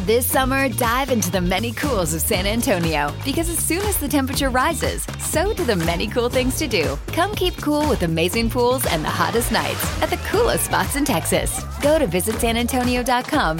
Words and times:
This 0.00 0.26
summer, 0.26 0.68
dive 0.68 1.10
into 1.10 1.30
the 1.30 1.40
many 1.40 1.72
cools 1.72 2.12
of 2.12 2.20
San 2.20 2.46
Antonio 2.46 3.12
because 3.24 3.48
as 3.48 3.58
soon 3.58 3.80
as 3.86 3.96
the 3.96 4.06
temperature 4.06 4.50
rises, 4.50 5.06
so 5.18 5.54
do 5.54 5.64
the 5.64 5.74
many 5.74 6.06
cool 6.06 6.28
things 6.28 6.58
to 6.58 6.68
do. 6.68 6.98
Come 7.08 7.34
keep 7.34 7.56
cool 7.56 7.88
with 7.88 8.02
amazing 8.02 8.50
pools 8.50 8.84
and 8.86 9.02
the 9.02 9.08
hottest 9.08 9.50
nights 9.50 10.02
at 10.02 10.10
the 10.10 10.18
coolest 10.28 10.66
spots 10.66 10.96
in 10.96 11.04
Texas. 11.04 11.64
Go 11.80 11.98
to 11.98 12.06
visitsanantonio.com 12.06 13.58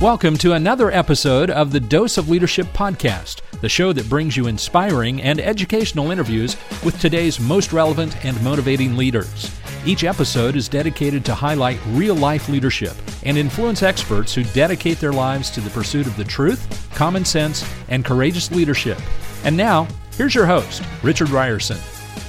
Welcome 0.00 0.36
to 0.38 0.52
another 0.52 0.92
episode 0.92 1.50
of 1.50 1.72
the 1.72 1.80
Dose 1.80 2.18
of 2.18 2.28
Leadership 2.28 2.68
podcast, 2.68 3.40
the 3.62 3.68
show 3.68 3.92
that 3.92 4.08
brings 4.08 4.36
you 4.36 4.46
inspiring 4.46 5.20
and 5.20 5.40
educational 5.40 6.12
interviews 6.12 6.56
with 6.84 7.00
today's 7.00 7.40
most 7.40 7.72
relevant 7.72 8.24
and 8.24 8.40
motivating 8.44 8.96
leaders. 8.96 9.50
Each 9.84 10.04
episode 10.04 10.54
is 10.54 10.68
dedicated 10.68 11.24
to 11.24 11.34
highlight 11.34 11.80
real 11.88 12.14
life 12.14 12.48
leadership 12.48 12.92
and 13.24 13.36
influence 13.36 13.82
experts 13.82 14.32
who 14.32 14.44
dedicate 14.44 15.00
their 15.00 15.12
lives 15.12 15.50
to 15.50 15.60
the 15.60 15.70
pursuit 15.70 16.06
of 16.06 16.16
the 16.16 16.22
truth, 16.22 16.88
common 16.94 17.24
sense, 17.24 17.68
and 17.88 18.04
courageous 18.04 18.52
leadership. 18.52 19.00
And 19.42 19.56
now, 19.56 19.88
here's 20.16 20.32
your 20.32 20.46
host, 20.46 20.80
Richard 21.02 21.26
Rierson. 21.28 21.78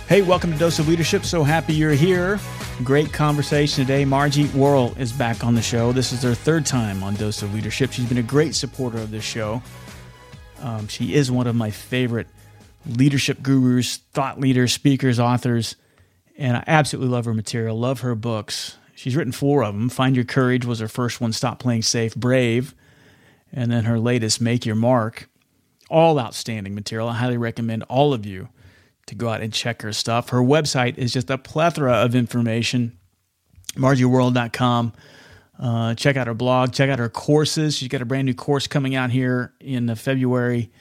Hey, 0.08 0.24
welcome 0.24 0.52
to 0.52 0.58
Dose 0.58 0.80
of 0.80 0.88
Leadership. 0.88 1.24
So 1.24 1.44
happy 1.44 1.74
you're 1.74 1.92
here. 1.92 2.40
Great 2.84 3.12
conversation 3.12 3.84
today. 3.86 4.06
Margie 4.06 4.46
Warrell 4.46 4.98
is 4.98 5.12
back 5.12 5.44
on 5.44 5.54
the 5.54 5.62
show. 5.62 5.92
This 5.92 6.14
is 6.14 6.24
her 6.24 6.34
third 6.34 6.66
time 6.66 7.04
on 7.04 7.14
Dose 7.16 7.42
of 7.42 7.54
Leadership. 7.54 7.92
She's 7.92 8.08
been 8.08 8.20
a 8.20 8.24
great 8.24 8.56
supporter 8.56 9.00
of 9.00 9.12
this 9.12 9.24
show. 9.24 9.62
Um, 10.62 10.88
she 10.88 11.14
is 11.14 11.30
one 11.30 11.46
of 11.46 11.58
my 11.58 11.72
favorite 11.72 12.28
leadership 12.86 13.44
gurus, 13.44 13.98
thought 14.14 14.40
leaders, 14.40 14.72
speakers, 14.72 15.20
authors, 15.20 15.76
and 16.38 16.56
I 16.56 16.64
absolutely 16.68 17.12
love 17.12 17.26
her 17.26 17.34
material, 17.34 17.78
love 17.78 18.00
her 18.00 18.16
books. 18.16 18.78
She's 18.96 19.14
written 19.14 19.34
four 19.34 19.62
of 19.66 19.74
them. 19.74 19.90
Find 19.90 20.16
Your 20.16 20.26
Courage 20.26 20.66
was 20.66 20.80
her 20.80 20.88
first 20.88 21.20
one, 21.20 21.34
Stop 21.34 21.60
Playing 21.60 21.82
Safe, 21.82 22.16
Brave, 22.16 22.74
and 23.52 23.70
then 23.70 23.84
her 23.84 24.00
latest, 24.00 24.40
Make 24.40 24.66
Your 24.66 24.76
Mark. 24.76 25.30
All 25.90 26.18
outstanding 26.18 26.76
material. 26.76 27.10
I 27.10 27.16
highly 27.16 27.38
recommend 27.38 27.84
all 27.84 28.14
of 28.14 28.26
you 28.26 28.48
to 29.10 29.16
go 29.16 29.30
out 29.30 29.42
and 29.42 29.54
check 29.54 29.82
her 29.82 29.94
stuff. 29.94 30.30
Her 30.30 30.40
website 30.40 30.98
is 30.98 31.14
just 31.14 31.30
a 31.30 31.38
plethora 31.38 31.94
of 31.94 32.16
information, 32.16 32.98
margiewarrell.com. 33.76 34.94
Uh, 35.60 35.94
check 35.94 36.16
out 36.16 36.28
her 36.28 36.34
blog, 36.34 36.72
check 36.72 36.90
out 36.90 37.00
her 37.00 37.10
courses. 37.10 37.76
She's 37.76 37.90
got 37.90 38.02
a 38.02 38.06
brand 38.06 38.26
new 38.26 38.34
course 38.34 38.66
coming 38.66 38.96
out 38.96 39.12
here 39.12 39.54
in 39.60 39.94
February. 39.96 40.72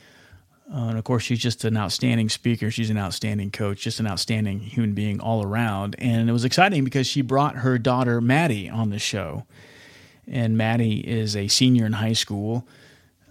Uh, 0.73 0.89
and 0.89 0.99
of 0.99 1.05
course, 1.05 1.23
she's 1.23 1.39
just 1.39 1.65
an 1.65 1.77
outstanding 1.77 2.29
speaker. 2.29 2.71
She's 2.71 2.91
an 2.91 2.99
outstanding 2.99 3.51
coach, 3.51 3.81
just 3.81 4.01
an 4.01 4.07
outstanding 4.07 4.61
human 4.61 4.93
being 4.93 5.19
all 5.19 5.43
around. 5.43 5.97
And 5.99 6.29
it 6.29 6.33
was 6.33 6.45
exciting 6.45 6.85
because 6.85 7.07
she 7.07 7.23
brought 7.23 7.57
her 7.57 7.79
daughter, 7.79 8.21
Maddie, 8.21 8.69
on 8.69 8.91
the 8.91 8.99
show. 8.99 9.47
And 10.27 10.59
Maddie 10.59 10.99
is 10.99 11.35
a 11.35 11.49
senior 11.49 11.87
in 11.87 11.95
high 11.95 12.13
school, 12.13 12.69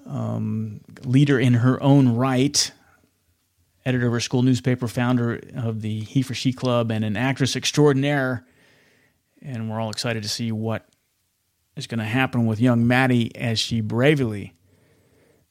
um, 0.07 0.81
leader 1.03 1.39
in 1.39 1.53
her 1.55 1.81
own 1.81 2.15
right, 2.15 2.71
editor 3.87 4.07
of 4.07 4.13
her 4.13 4.19
school 4.19 4.43
newspaper, 4.43 4.85
founder 4.87 5.41
of 5.55 5.81
the 5.81 6.01
He 6.01 6.21
for 6.21 6.33
She 6.33 6.51
Club, 6.51 6.91
and 6.91 7.05
an 7.05 7.15
actress 7.15 7.55
extraordinaire. 7.55 8.45
And 9.41 9.69
we're 9.69 9.79
all 9.79 9.89
excited 9.89 10.23
to 10.23 10.29
see 10.29 10.51
what 10.51 10.85
is 11.77 11.87
going 11.87 11.99
to 11.99 12.05
happen 12.05 12.45
with 12.45 12.59
young 12.59 12.85
Maddie 12.85 13.33
as 13.35 13.59
she 13.59 13.79
bravely 13.79 14.53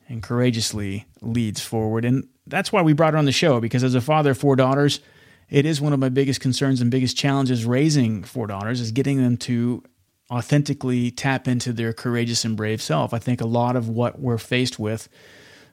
and 0.07 0.23
courageously 0.23 1.07
leads 1.23 1.63
forward. 1.63 2.05
And 2.05 2.29
that's 2.47 2.71
why 2.71 2.83
we 2.83 2.93
brought 2.93 3.15
her 3.15 3.19
on 3.19 3.25
the 3.25 3.33
show, 3.33 3.59
because 3.59 3.83
as 3.83 3.95
a 3.95 4.03
father 4.03 4.33
of 4.33 4.39
four 4.39 4.55
daughters, 4.55 5.01
it 5.49 5.65
is 5.65 5.81
one 5.81 5.95
of 5.95 5.99
my 5.99 6.11
biggest 6.11 6.41
concerns 6.41 6.83
and 6.83 6.91
biggest 6.91 7.17
challenges 7.17 7.65
raising 7.65 8.23
four 8.23 8.47
daughters 8.47 8.83
is 8.83 8.93
getting 8.93 9.17
them 9.17 9.39
to 9.39 9.83
authentically 10.31 11.11
tap 11.11 11.49
into 11.49 11.73
their 11.73 11.95
courageous 11.95 12.45
and 12.45 12.57
brave 12.57 12.83
self. 12.83 13.15
I 13.15 13.19
think 13.19 13.41
a 13.41 13.47
lot 13.47 13.77
of 13.77 13.89
what 13.89 14.21
we're 14.21 14.39
faced 14.39 14.79
with 14.79 15.09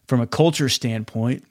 from 0.07 0.21
a 0.21 0.27
culture 0.27 0.69
standpoint 0.69 1.43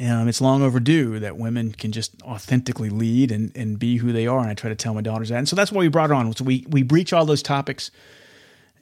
um, 0.00 0.28
it's 0.28 0.40
long 0.40 0.62
overdue 0.62 1.18
that 1.18 1.36
women 1.36 1.72
can 1.72 1.90
just 1.90 2.22
authentically 2.22 2.88
lead 2.88 3.32
and, 3.32 3.50
and 3.56 3.78
be 3.78 3.96
who 3.96 4.12
they 4.12 4.26
are. 4.28 4.40
And 4.40 4.48
I 4.48 4.54
try 4.54 4.70
to 4.70 4.76
tell 4.76 4.94
my 4.94 5.00
daughters 5.00 5.30
that. 5.30 5.38
And 5.38 5.48
so 5.48 5.56
that's 5.56 5.72
why 5.72 5.80
we 5.80 5.88
brought 5.88 6.12
on. 6.12 6.32
So 6.34 6.44
we, 6.44 6.64
we 6.68 6.82
breach 6.82 7.12
all 7.12 7.26
those 7.26 7.42
topics 7.42 7.90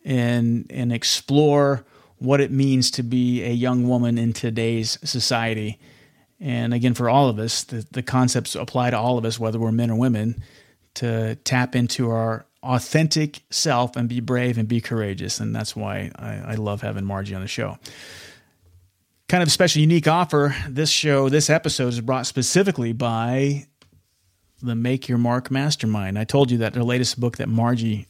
and, 0.05 0.67
and 0.69 0.93
explore 0.93 1.85
what 2.19 2.41
it 2.41 2.51
means 2.51 2.91
to 2.93 3.03
be 3.03 3.43
a 3.43 3.53
young 3.53 3.89
woman 3.89 4.19
in 4.19 4.35
today's 4.35 4.99
society. 5.09 5.79
And 6.39 6.75
again, 6.75 6.93
for 6.93 7.09
all 7.09 7.29
of 7.31 7.39
us, 7.39 7.65
the, 7.65 7.87
the 7.93 8.03
concepts 8.03 8.55
apply 8.55 8.91
to 8.91 8.99
all 8.99 9.17
of 9.17 9.25
us, 9.25 9.39
whether 9.39 9.59
we're 9.59 9.73
men 9.73 9.91
or 9.91 9.99
women, 9.99 10.43
to 10.95 11.37
tap 11.45 11.75
into 11.75 12.11
our 12.11 12.45
authentic 12.63 13.41
self 13.49 13.97
and 13.97 14.09
be 14.09 14.21
brave 14.21 14.59
and 14.59 14.69
be 14.69 14.83
courageous. 14.83 15.41
And 15.41 15.55
that's 15.55 15.75
why 15.75 16.11
I, 16.17 16.53
I 16.53 16.55
love 16.57 16.83
having 16.83 17.05
Margie 17.05 17.35
on 17.35 17.41
the 17.41 17.49
show 17.49 17.79
kind 19.29 19.43
of 19.43 19.51
special, 19.51 19.81
unique 19.81 20.07
offer. 20.07 20.55
This 20.69 20.91
show, 20.91 21.29
this 21.29 21.51
episode 21.51 21.89
is 21.89 22.01
brought 22.01 22.27
specifically 22.27 22.93
by 22.93 23.67
the 24.63 24.75
Make 24.75 25.09
Your 25.09 25.19
Mark 25.19 25.51
Mastermind. 25.51 26.19
I 26.19 26.25
told 26.25 26.51
you 26.51 26.59
that 26.59 26.75
the 26.75 26.85
latest 26.85 27.19
book 27.19 27.37
that 27.39 27.49
Margie 27.49 28.07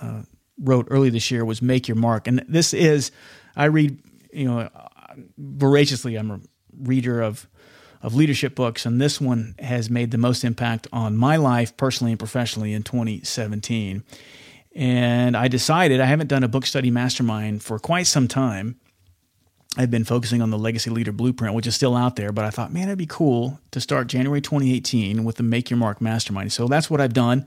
uh, 0.00 0.22
wrote 0.58 0.86
early 0.90 1.10
this 1.10 1.30
year 1.30 1.44
was 1.44 1.62
Make 1.62 1.88
Your 1.88 1.96
Mark, 1.96 2.26
and 2.26 2.44
this 2.48 2.74
is 2.74 3.10
I 3.56 3.66
read 3.66 3.98
you 4.32 4.46
know 4.46 4.68
voraciously. 5.38 6.16
I'm 6.16 6.30
a 6.30 6.40
reader 6.76 7.20
of 7.20 7.48
of 8.02 8.14
leadership 8.14 8.54
books, 8.54 8.86
and 8.86 9.00
this 9.00 9.20
one 9.20 9.54
has 9.58 9.90
made 9.90 10.10
the 10.10 10.18
most 10.18 10.42
impact 10.42 10.86
on 10.92 11.16
my 11.16 11.36
life 11.36 11.76
personally 11.76 12.12
and 12.12 12.18
professionally 12.18 12.72
in 12.72 12.82
2017. 12.82 14.02
And 14.74 15.36
I 15.36 15.48
decided 15.48 16.00
I 16.00 16.06
haven't 16.06 16.28
done 16.28 16.44
a 16.44 16.48
book 16.48 16.64
study 16.64 16.90
mastermind 16.90 17.62
for 17.62 17.78
quite 17.78 18.06
some 18.06 18.28
time 18.28 18.80
I've 19.76 19.90
been 19.90 20.04
focusing 20.04 20.42
on 20.42 20.50
the 20.50 20.58
Legacy 20.58 20.90
Leader 20.90 21.12
Blueprint, 21.12 21.54
which 21.54 21.66
is 21.66 21.76
still 21.76 21.96
out 21.96 22.16
there, 22.16 22.32
but 22.32 22.44
I 22.44 22.50
thought, 22.50 22.72
man, 22.72 22.88
it'd 22.88 22.98
be 22.98 23.06
cool 23.06 23.60
to 23.70 23.80
start 23.80 24.08
January 24.08 24.40
2018 24.40 25.22
with 25.22 25.36
the 25.36 25.44
Make 25.44 25.70
Your 25.70 25.76
Mark 25.76 26.00
Mastermind. 26.00 26.52
So 26.52 26.66
that's 26.66 26.90
what 26.90 27.00
I've 27.00 27.12
done. 27.12 27.46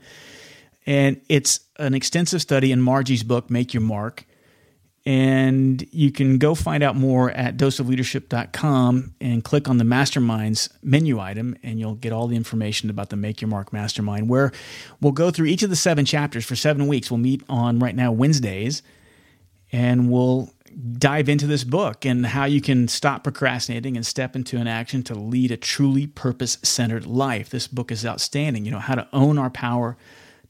And 0.86 1.20
it's 1.28 1.60
an 1.78 1.94
extensive 1.94 2.40
study 2.40 2.72
in 2.72 2.80
Margie's 2.80 3.22
book, 3.22 3.50
Make 3.50 3.74
Your 3.74 3.82
Mark. 3.82 4.24
And 5.06 5.86
you 5.92 6.10
can 6.10 6.38
go 6.38 6.54
find 6.54 6.82
out 6.82 6.96
more 6.96 7.30
at 7.30 7.58
doseofleadership.com 7.58 9.14
and 9.20 9.44
click 9.44 9.68
on 9.68 9.76
the 9.76 9.84
Masterminds 9.84 10.70
menu 10.82 11.20
item, 11.20 11.56
and 11.62 11.78
you'll 11.78 11.94
get 11.94 12.10
all 12.10 12.26
the 12.26 12.36
information 12.36 12.88
about 12.88 13.10
the 13.10 13.16
Make 13.16 13.42
Your 13.42 13.48
Mark 13.48 13.70
Mastermind, 13.70 14.30
where 14.30 14.50
we'll 15.02 15.12
go 15.12 15.30
through 15.30 15.46
each 15.46 15.62
of 15.62 15.68
the 15.68 15.76
seven 15.76 16.06
chapters 16.06 16.46
for 16.46 16.56
seven 16.56 16.86
weeks. 16.86 17.10
We'll 17.10 17.18
meet 17.18 17.42
on 17.50 17.80
right 17.80 17.94
now 17.94 18.12
Wednesdays, 18.12 18.82
and 19.72 20.10
we'll 20.10 20.50
dive 20.98 21.28
into 21.28 21.46
this 21.46 21.64
book 21.64 22.04
and 22.04 22.26
how 22.26 22.44
you 22.44 22.60
can 22.60 22.88
stop 22.88 23.22
procrastinating 23.22 23.96
and 23.96 24.04
step 24.04 24.34
into 24.34 24.58
an 24.58 24.66
action 24.66 25.02
to 25.04 25.14
lead 25.14 25.50
a 25.50 25.56
truly 25.56 26.06
purpose 26.06 26.58
centered 26.62 27.06
life. 27.06 27.50
This 27.50 27.66
book 27.66 27.92
is 27.92 28.04
outstanding. 28.04 28.64
You 28.64 28.72
know, 28.72 28.78
how 28.78 28.94
to 28.94 29.08
own 29.12 29.38
our 29.38 29.50
power 29.50 29.96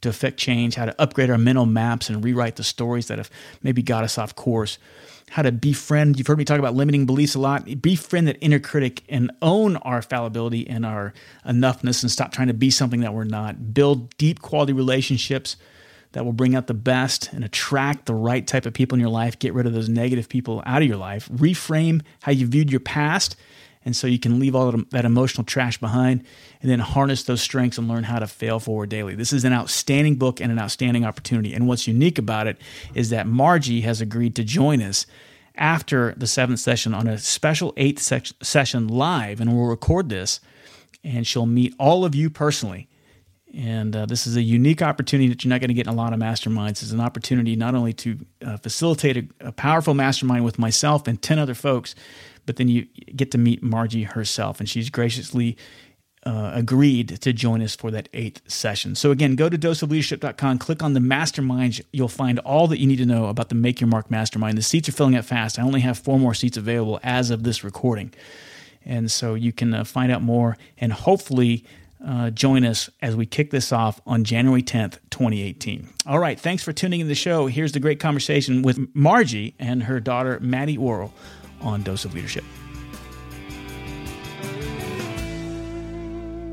to 0.01 0.09
affect 0.09 0.39
change, 0.39 0.75
how 0.75 0.85
to 0.85 1.01
upgrade 1.01 1.31
our 1.31 1.39
mental 1.39 1.67
maps 1.67 2.09
and 2.09 2.23
rewrite 2.25 2.57
the 2.57 2.65
stories 2.65 3.09
that 3.09 3.19
have 3.19 3.31
maybe 3.63 3.83
got 3.83 4.05
us 4.05 4.19
off 4.19 4.35
course, 4.35 4.79
how 5.31 5.43
to 5.43 5.51
befriend. 5.53 6.19
You've 6.19 6.27
heard 6.27 6.39
me 6.39 6.45
talk 6.45 6.59
about 6.59 6.75
limiting 6.75 7.07
beliefs 7.07 7.35
a 7.35 7.41
lot. 7.41 7.81
Befriend 7.81 8.29
that 8.29 8.37
inner 8.41 8.59
critic 8.59 9.03
and 9.09 9.31
own 9.43 9.77
our 9.79 10.03
fallibility 10.03 10.69
and 10.69 10.85
our 10.85 11.13
enoughness 11.47 12.03
and 12.03 12.11
stop 12.11 12.33
trying 12.33 12.49
to 12.49 12.55
be 12.55 12.71
something 12.71 13.01
that 13.01 13.15
we're 13.15 13.25
not. 13.25 13.75
Build 13.75 14.17
deep 14.17 14.43
quality 14.43 14.73
relationships 14.73 15.57
that 16.15 16.25
will 16.25 16.33
bring 16.33 16.55
out 16.55 16.69
the 16.69 16.75
best 16.75 17.33
and 17.33 17.45
attract 17.45 18.07
the 18.07 18.15
right 18.15 18.47
type 18.47 18.67
of 18.67 18.73
people 18.73 18.95
in 18.95 19.01
your 19.01 19.11
life. 19.11 19.37
Get 19.37 19.53
rid 19.53 19.67
of 19.67 19.73
those 19.73 19.89
negative 19.89 20.29
people 20.29 20.63
out 20.65 20.81
of 20.81 20.87
your 20.87 20.97
life. 20.97 21.29
Reframe 21.29 22.03
how 22.23 22.31
you 22.31 22.47
viewed 22.47 22.71
your 22.71 22.81
past. 22.81 23.35
And 23.85 23.97
so 23.97 24.07
you 24.07 24.21
can 24.21 24.39
leave 24.39 24.55
all 24.55 24.71
that 24.91 25.05
emotional 25.05 25.45
trash 25.45 25.79
behind 25.79 26.25
and 26.63 26.71
then 26.71 26.79
harness 26.79 27.25
those 27.25 27.43
strengths 27.43 27.79
and 27.79 27.89
learn 27.89 28.05
how 28.05 28.21
to 28.21 28.29
fail 28.29 28.61
forward 28.61 28.91
daily. 28.91 29.17
This 29.17 29.33
is 29.33 29.45
an 29.45 29.53
outstanding 29.53 30.15
book 30.15 30.41
and 30.41 30.53
an 30.53 30.59
outstanding 30.59 31.05
opportunity. 31.05 31.53
And 31.53 31.67
what's 31.67 31.89
unique 31.89 32.19
about 32.19 32.47
it 32.47 32.59
is 32.95 33.11
that 33.11 33.27
Margie 33.27 33.81
has 33.81 34.01
agreed 34.01 34.37
to 34.37 34.45
join 34.45 34.81
us 34.83 35.07
after 35.57 36.15
the 36.17 36.29
seventh 36.29 36.61
session 36.61 36.95
on 36.95 37.09
a 37.09 37.19
special 37.19 37.75
eighth 37.77 38.01
session 38.41 38.87
live. 38.87 39.41
And 39.41 39.53
we'll 39.53 39.67
record 39.67 40.11
this 40.11 40.39
and 41.03 41.27
she'll 41.27 41.45
meet 41.45 41.75
all 41.77 42.05
of 42.05 42.15
you 42.15 42.31
personally 42.31 42.89
and 43.57 43.95
uh, 43.95 44.07
this 44.07 44.27
is 44.27 44.37
a 44.37 44.43
unique 44.43 44.83
opportunity 44.83 45.29
that 45.29 45.45
you're 45.45 45.51
not 45.51 45.61
going 45.61 45.69
to 45.69 45.75
get 45.75 45.87
in 45.87 45.93
a 45.93 45.97
lot 45.97 46.13
of 46.13 46.19
masterminds. 46.19 46.83
It's 46.83 46.91
an 46.91 47.01
opportunity 47.01 47.55
not 47.55 47.75
only 47.75 47.93
to 47.95 48.19
uh, 48.45 48.57
facilitate 48.57 49.17
a, 49.17 49.49
a, 49.49 49.53
powerful 49.53 49.95
mastermind 49.95 50.45
with 50.45 50.59
myself 50.59 51.07
and 51.07 51.21
10 51.21 51.39
other 51.39 51.55
folks, 51.55 51.95
but 52.47 52.57
then 52.57 52.69
you 52.69 52.87
get 53.15 53.31
to 53.31 53.39
meet 53.39 53.63
Margie 53.63 54.03
herself. 54.03 54.59
And 54.59 54.69
she's 54.69 54.91
graciously 54.91 55.57
uh, 56.27 56.53
agreed 56.55 57.21
to 57.21 57.33
join 57.33 57.63
us 57.63 57.77
for 57.77 57.91
that 57.93 58.09
eighth 58.13 58.43
session. 58.51 58.95
So, 58.95 59.11
again, 59.11 59.37
go 59.37 59.49
to 59.49 59.57
doseofleadership.com, 59.57 60.59
click 60.59 60.83
on 60.83 60.95
the 60.95 61.01
masterminds. 61.01 61.81
You'll 61.93 62.09
find 62.09 62.39
all 62.41 62.67
that 62.69 62.81
you 62.81 62.87
need 62.87 62.97
to 62.97 63.07
know 63.07 63.27
about 63.27 63.51
the 63.51 63.55
Make 63.55 63.81
Your 63.81 63.89
Mark 63.89 64.11
mastermind. 64.11 64.59
The 64.59 64.63
seats 64.63 64.89
are 64.89 64.93
filling 64.93 65.17
up 65.17 65.27
fast. 65.27 65.59
I 65.59 65.63
only 65.63 65.81
have 65.81 65.99
four 65.99 66.19
more 66.19 66.35
seats 66.35 66.57
available 66.57 66.99
as 67.03 67.31
of 67.31 67.45
this 67.45 67.63
recording. 67.63 68.13
And 68.87 69.11
so 69.11 69.35
you 69.35 69.53
can 69.53 69.73
uh, 69.73 69.85
find 69.85 70.11
out 70.11 70.23
more 70.23 70.57
and 70.79 70.93
hopefully 70.93 71.65
uh, 72.07 72.31
join 72.31 72.65
us 72.65 72.91
as 73.01 73.17
we 73.17 73.27
kick 73.27 73.51
this 73.51 73.73
off 73.73 74.01
on 74.07 74.25
January 74.25 74.63
10th, 74.63 74.99
2018. 75.11 75.89
All 76.07 76.19
right, 76.19 76.39
thanks 76.39 76.63
for 76.63 76.73
tuning 76.73 77.01
in 77.01 77.09
the 77.09 77.15
show. 77.15 77.47
Here's 77.47 77.73
the 77.73 77.81
great 77.81 78.01
conversation 78.01 78.63
with 78.63 78.79
Margie 78.95 79.55
and 79.59 79.85
her 79.85 80.01
daughter, 80.01 80.39
Maddie 80.41 80.77
Warrell, 80.77 81.13
on 81.61 81.83
Dose 81.83 82.05
of 82.05 82.15
Leadership. 82.15 82.45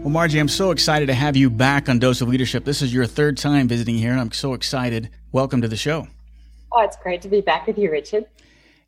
Well, 0.01 0.09
Margie, 0.09 0.39
I'm 0.39 0.48
so 0.48 0.71
excited 0.71 1.06
to 1.07 1.13
have 1.13 1.36
you 1.38 1.50
back 1.50 1.88
on 1.88 2.00
Dose 2.00 2.21
of 2.21 2.27
Leadership. 2.27 2.65
This 2.65 2.81
is 2.81 2.92
your 2.92 3.06
third 3.06 3.38
time 3.38 3.68
visiting 3.68 3.95
here, 3.95 4.12
and 4.12 4.19
I'm 4.19 4.31
so 4.31 4.53
excited. 4.53 5.09
Welcome 5.31 5.62
to 5.62 5.68
the 5.68 5.75
show. 5.75 6.07
Oh, 6.71 6.81
it's 6.81 6.98
great 6.98 7.21
to 7.21 7.27
be 7.27 7.42
back 7.42 7.68
with 7.68 7.77
you, 7.77 7.92
Richard. 7.92 8.25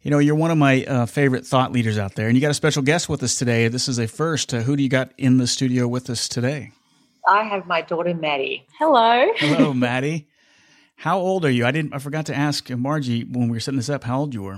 You 0.03 0.11
know, 0.11 0.19
you're 0.19 0.35
one 0.35 0.51
of 0.51 0.57
my 0.57 0.83
uh, 0.83 1.05
favorite 1.05 1.45
thought 1.47 1.71
leaders 1.71 1.97
out 1.97 2.15
there, 2.15 2.27
and 2.27 2.35
you 2.35 2.41
got 2.41 2.51
a 2.51 2.53
special 2.53 2.83
guest 2.83 3.07
with 3.07 3.23
us 3.23 3.35
today. 3.37 3.69
This 3.69 3.87
is 3.87 3.99
a 3.99 4.07
first. 4.07 4.53
Uh, 4.53 4.59
who 4.59 4.75
do 4.75 4.83
you 4.83 4.89
got 4.89 5.13
in 5.17 5.37
the 5.37 5.47
studio 5.47 5.87
with 5.87 6.09
us 6.09 6.27
today? 6.27 6.73
I 7.25 7.43
have 7.43 7.67
my 7.67 7.81
daughter 7.83 8.13
Maddie. 8.13 8.67
Hello. 8.77 9.31
Hello, 9.37 9.73
Maddie. 9.73 10.27
How 10.97 11.19
old 11.19 11.45
are 11.45 11.49
you? 11.49 11.65
I 11.65 11.71
didn't. 11.71 11.93
I 11.93 11.99
forgot 11.99 12.25
to 12.25 12.35
ask 12.35 12.69
Margie 12.69 13.23
when 13.23 13.47
we 13.47 13.55
were 13.55 13.61
setting 13.61 13.77
this 13.77 13.89
up. 13.89 14.03
How 14.03 14.19
old 14.19 14.33
you 14.33 14.43
were? 14.43 14.57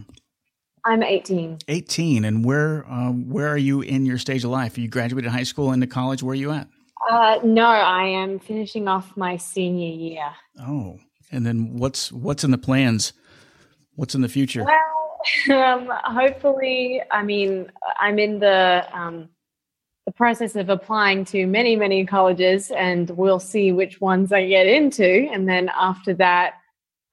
I'm 0.84 1.04
18. 1.04 1.60
18, 1.68 2.26
and 2.26 2.44
where 2.44 2.84
uh, 2.90 3.12
where 3.12 3.48
are 3.48 3.58
you 3.58 3.82
in 3.82 4.08
your 4.08 4.18
stage 4.18 4.44
of 4.44 4.50
life? 4.50 4.80
You 4.80 4.88
graduated 4.88 5.30
high 5.30 5.44
school 5.44 5.72
into 5.72 5.86
college. 5.86 6.24
Where 6.24 6.32
are 6.32 6.36
you 6.36 6.54
at? 6.54 6.68
Uh, 7.08 7.38
no, 7.44 7.68
I 7.68 8.06
am 8.06 8.40
finishing 8.40 8.88
off 8.88 9.16
my 9.16 9.38
senior 9.38 9.96
year. 9.96 10.28
Oh, 10.60 10.98
and 11.32 11.46
then 11.46 11.78
what's 11.78 12.12
what's 12.12 12.44
in 12.44 12.50
the 12.50 12.58
plans? 12.58 13.14
What's 13.94 14.16
in 14.16 14.22
the 14.22 14.28
future? 14.28 14.64
Well, 14.64 14.95
um, 15.52 15.90
hopefully, 16.04 17.02
I 17.12 17.24
mean, 17.24 17.72
I'm 18.00 18.20
in 18.20 18.40
the 18.40 18.86
um, 18.94 19.30
the 20.06 20.12
process 20.12 20.56
of 20.56 20.70
applying 20.70 21.26
to 21.26 21.48
many, 21.48 21.76
many 21.76 22.06
colleges, 22.06 22.72
and 22.72 23.10
we'll 23.12 23.40
see 23.40 23.72
which 23.72 24.00
ones 24.00 24.32
I 24.32 24.48
get 24.48 24.68
into. 24.68 25.28
And 25.32 25.50
then 25.50 25.72
after 25.76 26.14
that, 26.16 26.56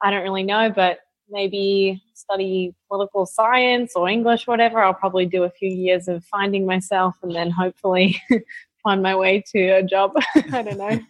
I 0.02 0.10
don't 0.10 0.22
really 0.22 0.42
know, 0.42 0.70
but 0.70 0.98
maybe 1.30 2.02
study 2.12 2.74
political 2.88 3.24
science 3.24 3.92
or 3.96 4.08
English, 4.08 4.46
whatever. 4.46 4.80
I'll 4.80 4.92
probably 4.92 5.24
do 5.24 5.44
a 5.44 5.50
few 5.50 5.70
years 5.70 6.06
of 6.06 6.24
finding 6.24 6.66
myself, 6.66 7.16
and 7.22 7.34
then 7.34 7.50
hopefully 7.50 8.20
find 8.82 9.02
my 9.02 9.16
way 9.16 9.42
to 9.52 9.68
a 9.70 9.82
job. 9.82 10.12
I 10.52 10.62
don't 10.62 10.76
know. 10.76 11.00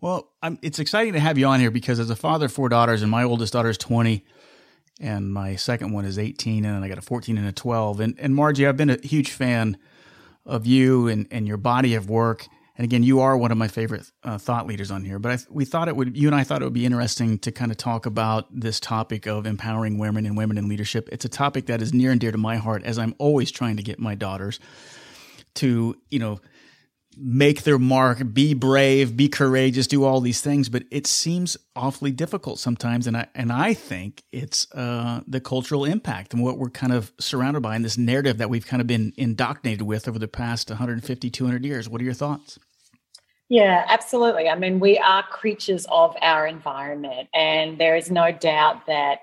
well, 0.00 0.32
it's 0.62 0.80
exciting 0.80 1.12
to 1.12 1.20
have 1.20 1.38
you 1.38 1.46
on 1.46 1.60
here 1.60 1.70
because 1.70 2.00
as 2.00 2.10
a 2.10 2.16
father 2.16 2.46
of 2.46 2.52
four 2.52 2.68
daughters, 2.68 3.02
and 3.02 3.10
my 3.10 3.22
oldest 3.22 3.52
daughter 3.52 3.68
is 3.68 3.78
twenty 3.78 4.24
and 5.00 5.32
my 5.32 5.56
second 5.56 5.92
one 5.92 6.04
is 6.04 6.18
18 6.18 6.64
and 6.64 6.74
then 6.74 6.82
I 6.82 6.88
got 6.88 6.98
a 6.98 7.02
14 7.02 7.38
and 7.38 7.46
a 7.46 7.52
12 7.52 8.00
and 8.00 8.18
and 8.18 8.34
Margie 8.34 8.66
I've 8.66 8.76
been 8.76 8.90
a 8.90 8.98
huge 9.00 9.30
fan 9.30 9.76
of 10.44 10.66
you 10.66 11.08
and 11.08 11.26
and 11.30 11.46
your 11.46 11.56
body 11.56 11.94
of 11.94 12.08
work. 12.08 12.46
And 12.76 12.84
again 12.84 13.02
you 13.02 13.20
are 13.20 13.36
one 13.36 13.50
of 13.50 13.58
my 13.58 13.68
favorite 13.68 14.10
uh, 14.22 14.38
thought 14.38 14.66
leaders 14.66 14.90
on 14.90 15.04
here 15.04 15.18
but 15.18 15.32
I, 15.32 15.38
we 15.50 15.64
thought 15.64 15.88
it 15.88 15.96
would 15.96 16.16
you 16.16 16.28
and 16.28 16.34
I 16.34 16.44
thought 16.44 16.62
it 16.62 16.64
would 16.64 16.72
be 16.72 16.86
interesting 16.86 17.38
to 17.40 17.52
kind 17.52 17.70
of 17.70 17.76
talk 17.76 18.06
about 18.06 18.46
this 18.52 18.78
topic 18.78 19.26
of 19.26 19.46
empowering 19.46 19.98
women 19.98 20.26
and 20.26 20.36
women 20.36 20.58
in 20.58 20.68
leadership. 20.68 21.08
It's 21.10 21.24
a 21.24 21.28
topic 21.28 21.66
that 21.66 21.82
is 21.82 21.92
near 21.92 22.12
and 22.12 22.20
dear 22.20 22.32
to 22.32 22.38
my 22.38 22.56
heart 22.56 22.84
as 22.84 22.98
I'm 22.98 23.14
always 23.18 23.50
trying 23.50 23.76
to 23.78 23.82
get 23.82 23.98
my 23.98 24.14
daughters 24.14 24.60
to 25.54 25.96
you 26.10 26.18
know 26.18 26.40
make 27.20 27.64
their 27.64 27.78
mark, 27.78 28.32
be 28.32 28.54
brave, 28.54 29.16
be 29.16 29.28
courageous, 29.28 29.86
do 29.86 30.04
all 30.04 30.20
these 30.20 30.40
things, 30.40 30.68
but 30.68 30.84
it 30.90 31.06
seems 31.06 31.56
awfully 31.74 32.10
difficult 32.10 32.58
sometimes. 32.58 33.06
And 33.06 33.16
I 33.16 33.26
and 33.34 33.52
I 33.52 33.74
think 33.74 34.22
it's 34.32 34.72
uh, 34.74 35.20
the 35.26 35.40
cultural 35.40 35.84
impact 35.84 36.32
and 36.32 36.42
what 36.42 36.58
we're 36.58 36.70
kind 36.70 36.92
of 36.92 37.12
surrounded 37.18 37.60
by 37.60 37.76
in 37.76 37.82
this 37.82 37.98
narrative 37.98 38.38
that 38.38 38.50
we've 38.50 38.66
kind 38.66 38.80
of 38.80 38.86
been 38.86 39.12
indoctrinated 39.16 39.82
with 39.82 40.08
over 40.08 40.18
the 40.18 40.28
past 40.28 40.70
150, 40.70 41.30
200 41.30 41.64
years. 41.64 41.88
What 41.88 42.00
are 42.00 42.04
your 42.04 42.14
thoughts? 42.14 42.58
Yeah, 43.48 43.84
absolutely. 43.88 44.48
I 44.48 44.56
mean, 44.56 44.78
we 44.78 44.98
are 44.98 45.22
creatures 45.22 45.86
of 45.90 46.14
our 46.20 46.46
environment, 46.46 47.28
and 47.34 47.78
there 47.78 47.96
is 47.96 48.10
no 48.10 48.30
doubt 48.30 48.86
that 48.86 49.20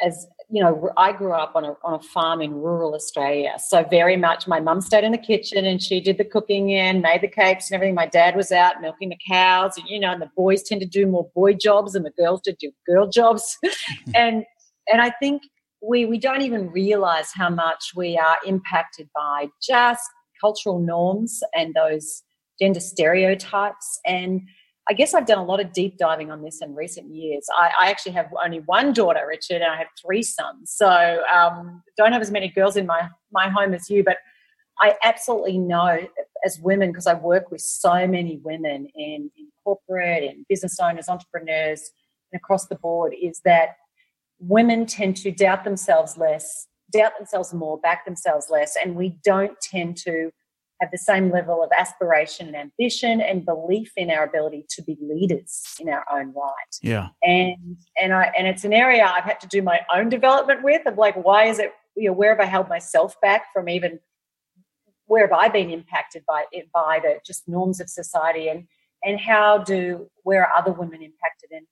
as 0.00 0.26
you 0.54 0.62
know, 0.62 0.88
I 0.96 1.10
grew 1.10 1.32
up 1.32 1.56
on 1.56 1.64
a, 1.64 1.76
on 1.82 1.94
a 1.94 1.98
farm 2.00 2.40
in 2.40 2.54
rural 2.54 2.94
Australia. 2.94 3.56
So 3.58 3.84
very 3.90 4.16
much 4.16 4.46
my 4.46 4.60
mum 4.60 4.80
stayed 4.80 5.02
in 5.02 5.10
the 5.10 5.18
kitchen 5.18 5.64
and 5.64 5.82
she 5.82 6.00
did 6.00 6.16
the 6.16 6.24
cooking 6.24 6.72
and 6.72 7.02
made 7.02 7.22
the 7.22 7.28
cakes 7.28 7.68
and 7.68 7.74
everything. 7.74 7.96
My 7.96 8.06
dad 8.06 8.36
was 8.36 8.52
out 8.52 8.80
milking 8.80 9.08
the 9.08 9.18
cows 9.28 9.76
and, 9.76 9.88
you 9.88 9.98
know, 9.98 10.12
and 10.12 10.22
the 10.22 10.30
boys 10.36 10.62
tend 10.62 10.80
to 10.82 10.86
do 10.86 11.08
more 11.08 11.28
boy 11.34 11.54
jobs 11.54 11.96
and 11.96 12.04
the 12.04 12.12
girls 12.12 12.40
to 12.42 12.52
do 12.52 12.70
girl 12.86 13.08
jobs. 13.08 13.58
and, 14.14 14.44
and 14.92 15.02
I 15.02 15.10
think 15.10 15.42
we, 15.82 16.04
we 16.04 16.18
don't 16.18 16.42
even 16.42 16.70
realize 16.70 17.32
how 17.34 17.50
much 17.50 17.90
we 17.96 18.16
are 18.16 18.36
impacted 18.46 19.08
by 19.12 19.48
just 19.60 20.08
cultural 20.40 20.78
norms 20.78 21.42
and 21.52 21.74
those 21.74 22.22
gender 22.60 22.78
stereotypes 22.78 23.98
and 24.06 24.42
I 24.88 24.92
guess 24.92 25.14
I've 25.14 25.26
done 25.26 25.38
a 25.38 25.44
lot 25.44 25.60
of 25.60 25.72
deep 25.72 25.96
diving 25.96 26.30
on 26.30 26.42
this 26.42 26.60
in 26.60 26.74
recent 26.74 27.14
years. 27.14 27.46
I, 27.56 27.70
I 27.78 27.90
actually 27.90 28.12
have 28.12 28.28
only 28.44 28.60
one 28.60 28.92
daughter, 28.92 29.24
Richard, 29.26 29.62
and 29.62 29.72
I 29.72 29.76
have 29.76 29.86
three 30.00 30.22
sons. 30.22 30.72
So 30.72 31.22
um, 31.34 31.82
don't 31.96 32.12
have 32.12 32.20
as 32.20 32.30
many 32.30 32.48
girls 32.48 32.76
in 32.76 32.86
my 32.86 33.08
my 33.32 33.48
home 33.48 33.72
as 33.72 33.88
you, 33.88 34.04
but 34.04 34.18
I 34.80 34.94
absolutely 35.02 35.58
know 35.58 36.00
as 36.44 36.58
women 36.60 36.90
because 36.90 37.06
I 37.06 37.14
work 37.14 37.50
with 37.50 37.60
so 37.60 38.06
many 38.06 38.40
women 38.44 38.88
in, 38.94 39.30
in 39.36 39.48
corporate 39.62 40.24
and 40.24 40.44
business 40.48 40.78
owners, 40.80 41.08
entrepreneurs, 41.08 41.90
and 42.32 42.38
across 42.38 42.66
the 42.66 42.74
board 42.74 43.14
is 43.20 43.40
that 43.44 43.76
women 44.38 44.84
tend 44.84 45.16
to 45.18 45.30
doubt 45.30 45.64
themselves 45.64 46.16
less, 46.18 46.66
doubt 46.92 47.12
themselves 47.16 47.54
more, 47.54 47.78
back 47.78 48.04
themselves 48.04 48.48
less, 48.50 48.76
and 48.82 48.96
we 48.96 49.16
don't 49.24 49.58
tend 49.60 49.96
to 49.98 50.30
have 50.84 50.90
the 50.90 50.98
same 50.98 51.30
level 51.30 51.62
of 51.62 51.70
aspiration 51.76 52.46
and 52.46 52.56
ambition 52.56 53.20
and 53.20 53.44
belief 53.44 53.92
in 53.96 54.10
our 54.10 54.24
ability 54.24 54.66
to 54.68 54.82
be 54.82 54.96
leaders 55.00 55.62
in 55.80 55.88
our 55.88 56.04
own 56.12 56.32
right. 56.34 56.78
Yeah. 56.82 57.08
And 57.22 57.76
and 58.00 58.12
I 58.12 58.32
and 58.36 58.46
it's 58.46 58.64
an 58.64 58.72
area 58.72 59.04
I've 59.04 59.24
had 59.24 59.40
to 59.40 59.46
do 59.46 59.62
my 59.62 59.80
own 59.94 60.08
development 60.08 60.62
with 60.62 60.86
of 60.86 60.98
like 60.98 61.16
why 61.16 61.46
is 61.46 61.58
it 61.58 61.72
you 61.96 62.08
know 62.08 62.12
where 62.12 62.30
have 62.30 62.40
I 62.40 62.48
held 62.48 62.68
myself 62.68 63.20
back 63.20 63.52
from 63.52 63.68
even 63.68 63.98
where 65.06 65.26
have 65.26 65.32
I 65.36 65.48
been 65.48 65.70
impacted 65.70 66.24
by 66.26 66.44
it 66.52 66.68
by 66.72 67.00
the 67.02 67.18
just 67.26 67.48
norms 67.48 67.80
of 67.80 67.88
society 67.88 68.48
and 68.48 68.66
and 69.02 69.18
how 69.18 69.58
do 69.58 70.10
where 70.22 70.46
are 70.46 70.56
other 70.56 70.72
women 70.72 71.02
impacted 71.02 71.50
and 71.50 71.66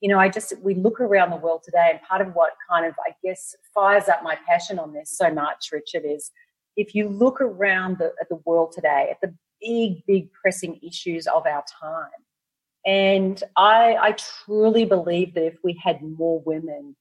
you 0.00 0.08
know 0.08 0.18
I 0.18 0.28
just 0.28 0.52
we 0.62 0.74
look 0.74 1.00
around 1.00 1.30
the 1.30 1.36
world 1.36 1.62
today 1.64 1.90
and 1.92 2.02
part 2.02 2.20
of 2.20 2.34
what 2.34 2.52
kind 2.68 2.84
of 2.84 2.94
I 3.06 3.12
guess 3.22 3.54
fires 3.72 4.08
up 4.08 4.22
my 4.22 4.36
passion 4.48 4.78
on 4.78 4.92
this 4.92 5.16
so 5.16 5.30
much 5.30 5.68
Richard 5.72 6.04
is 6.04 6.30
if 6.76 6.94
you 6.94 7.08
look 7.08 7.40
around 7.40 7.98
the, 7.98 8.12
at 8.20 8.28
the 8.28 8.40
world 8.44 8.72
today, 8.72 9.08
at 9.10 9.20
the 9.20 9.34
big, 9.60 10.04
big 10.06 10.30
pressing 10.32 10.78
issues 10.82 11.26
of 11.26 11.46
our 11.46 11.64
time, 11.80 12.10
and 12.84 13.42
I, 13.56 13.96
I 14.00 14.12
truly 14.44 14.84
believe 14.84 15.34
that 15.34 15.44
if 15.44 15.56
we 15.64 15.80
had 15.82 16.02
more 16.02 16.40
women 16.46 16.94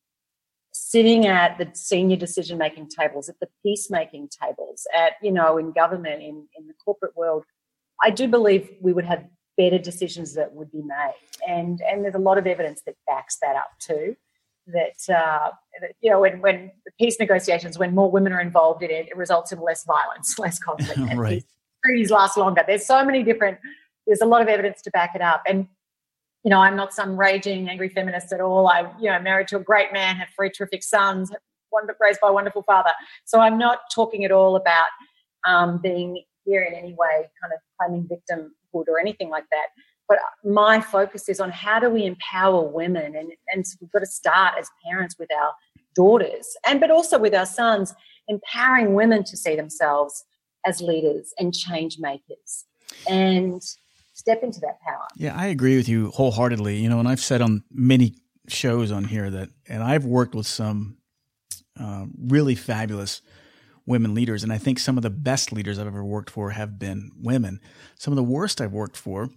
sitting 0.71 1.27
at 1.27 1.57
the 1.57 1.69
senior 1.73 2.17
decision 2.17 2.57
making 2.57 2.89
tables, 2.89 3.29
at 3.29 3.39
the 3.39 3.47
peacemaking 3.63 4.29
tables, 4.29 4.87
at, 4.97 5.13
you 5.21 5.31
know, 5.31 5.57
in 5.57 5.71
government, 5.71 6.21
in, 6.21 6.47
in 6.57 6.67
the 6.67 6.73
corporate 6.83 7.15
world, 7.15 7.43
I 8.03 8.09
do 8.09 8.27
believe 8.27 8.69
we 8.81 8.93
would 8.93 9.05
have 9.05 9.25
better 9.57 9.77
decisions 9.77 10.33
that 10.33 10.53
would 10.53 10.71
be 10.71 10.81
made. 10.81 11.13
And, 11.47 11.81
and 11.81 12.03
there's 12.03 12.15
a 12.15 12.19
lot 12.19 12.37
of 12.37 12.47
evidence 12.47 12.81
that 12.85 12.95
backs 13.07 13.37
that 13.41 13.55
up 13.55 13.69
too 13.79 14.15
that, 14.67 15.13
uh, 15.13 15.51
that 15.81 15.91
you 16.01 16.09
know 16.09 16.19
when 16.19 16.41
when 16.41 16.71
peace 16.99 17.17
negotiations, 17.19 17.77
when 17.77 17.93
more 17.93 18.09
women 18.09 18.33
are 18.33 18.41
involved 18.41 18.83
in 18.83 18.91
it, 18.91 19.07
it 19.07 19.17
results 19.17 19.51
in 19.51 19.59
less 19.59 19.83
violence, 19.85 20.37
less 20.39 20.59
conflict, 20.59 20.97
and 20.97 21.19
right. 21.19 21.43
treaties 21.83 22.11
last 22.11 22.37
longer. 22.37 22.63
There's 22.65 22.85
so 22.85 23.03
many 23.03 23.23
different. 23.23 23.57
There's 24.07 24.21
a 24.21 24.25
lot 24.25 24.41
of 24.41 24.47
evidence 24.47 24.81
to 24.83 24.91
back 24.91 25.15
it 25.15 25.21
up, 25.21 25.43
and 25.47 25.67
you 26.43 26.49
know 26.49 26.59
I'm 26.59 26.75
not 26.75 26.93
some 26.93 27.17
raging 27.17 27.69
angry 27.69 27.89
feminist 27.89 28.31
at 28.33 28.41
all. 28.41 28.67
I 28.67 28.91
you 28.99 29.09
know 29.09 29.19
married 29.19 29.47
to 29.49 29.57
a 29.57 29.61
great 29.61 29.93
man, 29.93 30.15
have 30.15 30.29
three 30.35 30.49
terrific 30.49 30.83
sons, 30.83 31.31
raised 31.99 32.19
by 32.21 32.29
a 32.29 32.33
wonderful 32.33 32.63
father. 32.63 32.91
So 33.25 33.39
I'm 33.39 33.57
not 33.57 33.79
talking 33.93 34.25
at 34.25 34.31
all 34.31 34.55
about 34.55 34.87
um, 35.45 35.79
being 35.81 36.23
here 36.45 36.63
in 36.63 36.73
any 36.73 36.93
way, 36.93 37.29
kind 37.41 37.53
of 37.53 37.59
claiming 37.79 38.07
victimhood 38.07 38.87
or 38.87 38.99
anything 38.99 39.29
like 39.29 39.45
that 39.51 39.67
but 40.07 40.17
my 40.43 40.79
focus 40.79 41.29
is 41.29 41.39
on 41.39 41.51
how 41.51 41.79
do 41.79 41.89
we 41.89 42.05
empower 42.05 42.61
women 42.63 43.15
and, 43.15 43.31
and 43.51 43.65
we've 43.81 43.91
got 43.91 43.99
to 43.99 44.05
start 44.05 44.55
as 44.59 44.69
parents 44.87 45.17
with 45.17 45.29
our 45.33 45.51
daughters 45.95 46.55
and 46.67 46.79
but 46.79 46.91
also 46.91 47.17
with 47.17 47.33
our 47.33 47.45
sons 47.45 47.93
empowering 48.27 48.93
women 48.93 49.23
to 49.23 49.37
see 49.37 49.55
themselves 49.55 50.23
as 50.65 50.81
leaders 50.81 51.33
and 51.39 51.53
change 51.53 51.97
makers 51.99 52.65
and 53.09 53.61
step 54.13 54.41
into 54.43 54.59
that 54.59 54.79
power. 54.81 55.07
Yeah 55.15 55.35
i 55.35 55.47
agree 55.47 55.77
with 55.77 55.89
you 55.89 56.11
wholeheartedly. 56.11 56.77
You 56.77 56.89
know 56.89 56.99
and 56.99 57.07
i've 57.07 57.21
said 57.21 57.41
on 57.41 57.63
many 57.71 58.15
shows 58.47 58.91
on 58.91 59.05
here 59.05 59.29
that 59.29 59.49
and 59.67 59.81
i've 59.81 60.05
worked 60.05 60.35
with 60.35 60.47
some 60.47 60.97
uh, 61.79 62.05
really 62.17 62.55
fabulous 62.55 63.21
women 63.87 64.13
leaders 64.13 64.43
and 64.43 64.53
i 64.53 64.57
think 64.57 64.79
some 64.79 64.97
of 64.97 65.03
the 65.03 65.09
best 65.09 65.51
leaders 65.51 65.79
i've 65.79 65.87
ever 65.87 66.03
worked 66.03 66.29
for 66.29 66.51
have 66.51 66.77
been 66.77 67.11
women. 67.19 67.59
Some 67.97 68.11
of 68.11 68.15
the 68.15 68.23
worst 68.23 68.61
i've 68.61 68.73
worked 68.73 68.97
for 68.97 69.29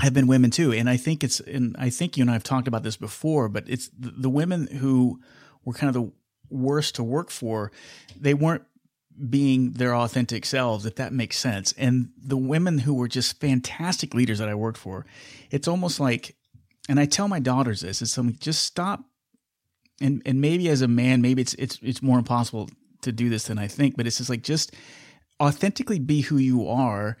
have 0.00 0.12
been 0.12 0.26
women 0.26 0.50
too. 0.50 0.72
And 0.72 0.90
I 0.90 0.96
think 0.96 1.24
it's, 1.24 1.40
and 1.40 1.74
I 1.78 1.90
think 1.90 2.16
you 2.16 2.22
and 2.22 2.30
I 2.30 2.34
have 2.34 2.42
talked 2.42 2.68
about 2.68 2.82
this 2.82 2.96
before, 2.96 3.48
but 3.48 3.64
it's 3.66 3.88
the, 3.88 4.10
the 4.10 4.30
women 4.30 4.66
who 4.66 5.20
were 5.64 5.72
kind 5.72 5.94
of 5.94 6.02
the 6.02 6.12
worst 6.50 6.96
to 6.96 7.02
work 7.02 7.30
for. 7.30 7.72
They 8.18 8.34
weren't 8.34 8.64
being 9.30 9.72
their 9.72 9.94
authentic 9.94 10.44
selves, 10.44 10.84
if 10.84 10.96
that 10.96 11.12
makes 11.12 11.38
sense. 11.38 11.72
And 11.78 12.10
the 12.22 12.36
women 12.36 12.78
who 12.78 12.94
were 12.94 13.08
just 13.08 13.40
fantastic 13.40 14.14
leaders 14.14 14.38
that 14.38 14.48
I 14.48 14.54
worked 14.54 14.78
for, 14.78 15.06
it's 15.50 15.68
almost 15.68 15.98
like, 15.98 16.36
and 16.88 17.00
I 17.00 17.06
tell 17.06 17.28
my 17.28 17.40
daughters 17.40 17.80
this, 17.80 18.02
it's 18.02 18.12
something 18.12 18.36
just 18.38 18.62
stop. 18.62 19.04
And 19.98 20.20
and 20.26 20.42
maybe 20.42 20.68
as 20.68 20.82
a 20.82 20.88
man, 20.88 21.22
maybe 21.22 21.40
it's 21.40 21.54
it's 21.54 21.78
it's 21.82 22.02
more 22.02 22.18
impossible 22.18 22.68
to 23.00 23.12
do 23.12 23.30
this 23.30 23.44
than 23.44 23.58
I 23.58 23.66
think, 23.66 23.96
but 23.96 24.06
it's 24.06 24.18
just 24.18 24.28
like 24.28 24.42
just 24.42 24.74
authentically 25.40 25.98
be 25.98 26.20
who 26.20 26.36
you 26.36 26.68
are. 26.68 27.16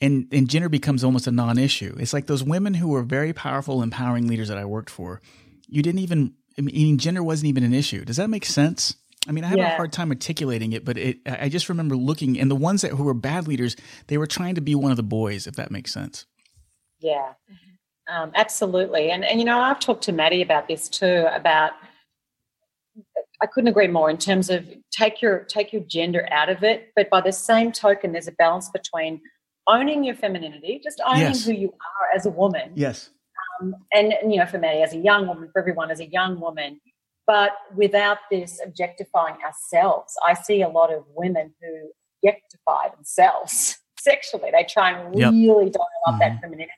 And 0.00 0.28
and 0.30 0.48
gender 0.48 0.68
becomes 0.68 1.02
almost 1.02 1.26
a 1.26 1.30
non-issue. 1.30 1.96
It's 1.98 2.12
like 2.12 2.26
those 2.26 2.44
women 2.44 2.74
who 2.74 2.88
were 2.88 3.02
very 3.02 3.32
powerful, 3.32 3.82
empowering 3.82 4.28
leaders 4.28 4.48
that 4.48 4.58
I 4.58 4.64
worked 4.64 4.90
for. 4.90 5.22
You 5.68 5.82
didn't 5.82 6.00
even 6.00 6.34
I 6.58 6.62
mean, 6.62 6.98
gender 6.98 7.22
wasn't 7.22 7.48
even 7.48 7.64
an 7.64 7.74
issue. 7.74 8.04
Does 8.04 8.16
that 8.16 8.30
make 8.30 8.44
sense? 8.44 8.96
I 9.28 9.32
mean, 9.32 9.44
I 9.44 9.48
have 9.48 9.58
yeah. 9.58 9.72
a 9.72 9.76
hard 9.76 9.92
time 9.92 10.10
articulating 10.10 10.72
it, 10.72 10.84
but 10.84 10.96
it, 10.96 11.18
I 11.26 11.48
just 11.48 11.68
remember 11.68 11.96
looking, 11.96 12.38
and 12.38 12.50
the 12.50 12.56
ones 12.56 12.82
that 12.82 12.92
who 12.92 13.02
were 13.02 13.14
bad 13.14 13.48
leaders, 13.48 13.76
they 14.06 14.18
were 14.18 14.26
trying 14.26 14.54
to 14.54 14.60
be 14.60 14.74
one 14.74 14.90
of 14.90 14.96
the 14.96 15.02
boys, 15.02 15.46
if 15.46 15.56
that 15.56 15.70
makes 15.70 15.92
sense. 15.92 16.26
Yeah, 17.00 17.32
um, 18.08 18.32
absolutely. 18.34 19.10
And 19.10 19.24
and 19.24 19.38
you 19.38 19.44
know, 19.44 19.58
I've 19.58 19.80
talked 19.80 20.04
to 20.04 20.12
Maddie 20.12 20.42
about 20.42 20.68
this 20.68 20.88
too. 20.88 21.26
About 21.32 21.72
I 23.42 23.46
couldn't 23.46 23.68
agree 23.68 23.88
more 23.88 24.08
in 24.08 24.16
terms 24.16 24.48
of 24.48 24.66
take 24.92 25.20
your 25.20 25.40
take 25.40 25.72
your 25.72 25.82
gender 25.82 26.26
out 26.30 26.48
of 26.48 26.62
it, 26.62 26.92
but 26.94 27.10
by 27.10 27.20
the 27.20 27.32
same 27.32 27.72
token, 27.72 28.12
there's 28.12 28.28
a 28.28 28.32
balance 28.32 28.70
between 28.70 29.20
owning 29.68 30.04
your 30.04 30.14
femininity, 30.14 30.80
just 30.82 31.00
owning 31.06 31.22
yes. 31.22 31.44
who 31.44 31.52
you 31.52 31.68
are 31.68 32.16
as 32.16 32.26
a 32.26 32.30
woman. 32.30 32.72
Yes. 32.74 33.10
Um, 33.60 33.74
and, 33.92 34.12
and 34.12 34.32
you 34.32 34.38
know, 34.38 34.46
for 34.46 34.58
Maddie 34.58 34.82
as 34.82 34.92
a 34.92 34.98
young 34.98 35.26
woman, 35.26 35.48
for 35.52 35.60
everyone 35.60 35.90
as 35.90 36.00
a 36.00 36.06
young 36.06 36.40
woman, 36.40 36.80
but 37.26 37.52
without 37.74 38.18
this 38.30 38.60
objectifying 38.64 39.36
ourselves. 39.44 40.14
I 40.24 40.34
see 40.34 40.62
a 40.62 40.68
lot 40.68 40.92
of 40.92 41.04
women 41.14 41.52
who 41.60 41.90
objectify 42.22 42.94
themselves 42.94 43.78
sexually. 43.98 44.50
They 44.52 44.64
try 44.64 44.92
and 44.92 45.14
really 45.14 45.64
yep. 45.64 45.72
dial 45.72 45.86
up 46.06 46.14
mm-hmm. 46.14 46.18
that 46.20 46.40
femininity 46.40 46.72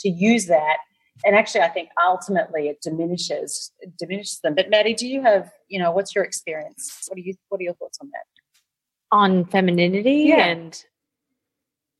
to 0.00 0.08
use 0.08 0.46
that. 0.46 0.78
And 1.24 1.34
actually, 1.34 1.62
I 1.62 1.68
think 1.68 1.88
ultimately 2.06 2.68
it 2.68 2.82
diminishes 2.82 3.72
it 3.80 3.96
diminishes 3.96 4.40
them. 4.40 4.54
But 4.54 4.68
Maddie, 4.68 4.92
do 4.94 5.08
you 5.08 5.22
have 5.22 5.50
you 5.68 5.78
know 5.78 5.90
what's 5.90 6.14
your 6.14 6.24
experience? 6.24 7.06
What 7.08 7.16
are 7.16 7.22
you 7.22 7.34
what 7.48 7.58
are 7.60 7.64
your 7.64 7.72
thoughts 7.74 7.98
on 8.02 8.10
that? 8.12 9.16
On 9.16 9.44
femininity 9.46 10.26
yeah. 10.28 10.46
and 10.46 10.84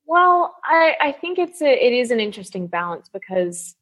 well, 0.06 0.56
I, 0.64 0.94
I 1.00 1.12
think 1.12 1.38
it's 1.38 1.60
a 1.60 1.86
it 1.86 1.92
is 1.92 2.10
an 2.10 2.20
interesting 2.20 2.68
balance 2.68 3.08
because 3.12 3.74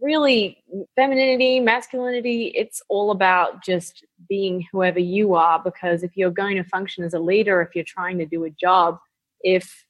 really 0.00 0.62
femininity, 0.96 1.60
masculinity, 1.60 2.46
it's 2.56 2.82
all 2.88 3.12
about 3.12 3.62
just 3.62 4.04
being 4.28 4.66
whoever 4.72 4.98
you 4.98 5.34
are. 5.34 5.62
Because 5.62 6.02
if 6.02 6.16
you're 6.16 6.30
going 6.30 6.56
to 6.56 6.64
function 6.64 7.04
as 7.04 7.14
a 7.14 7.20
leader, 7.20 7.62
if 7.62 7.74
you're 7.74 7.84
trying 7.84 8.18
to 8.18 8.26
do 8.26 8.44
a 8.44 8.50
job, 8.50 8.98
if 9.42 9.84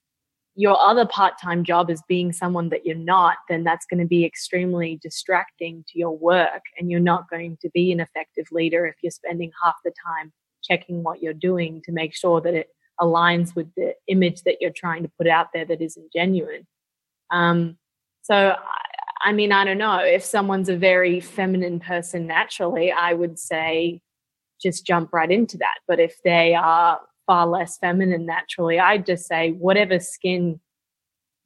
your 0.55 0.79
other 0.79 1.07
part 1.07 1.41
time 1.41 1.65
job 1.65 1.89
is 1.89 2.03
being 2.09 2.31
someone 2.33 2.69
that 2.69 2.85
you're 2.85 2.95
not, 2.95 3.39
then 3.49 3.65
that's 3.65 3.87
going 3.87 4.01
to 4.01 4.07
be 4.07 4.25
extremely 4.25 4.99
distracting 5.03 5.83
to 5.89 5.99
your 5.99 6.17
work. 6.17 6.63
And 6.79 6.91
you're 6.91 7.01
not 7.01 7.31
going 7.31 7.57
to 7.63 7.71
be 7.71 7.91
an 7.91 8.01
effective 8.01 8.47
leader 8.53 8.87
if 8.87 8.97
you're 9.03 9.11
spending 9.11 9.51
half 9.65 9.77
the 9.85 9.93
time 10.05 10.33
checking 10.63 11.03
what 11.03 11.23
you're 11.23 11.33
doing 11.33 11.81
to 11.85 11.93
make 11.93 12.15
sure 12.15 12.41
that 12.41 12.55
it 12.55 12.69
aligns 13.01 13.55
with 13.55 13.69
the 13.77 13.95
image 14.09 14.43
that 14.43 14.57
you're 14.61 14.71
trying 14.71 15.03
to 15.03 15.11
put 15.19 15.27
out 15.27 15.49
there 15.53 15.65
that 15.65 15.81
isn't 15.81 16.13
genuine. 16.13 16.67
Um, 17.31 17.79
so 18.23 18.35
I 18.35 18.83
I 19.23 19.33
mean, 19.33 19.53
I 19.53 19.65
don't 19.65 19.79
know. 19.79 19.99
If 19.99 20.25
someone's 20.25 20.69
a 20.69 20.77
very 20.77 21.21
feminine 21.21 21.79
person 21.79 22.27
naturally, 22.27 22.91
I 22.91 23.15
would 23.15 23.39
say 23.39 24.01
just 24.61 24.85
jump 24.85 25.13
right 25.13 25.31
into 25.31 25.57
that. 25.59 25.77
But 25.87 26.01
if 26.01 26.17
they 26.25 26.55
are 26.55 27.01
far 27.27 27.47
less 27.47 27.79
feminine 27.79 28.27
naturally, 28.27 28.81
I'd 28.81 29.07
just 29.07 29.27
say 29.27 29.53
whatever 29.53 30.01
skin 30.01 30.61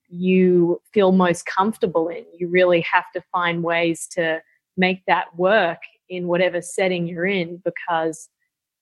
you 0.08 0.80
feel 0.94 1.12
most 1.12 1.44
comfortable 1.44 2.08
in, 2.08 2.24
you 2.34 2.48
really 2.48 2.80
have 2.90 3.04
to 3.14 3.22
find 3.30 3.62
ways 3.62 4.08
to 4.12 4.40
make 4.78 5.02
that 5.06 5.36
work 5.36 5.78
in 6.08 6.28
whatever 6.28 6.62
setting 6.62 7.06
you're 7.06 7.26
in 7.26 7.60
because 7.62 8.30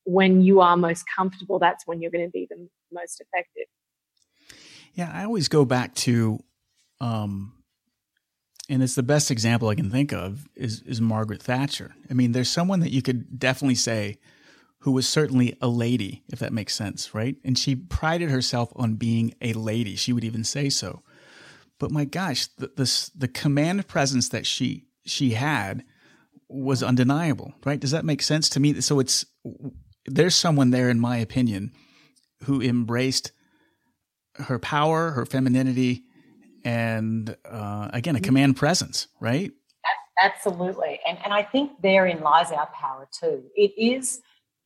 when 0.05 0.43
you 0.43 0.61
are 0.61 0.77
most 0.77 1.05
comfortable, 1.15 1.59
that's 1.59 1.87
when 1.87 2.01
you're 2.01 2.11
going 2.11 2.27
to 2.27 2.31
be 2.31 2.47
the 2.49 2.69
most 2.93 3.21
effective. 3.21 3.67
Yeah, 4.95 5.11
I 5.13 5.25
always 5.25 5.49
go 5.49 5.65
back 5.65 5.95
to 5.97 6.39
um, 7.01 7.65
and 8.69 8.83
it's 8.83 8.95
the 8.95 9.03
best 9.03 9.31
example 9.31 9.69
I 9.69 9.75
can 9.75 9.91
think 9.91 10.13
of 10.13 10.49
is 10.55 10.83
is 10.83 11.01
Margaret 11.01 11.43
Thatcher. 11.43 11.95
I 12.11 12.15
mean, 12.15 12.33
there's 12.33 12.49
someone 12.49 12.81
that 12.81 12.93
you 12.93 13.03
could 13.03 13.39
definitely 13.39 13.75
say 13.75 14.19
who 14.79 14.93
was 14.93 15.09
certainly 15.09 15.57
a 15.61 15.69
lady, 15.69 16.23
if 16.29 16.39
that 16.41 16.53
makes 16.53 16.75
sense, 16.75 17.15
right? 17.15 17.37
And 17.43 17.59
she 17.59 17.75
prided 17.75 18.31
herself 18.31 18.71
on 18.77 18.95
being 18.95 19.35
a 19.41 19.55
lady. 19.55 19.97
She 19.97 20.13
would 20.13 20.25
even 20.25 20.45
say 20.45 20.69
so. 20.69 21.03
But 21.79 21.91
my 21.91 22.05
gosh, 22.05 22.47
the 22.47 22.71
the, 22.77 23.11
the 23.17 23.29
command 23.29 23.87
presence 23.89 24.29
that 24.31 24.47
she 24.47 24.87
she 25.05 25.31
had 25.31 25.85
was 26.49 26.83
undeniable, 26.83 27.55
right? 27.65 27.81
Does 27.81 27.91
that 27.91 28.05
make 28.05 28.23
sense 28.23 28.49
to 28.51 28.61
me? 28.61 28.81
So 28.81 29.01
it's 29.01 29.27
there's 30.07 30.35
someone 30.35 30.71
there, 30.71 30.91
in 30.91 31.01
my 31.01 31.17
opinion, 31.17 31.73
who 32.45 32.61
embraced 32.61 33.33
her 34.37 34.59
power, 34.59 35.13
her 35.13 35.25
femininity, 35.25 36.05
and 36.65 37.37
uh, 37.45 37.91
again 37.93 38.17
a 38.17 38.19
mm-hmm. 38.19 38.25
command 38.25 38.57
presence 38.57 39.09
right? 39.21 39.53
Absolutely. 40.21 41.01
And 41.07 41.19
and 41.25 41.33
i 41.33 41.43
think 41.43 41.73
therein 41.83 42.21
lies 42.21 42.51
our 42.51 42.69
power 42.69 43.09
too. 43.13 43.43
It 43.57 43.73
is 43.77 44.21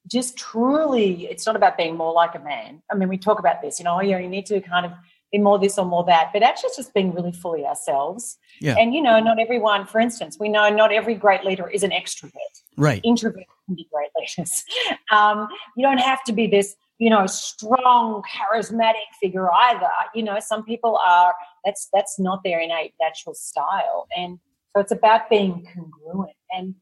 just 0.07 0.37
truly 0.37 1.26
it's 1.26 1.47
not 1.47 1.57
about 1.57 1.76
being 1.76 1.97
more 1.97 2.12
like 2.12 2.35
a 2.35 2.38
man. 2.38 2.83
I 2.90 2.95
mean 2.95 3.09
we 3.09 3.18
talk 3.18 3.38
about 3.38 3.62
this 3.62 3.78
you 3.78 3.85
know 3.85 4.00
you, 4.00 4.12
know, 4.12 4.18
you 4.18 4.28
need 4.28 4.47
to 4.47 4.61
kind 4.61 4.87
of 4.87 4.92
be 5.32 5.38
more 5.38 5.58
this 5.58 5.78
or 5.78 5.85
more 5.85 6.04
that 6.04 6.30
but 6.32 6.42
actually 6.42 6.68
it's 6.68 6.76
just 6.76 6.94
being 6.94 7.12
really 7.14 7.32
fully 7.32 7.64
ourselves. 7.64 8.38
Yeah. 8.61 8.76
and 8.78 8.94
you 8.94 9.02
know 9.02 9.20
not 9.20 9.38
everyone 9.38 9.87
for 9.87 10.00
instance 10.00 10.37
we 10.40 10.49
know 10.49 10.68
not 10.68 10.92
every 10.92 11.14
great 11.14 11.44
leader 11.44 11.68
is 11.68 11.82
an 11.82 11.90
extrovert. 11.90 12.32
Right. 12.76 13.02
Introverts 13.02 13.44
can 13.66 13.75
be 13.75 13.88
great 13.92 14.11
leaders. 14.18 14.64
Um, 15.12 15.49
you 15.76 15.82
don't 15.87 15.99
have 15.99 16.23
to 16.25 16.32
be 16.32 16.47
this 16.47 16.76
you 16.99 17.08
know 17.11 17.26
strong 17.26 18.23
charismatic 18.23 19.08
figure 19.20 19.50
either. 19.52 19.88
You 20.14 20.23
know 20.23 20.38
some 20.40 20.64
people 20.64 20.99
are 21.06 21.35
that's 21.64 21.88
that's 21.92 22.18
not 22.18 22.42
their 22.44 22.61
innate 22.61 22.94
natural 23.00 23.35
style. 23.35 24.06
And 24.16 24.38
so 24.75 24.80
it's 24.80 24.92
about 24.92 25.28
being 25.30 25.66
congruent. 25.75 26.37
And 26.50 26.75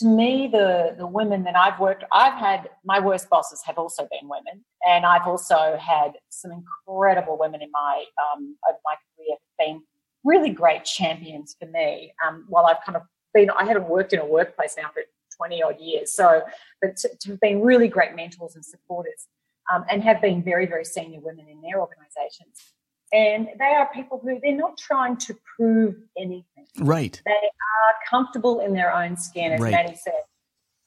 to 0.00 0.06
me 0.06 0.48
the 0.50 0.94
the 0.98 1.06
women 1.06 1.44
that 1.44 1.56
i've 1.56 1.78
worked 1.78 2.04
i've 2.12 2.38
had 2.38 2.68
my 2.84 2.98
worst 2.98 3.30
bosses 3.30 3.62
have 3.64 3.78
also 3.78 4.06
been 4.10 4.28
women 4.28 4.64
and 4.86 5.06
i've 5.06 5.26
also 5.26 5.78
had 5.80 6.12
some 6.30 6.50
incredible 6.52 7.38
women 7.38 7.62
in 7.62 7.70
my 7.72 8.04
um, 8.24 8.56
over 8.68 8.78
my 8.84 8.94
career 9.16 9.36
been 9.58 9.82
really 10.24 10.50
great 10.50 10.84
champions 10.84 11.56
for 11.58 11.66
me 11.66 12.12
um, 12.26 12.44
while 12.48 12.66
i've 12.66 12.82
kind 12.84 12.96
of 12.96 13.02
been 13.32 13.48
i 13.50 13.64
haven't 13.64 13.88
worked 13.88 14.12
in 14.12 14.18
a 14.18 14.26
workplace 14.26 14.74
now 14.76 14.90
for 14.92 15.02
20 15.40 15.62
odd 15.62 15.80
years. 15.80 16.12
So, 16.12 16.42
but 16.82 16.96
to, 16.98 17.30
have 17.30 17.40
been 17.40 17.62
really 17.62 17.88
great 17.88 18.14
mentors 18.14 18.54
and 18.54 18.64
supporters 18.64 19.26
um, 19.72 19.84
and 19.88 20.02
have 20.02 20.20
been 20.20 20.42
very, 20.42 20.66
very 20.66 20.84
senior 20.84 21.20
women 21.20 21.46
in 21.48 21.60
their 21.62 21.80
organizations. 21.80 22.74
And 23.12 23.48
they 23.58 23.74
are 23.74 23.88
people 23.92 24.20
who 24.22 24.38
they're 24.42 24.56
not 24.56 24.78
trying 24.78 25.16
to 25.18 25.36
prove 25.56 25.96
anything. 26.16 26.66
Right. 26.78 27.20
They 27.24 27.32
are 27.32 27.94
comfortable 28.08 28.60
in 28.60 28.72
their 28.72 28.94
own 28.94 29.16
skin, 29.16 29.52
as 29.52 29.60
right. 29.60 29.72
Maddie 29.72 29.96
said. 29.96 30.22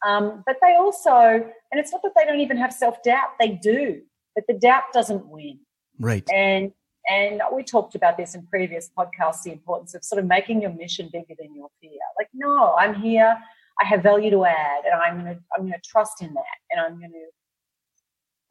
Um, 0.06 0.44
but 0.46 0.58
they 0.62 0.76
also, 0.76 1.12
and 1.12 1.80
it's 1.80 1.92
not 1.92 2.02
that 2.04 2.14
they 2.16 2.26
don't 2.26 2.40
even 2.40 2.58
have 2.58 2.74
self 2.74 3.02
doubt, 3.04 3.30
they 3.40 3.50
do, 3.50 4.02
but 4.36 4.46
the 4.48 4.54
doubt 4.54 4.84
doesn't 4.94 5.28
win. 5.28 5.60
Right. 6.00 6.28
And 6.34 6.72
and 7.10 7.42
we 7.54 7.64
talked 7.64 7.96
about 7.96 8.18
this 8.18 8.34
in 8.34 8.48
previous 8.48 8.90
podcasts, 8.98 9.44
the 9.44 9.52
importance 9.52 9.94
of 9.94 10.06
sort 10.06 10.20
of 10.20 10.26
making 10.26 10.62
your 10.62 10.72
mission 10.72 11.10
bigger 11.12 11.34
than 11.38 11.54
your 11.54 11.68
fear. 11.82 12.00
Like, 12.18 12.30
no, 12.34 12.76
I'm 12.76 12.94
here. 12.96 13.38
I 13.82 13.86
have 13.86 14.04
value 14.04 14.30
to 14.32 14.46
add, 14.46 14.84
and 14.86 14.94
I'm 14.94 15.26
to 15.26 15.40
I'm 15.56 15.64
going 15.64 15.74
to 15.74 15.90
trust 15.90 16.22
in 16.22 16.34
that, 16.34 16.44
and 16.72 16.80
I'm 16.80 17.00
going 17.00 17.12
to 17.12 17.26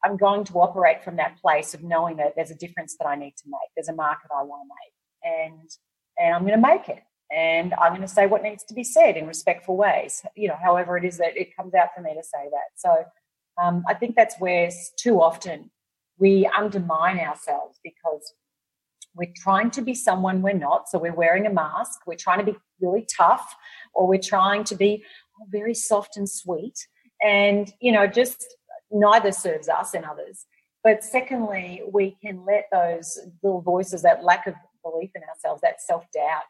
I'm 0.05 0.17
going 0.17 0.45
to 0.45 0.55
operate 0.55 1.03
from 1.05 1.17
that 1.17 1.39
place 1.41 1.75
of 1.75 1.83
knowing 1.83 2.17
that 2.17 2.35
there's 2.35 2.51
a 2.51 2.57
difference 2.57 2.97
that 2.99 3.07
I 3.07 3.17
need 3.17 3.35
to 3.39 3.45
make. 3.47 3.71
There's 3.77 3.89
a 3.89 3.95
market 3.95 4.31
I 4.37 4.43
want 4.43 4.63
to 4.63 4.75
make, 4.81 5.53
and 5.53 5.71
and 6.19 6.35
I'm 6.35 6.43
going 6.43 6.61
to 6.61 6.69
make 6.69 6.89
it, 6.89 7.03
and 7.35 7.75
I'm 7.75 7.93
going 7.93 8.03
to 8.03 8.09
say 8.09 8.27
what 8.27 8.43
needs 8.43 8.65
to 8.65 8.75
be 8.75 8.85
said 8.85 9.17
in 9.17 9.27
respectful 9.27 9.77
ways. 9.77 10.23
You 10.37 10.49
know, 10.49 10.57
however 10.63 10.97
it 10.97 11.05
is 11.05 11.19
that 11.19 11.37
it 11.37 11.57
comes 11.57 11.75
out 11.75 11.89
for 11.95 12.03
me 12.03 12.15
to 12.15 12.23
say 12.23 12.49
that. 12.51 12.71
So 12.77 13.05
um, 13.63 13.85
I 13.89 13.95
think 13.95 14.17
that's 14.17 14.37
where 14.39 14.71
too 14.99 15.21
often 15.21 15.71
we 16.19 16.49
undermine 16.57 17.19
ourselves 17.19 17.79
because 17.83 18.35
we're 19.15 19.33
trying 19.37 19.71
to 19.73 19.83
be 19.83 19.95
someone 19.95 20.43
we're 20.43 20.55
not. 20.55 20.89
So 20.89 20.99
we're 20.99 21.15
wearing 21.15 21.47
a 21.47 21.53
mask. 21.53 22.01
We're 22.07 22.17
trying 22.17 22.45
to 22.45 22.53
be 22.53 22.59
really 22.81 23.07
tough, 23.17 23.55
or 23.95 24.07
we're 24.07 24.21
trying 24.21 24.65
to 24.65 24.75
be 24.75 25.05
oh, 25.41 25.47
very 25.51 25.75
soft 25.75 26.17
and 26.17 26.29
sweet. 26.29 26.87
And, 27.25 27.73
you 27.81 27.93
know, 27.93 28.07
just 28.07 28.57
neither 28.93 29.33
serves 29.33 29.69
us 29.69 29.95
and 29.95 30.05
others. 30.05 30.47
But 30.85 31.05
secondly, 31.05 31.83
we 31.93 32.17
can 32.23 32.45
let 32.45 32.67
those 32.73 33.19
little 33.43 33.61
voices, 33.61 34.03
that 34.03 34.25
lack 34.25 34.47
of 34.47 34.55
belief 34.83 35.11
in 35.15 35.23
ourselves, 35.23 35.61
that 35.63 35.81
self 35.81 36.05
doubt, 36.13 36.43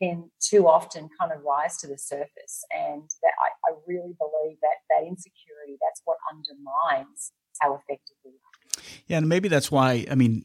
can 0.00 0.30
too 0.40 0.68
often 0.68 1.08
kind 1.18 1.32
of 1.32 1.42
rise 1.42 1.78
to 1.78 1.86
the 1.86 1.98
surface. 1.98 2.64
And 2.70 3.02
that 3.22 3.32
I, 3.42 3.72
I 3.72 3.76
really 3.86 4.14
believe 4.18 4.58
that 4.60 4.76
that 4.90 5.06
insecurity, 5.06 5.78
that's 5.80 6.02
what 6.04 6.18
undermines 6.30 7.32
how 7.60 7.74
effective 7.74 8.16
we 8.24 8.32
are. 8.32 8.82
Yeah, 9.06 9.18
and 9.18 9.28
maybe 9.28 9.48
that's 9.48 9.70
why, 9.70 10.06
I 10.10 10.14
mean, 10.14 10.44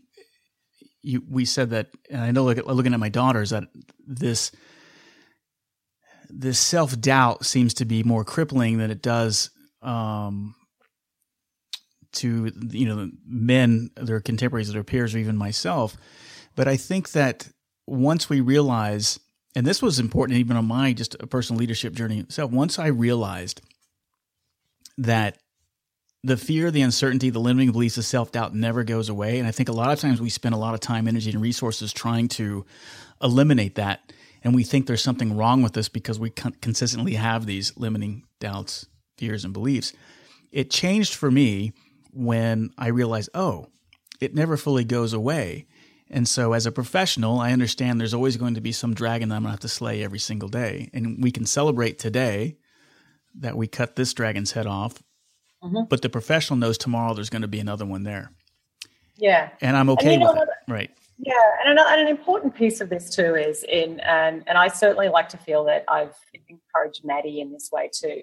you, 1.01 1.21
we 1.29 1.45
said 1.45 1.71
that, 1.71 1.89
and 2.09 2.21
I 2.21 2.31
know 2.31 2.45
look, 2.45 2.65
looking 2.65 2.93
at 2.93 2.99
my 2.99 3.09
daughters 3.09 3.49
that 3.51 3.65
this 4.07 4.51
this 6.29 6.57
self 6.57 6.99
doubt 6.99 7.45
seems 7.45 7.75
to 7.75 7.85
be 7.85 8.01
more 8.01 8.23
crippling 8.23 8.79
than 8.79 8.89
it 8.89 9.03
does 9.03 9.51
um, 9.83 10.55
to 12.13 12.51
you 12.69 12.87
know 12.87 13.09
men, 13.25 13.89
their 13.95 14.19
contemporaries, 14.19 14.71
their 14.71 14.83
peers, 14.83 15.15
or 15.15 15.19
even 15.19 15.37
myself. 15.37 15.95
But 16.55 16.67
I 16.67 16.77
think 16.77 17.11
that 17.11 17.49
once 17.87 18.29
we 18.29 18.41
realize, 18.41 19.19
and 19.55 19.65
this 19.65 19.81
was 19.81 19.99
important 19.99 20.39
even 20.39 20.57
on 20.57 20.65
my 20.65 20.93
just 20.93 21.17
personal 21.29 21.59
leadership 21.59 21.93
journey 21.93 22.19
itself. 22.19 22.51
Once 22.51 22.79
I 22.79 22.87
realized 22.87 23.61
that 24.97 25.37
the 26.23 26.37
fear, 26.37 26.71
the 26.71 26.81
uncertainty, 26.81 27.29
the 27.29 27.39
limiting 27.39 27.71
beliefs, 27.71 27.95
the 27.95 28.03
self 28.03 28.31
doubt 28.31 28.55
never 28.55 28.83
goes 28.83 29.09
away. 29.09 29.39
And 29.39 29.47
I 29.47 29.51
think 29.51 29.69
a 29.69 29.73
lot 29.73 29.91
of 29.91 29.99
times 29.99 30.21
we 30.21 30.29
spend 30.29 30.55
a 30.55 30.57
lot 30.57 30.73
of 30.73 30.79
time, 30.79 31.07
energy, 31.07 31.31
and 31.31 31.41
resources 31.41 31.91
trying 31.91 32.29
to 32.29 32.65
eliminate 33.21 33.75
that. 33.75 34.11
And 34.43 34.55
we 34.55 34.63
think 34.63 34.87
there's 34.87 35.03
something 35.03 35.35
wrong 35.35 35.61
with 35.61 35.77
us 35.77 35.89
because 35.89 36.19
we 36.19 36.29
consistently 36.29 37.13
have 37.13 37.45
these 37.45 37.75
limiting 37.77 38.23
doubts, 38.39 38.85
fears, 39.17 39.45
and 39.45 39.53
beliefs. 39.53 39.93
It 40.51 40.69
changed 40.69 41.15
for 41.15 41.31
me 41.31 41.73
when 42.13 42.71
I 42.77 42.87
realize, 42.87 43.29
oh, 43.33 43.67
it 44.21 44.33
never 44.33 44.57
fully 44.57 44.83
goes 44.83 45.13
away. 45.13 45.67
And 46.09 46.27
so, 46.27 46.53
as 46.53 46.65
a 46.65 46.71
professional, 46.71 47.39
I 47.39 47.51
understand 47.51 47.99
there's 47.99 48.13
always 48.13 48.37
going 48.37 48.53
to 48.55 48.61
be 48.61 48.71
some 48.71 48.93
dragon 48.93 49.29
that 49.29 49.35
I'm 49.35 49.43
going 49.43 49.49
to 49.49 49.53
have 49.53 49.59
to 49.61 49.67
slay 49.67 50.03
every 50.03 50.19
single 50.19 50.49
day. 50.49 50.89
And 50.93 51.23
we 51.23 51.31
can 51.31 51.45
celebrate 51.45 51.97
today 51.97 52.57
that 53.39 53.57
we 53.57 53.67
cut 53.67 53.95
this 53.95 54.13
dragon's 54.13 54.51
head 54.51 54.67
off, 54.67 55.01
mm-hmm. 55.63 55.85
but 55.89 56.01
the 56.01 56.09
professional 56.09 56.57
knows 56.57 56.77
tomorrow 56.77 57.13
there's 57.13 57.31
going 57.31 57.41
to 57.41 57.47
be 57.47 57.59
another 57.59 57.85
one 57.85 58.03
there. 58.03 58.31
Yeah. 59.17 59.49
And 59.61 59.75
I'm 59.75 59.89
okay 59.91 60.15
and 60.15 60.23
with 60.23 60.37
it. 60.37 60.49
Right. 60.67 60.91
Yeah, 61.17 61.33
and 61.63 61.77
an, 61.77 61.85
and 61.87 62.01
an, 62.01 62.07
important 62.07 62.55
piece 62.55 62.81
of 62.81 62.89
this 62.89 63.15
too 63.15 63.35
is 63.35 63.63
in, 63.63 63.99
and, 64.01 64.43
and 64.47 64.57
I 64.57 64.67
certainly 64.67 65.09
like 65.09 65.29
to 65.29 65.37
feel 65.37 65.63
that 65.65 65.85
I've 65.87 66.15
encouraged 66.49 67.05
Maddie 67.05 67.39
in 67.39 67.51
this 67.51 67.69
way 67.71 67.89
too, 67.93 68.21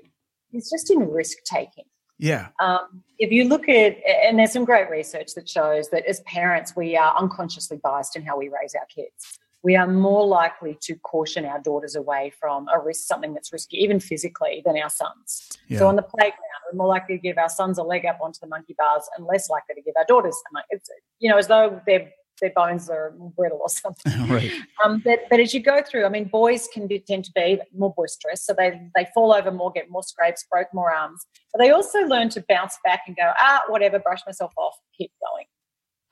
is 0.52 0.68
just 0.68 0.90
in 0.90 1.08
risk 1.08 1.38
taking. 1.44 1.84
Yeah. 2.20 2.48
Um, 2.60 3.02
if 3.18 3.32
you 3.32 3.44
look 3.44 3.68
at, 3.68 3.96
and 4.06 4.38
there's 4.38 4.52
some 4.52 4.64
great 4.64 4.90
research 4.90 5.34
that 5.34 5.48
shows 5.48 5.88
that 5.90 6.04
as 6.06 6.20
parents, 6.20 6.76
we 6.76 6.96
are 6.96 7.16
unconsciously 7.18 7.78
biased 7.82 8.14
in 8.14 8.22
how 8.22 8.38
we 8.38 8.48
raise 8.48 8.74
our 8.74 8.86
kids. 8.94 9.38
We 9.62 9.76
are 9.76 9.86
more 9.86 10.26
likely 10.26 10.78
to 10.82 10.94
caution 10.96 11.44
our 11.44 11.60
daughters 11.60 11.94
away 11.94 12.32
from 12.38 12.66
a 12.74 12.78
risk, 12.78 13.06
something 13.06 13.34
that's 13.34 13.52
risky, 13.52 13.76
even 13.78 14.00
physically, 14.00 14.62
than 14.64 14.78
our 14.78 14.88
sons. 14.88 15.50
Yeah. 15.68 15.80
So 15.80 15.88
on 15.88 15.96
the 15.96 16.02
playground, 16.02 16.60
we're 16.72 16.78
more 16.78 16.88
likely 16.88 17.16
to 17.16 17.22
give 17.22 17.36
our 17.36 17.50
sons 17.50 17.76
a 17.78 17.82
leg 17.82 18.06
up 18.06 18.18
onto 18.22 18.40
the 18.40 18.46
monkey 18.46 18.74
bars 18.78 19.02
and 19.16 19.26
less 19.26 19.50
likely 19.50 19.74
to 19.74 19.82
give 19.82 19.94
our 19.96 20.06
daughters, 20.06 20.36
it's, 20.70 20.88
you 21.18 21.30
know, 21.30 21.36
as 21.36 21.48
though 21.48 21.80
they're 21.86 22.10
their 22.40 22.52
bones 22.54 22.88
are 22.90 23.14
brittle 23.36 23.60
or 23.60 23.68
something. 23.68 24.28
right. 24.28 24.52
Um, 24.84 25.02
but, 25.04 25.20
but 25.30 25.40
as 25.40 25.54
you 25.54 25.60
go 25.60 25.82
through, 25.82 26.04
I 26.04 26.08
mean, 26.08 26.24
boys 26.24 26.68
can 26.72 26.86
be, 26.86 26.98
tend 26.98 27.24
to 27.26 27.32
be 27.34 27.60
more 27.76 27.92
boisterous, 27.94 28.44
so 28.44 28.54
they 28.56 28.80
they 28.96 29.06
fall 29.14 29.32
over 29.32 29.50
more, 29.50 29.70
get 29.72 29.90
more 29.90 30.02
scrapes, 30.02 30.44
broke 30.50 30.68
more 30.72 30.92
arms. 30.92 31.26
But 31.52 31.60
they 31.60 31.70
also 31.70 32.00
learn 32.00 32.28
to 32.30 32.44
bounce 32.48 32.78
back 32.84 33.02
and 33.06 33.16
go, 33.16 33.32
ah, 33.38 33.62
whatever, 33.68 33.98
brush 33.98 34.20
myself 34.26 34.52
off, 34.56 34.76
keep 34.96 35.12
going. 35.20 35.46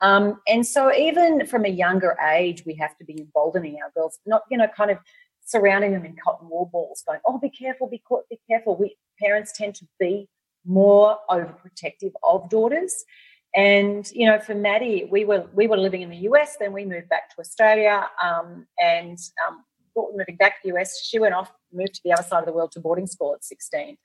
Um, 0.01 0.39
and 0.47 0.65
so 0.65 0.93
even 0.93 1.45
from 1.45 1.65
a 1.65 1.69
younger 1.69 2.17
age, 2.31 2.63
we 2.65 2.73
have 2.75 2.97
to 2.97 3.05
be 3.05 3.19
emboldening 3.19 3.77
our 3.83 3.91
girls, 3.95 4.19
not 4.25 4.43
you 4.49 4.57
know, 4.57 4.67
kind 4.75 4.91
of 4.91 4.97
surrounding 5.45 5.93
them 5.93 6.05
in 6.05 6.15
cotton 6.23 6.47
wool 6.49 6.69
balls, 6.71 7.03
going, 7.05 7.19
oh, 7.25 7.37
be 7.39 7.49
careful, 7.49 7.87
be 7.87 8.01
be 8.29 8.39
careful. 8.49 8.75
We 8.77 8.95
parents 9.21 9.51
tend 9.55 9.75
to 9.75 9.87
be 9.99 10.29
more 10.65 11.17
overprotective 11.29 12.11
of 12.23 12.49
daughters. 12.49 13.03
And 13.55 14.09
you 14.11 14.27
know, 14.27 14.39
for 14.39 14.53
Maddie, 14.53 15.07
we 15.11 15.25
were 15.25 15.45
we 15.53 15.67
were 15.67 15.77
living 15.77 16.01
in 16.01 16.09
the 16.09 16.17
US. 16.29 16.57
Then 16.59 16.71
we 16.71 16.85
moved 16.85 17.09
back 17.09 17.33
to 17.35 17.41
Australia, 17.41 18.07
um, 18.23 18.67
and 18.79 19.17
um, 19.47 19.63
moving 20.15 20.35
back 20.35 20.61
to 20.61 20.69
the 20.69 20.77
US, 20.77 21.03
she 21.03 21.19
went 21.19 21.33
off, 21.33 21.51
moved 21.73 21.95
to 21.95 22.01
the 22.03 22.13
other 22.13 22.23
side 22.23 22.39
of 22.39 22.45
the 22.45 22.53
world 22.53 22.71
to 22.73 22.79
boarding 22.79 23.07
school 23.07 23.33
at 23.33 23.43
16. 23.43 23.97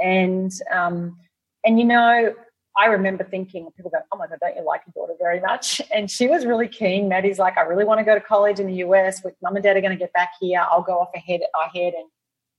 And 0.00 0.52
um, 0.72 1.16
and 1.64 1.78
you 1.78 1.84
know, 1.84 2.34
I 2.78 2.86
remember 2.86 3.24
thinking, 3.24 3.68
people 3.76 3.90
go, 3.90 3.98
"Oh 4.12 4.18
my 4.18 4.26
God, 4.26 4.38
don't 4.40 4.56
you 4.56 4.64
like 4.64 4.82
your 4.86 5.06
daughter 5.06 5.16
very 5.18 5.40
much?" 5.40 5.80
And 5.94 6.10
she 6.10 6.28
was 6.28 6.46
really 6.46 6.68
keen. 6.68 7.08
Maddie's 7.08 7.38
like, 7.38 7.56
"I 7.56 7.62
really 7.62 7.84
want 7.84 8.00
to 8.00 8.04
go 8.04 8.14
to 8.14 8.20
college 8.20 8.60
in 8.60 8.66
the 8.66 8.76
US. 8.86 9.22
With 9.24 9.34
mum 9.42 9.56
and 9.56 9.62
dad 9.62 9.76
are 9.76 9.80
going 9.80 9.92
to 9.92 9.98
get 9.98 10.12
back 10.12 10.32
here. 10.40 10.64
I'll 10.70 10.82
go 10.82 10.98
off 10.98 11.10
ahead 11.14 11.40
ahead 11.66 11.94
and 11.94 12.08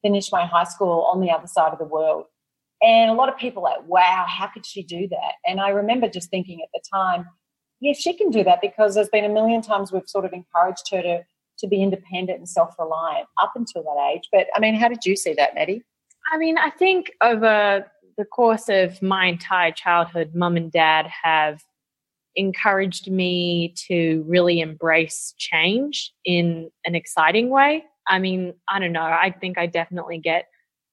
finish 0.01 0.31
my 0.31 0.45
high 0.45 0.63
school 0.65 1.07
on 1.11 1.21
the 1.21 1.31
other 1.31 1.47
side 1.47 1.73
of 1.73 1.79
the 1.79 1.85
world." 1.85 2.25
And 2.81 3.09
a 3.09 3.13
lot 3.13 3.29
of 3.29 3.37
people 3.37 3.63
like, 3.63 3.87
wow, 3.87 4.25
how 4.27 4.47
could 4.47 4.65
she 4.65 4.83
do 4.83 5.07
that? 5.09 5.33
And 5.45 5.59
I 5.59 5.69
remember 5.69 6.07
just 6.09 6.29
thinking 6.29 6.61
at 6.61 6.69
the 6.73 6.81
time, 6.93 7.25
yeah, 7.79 7.93
she 7.93 8.13
can 8.13 8.29
do 8.29 8.43
that 8.43 8.59
because 8.61 8.95
there's 8.95 9.09
been 9.09 9.25
a 9.25 9.29
million 9.29 9.61
times 9.61 9.91
we've 9.91 10.07
sort 10.07 10.25
of 10.25 10.33
encouraged 10.33 10.89
her 10.91 11.01
to 11.01 11.23
to 11.59 11.67
be 11.67 11.81
independent 11.81 12.37
and 12.37 12.49
self-reliant 12.49 13.27
up 13.41 13.53
until 13.55 13.83
that 13.83 14.11
age. 14.13 14.29
But 14.31 14.47
I 14.55 14.59
mean, 14.59 14.75
how 14.75 14.87
did 14.87 15.05
you 15.05 15.15
see 15.15 15.33
that, 15.33 15.55
Maddie? 15.55 15.83
I 16.31 16.37
mean, 16.37 16.57
I 16.57 16.69
think 16.69 17.11
over 17.21 17.85
the 18.17 18.25
course 18.25 18.69
of 18.69 19.01
my 19.01 19.25
entire 19.25 19.71
childhood, 19.71 20.31
mum 20.33 20.57
and 20.57 20.71
dad 20.71 21.07
have 21.23 21.61
encouraged 22.35 23.09
me 23.09 23.73
to 23.87 24.23
really 24.27 24.59
embrace 24.59 25.33
change 25.37 26.13
in 26.25 26.69
an 26.85 26.95
exciting 26.95 27.49
way. 27.49 27.83
I 28.07 28.19
mean, 28.19 28.53
I 28.69 28.79
don't 28.79 28.91
know. 28.91 29.01
I 29.01 29.33
think 29.39 29.57
I 29.57 29.65
definitely 29.65 30.19
get 30.19 30.45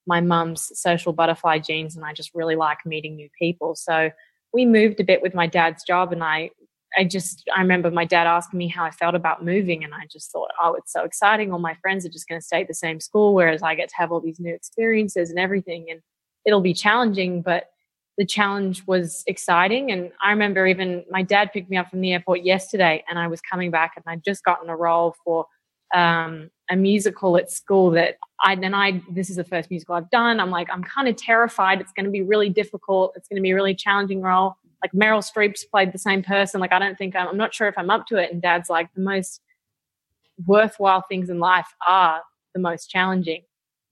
my 0.06 0.20
mum's 0.20 0.70
social 0.78 1.12
butterfly 1.12 1.58
genes 1.58 1.96
and 1.96 2.04
I 2.04 2.12
just 2.12 2.30
really 2.34 2.56
like 2.56 2.78
meeting 2.84 3.16
new 3.16 3.28
people. 3.38 3.74
So 3.74 4.10
we 4.52 4.66
moved 4.66 5.00
a 5.00 5.04
bit 5.04 5.22
with 5.22 5.34
my 5.34 5.46
dad's 5.46 5.82
job 5.84 6.12
and 6.12 6.22
I 6.22 6.50
I 6.96 7.04
just 7.04 7.48
I 7.54 7.60
remember 7.60 7.90
my 7.90 8.04
dad 8.04 8.26
asking 8.26 8.58
me 8.58 8.68
how 8.68 8.84
I 8.84 8.90
felt 8.90 9.14
about 9.14 9.44
moving 9.44 9.82
and 9.82 9.92
I 9.94 10.06
just 10.10 10.30
thought, 10.30 10.50
oh, 10.62 10.74
it's 10.74 10.92
so 10.92 11.04
exciting. 11.04 11.52
All 11.52 11.58
my 11.58 11.74
friends 11.82 12.06
are 12.06 12.10
just 12.10 12.28
going 12.28 12.40
to 12.40 12.46
stay 12.46 12.60
at 12.60 12.68
the 12.68 12.74
same 12.74 13.00
school 13.00 13.34
whereas 13.34 13.62
I 13.62 13.74
get 13.74 13.88
to 13.88 13.96
have 13.96 14.12
all 14.12 14.20
these 14.20 14.38
new 14.38 14.54
experiences 14.54 15.30
and 15.30 15.38
everything 15.38 15.86
and 15.90 16.00
it'll 16.44 16.60
be 16.60 16.74
challenging, 16.74 17.42
but 17.42 17.70
the 18.16 18.24
challenge 18.24 18.84
was 18.86 19.24
exciting 19.26 19.90
and 19.90 20.12
I 20.22 20.30
remember 20.30 20.66
even 20.68 21.04
my 21.10 21.22
dad 21.22 21.50
picked 21.52 21.68
me 21.68 21.76
up 21.76 21.90
from 21.90 22.00
the 22.00 22.12
airport 22.12 22.44
yesterday 22.44 23.02
and 23.08 23.18
I 23.18 23.26
was 23.26 23.40
coming 23.40 23.72
back 23.72 23.94
and 23.96 24.04
I'd 24.06 24.22
just 24.24 24.44
gotten 24.44 24.70
a 24.70 24.76
role 24.76 25.16
for 25.24 25.46
um, 25.94 26.50
a 26.70 26.76
musical 26.76 27.36
at 27.36 27.50
school 27.50 27.90
that 27.92 28.16
I 28.42 28.56
then 28.56 28.74
I 28.74 29.02
this 29.10 29.30
is 29.30 29.36
the 29.36 29.44
first 29.44 29.70
musical 29.70 29.94
I've 29.94 30.10
done. 30.10 30.40
I'm 30.40 30.50
like 30.50 30.68
I'm 30.70 30.82
kind 30.82 31.08
of 31.08 31.16
terrified. 31.16 31.80
It's 31.80 31.92
going 31.92 32.04
to 32.04 32.10
be 32.10 32.22
really 32.22 32.48
difficult. 32.48 33.12
It's 33.16 33.28
going 33.28 33.36
to 33.36 33.42
be 33.42 33.50
a 33.50 33.54
really 33.54 33.74
challenging 33.74 34.20
role. 34.20 34.56
Like 34.82 34.92
Meryl 34.92 35.24
Streep's 35.24 35.64
played 35.64 35.92
the 35.92 35.98
same 35.98 36.22
person. 36.22 36.60
Like 36.60 36.72
I 36.72 36.78
don't 36.78 36.98
think 36.98 37.16
I'm, 37.16 37.28
I'm 37.28 37.36
not 37.36 37.54
sure 37.54 37.68
if 37.68 37.78
I'm 37.78 37.90
up 37.90 38.06
to 38.08 38.16
it. 38.16 38.32
And 38.32 38.42
Dad's 38.42 38.68
like 38.68 38.92
the 38.94 39.00
most 39.00 39.40
worthwhile 40.46 41.04
things 41.08 41.30
in 41.30 41.38
life 41.38 41.68
are 41.86 42.22
the 42.54 42.60
most 42.60 42.90
challenging, 42.90 43.42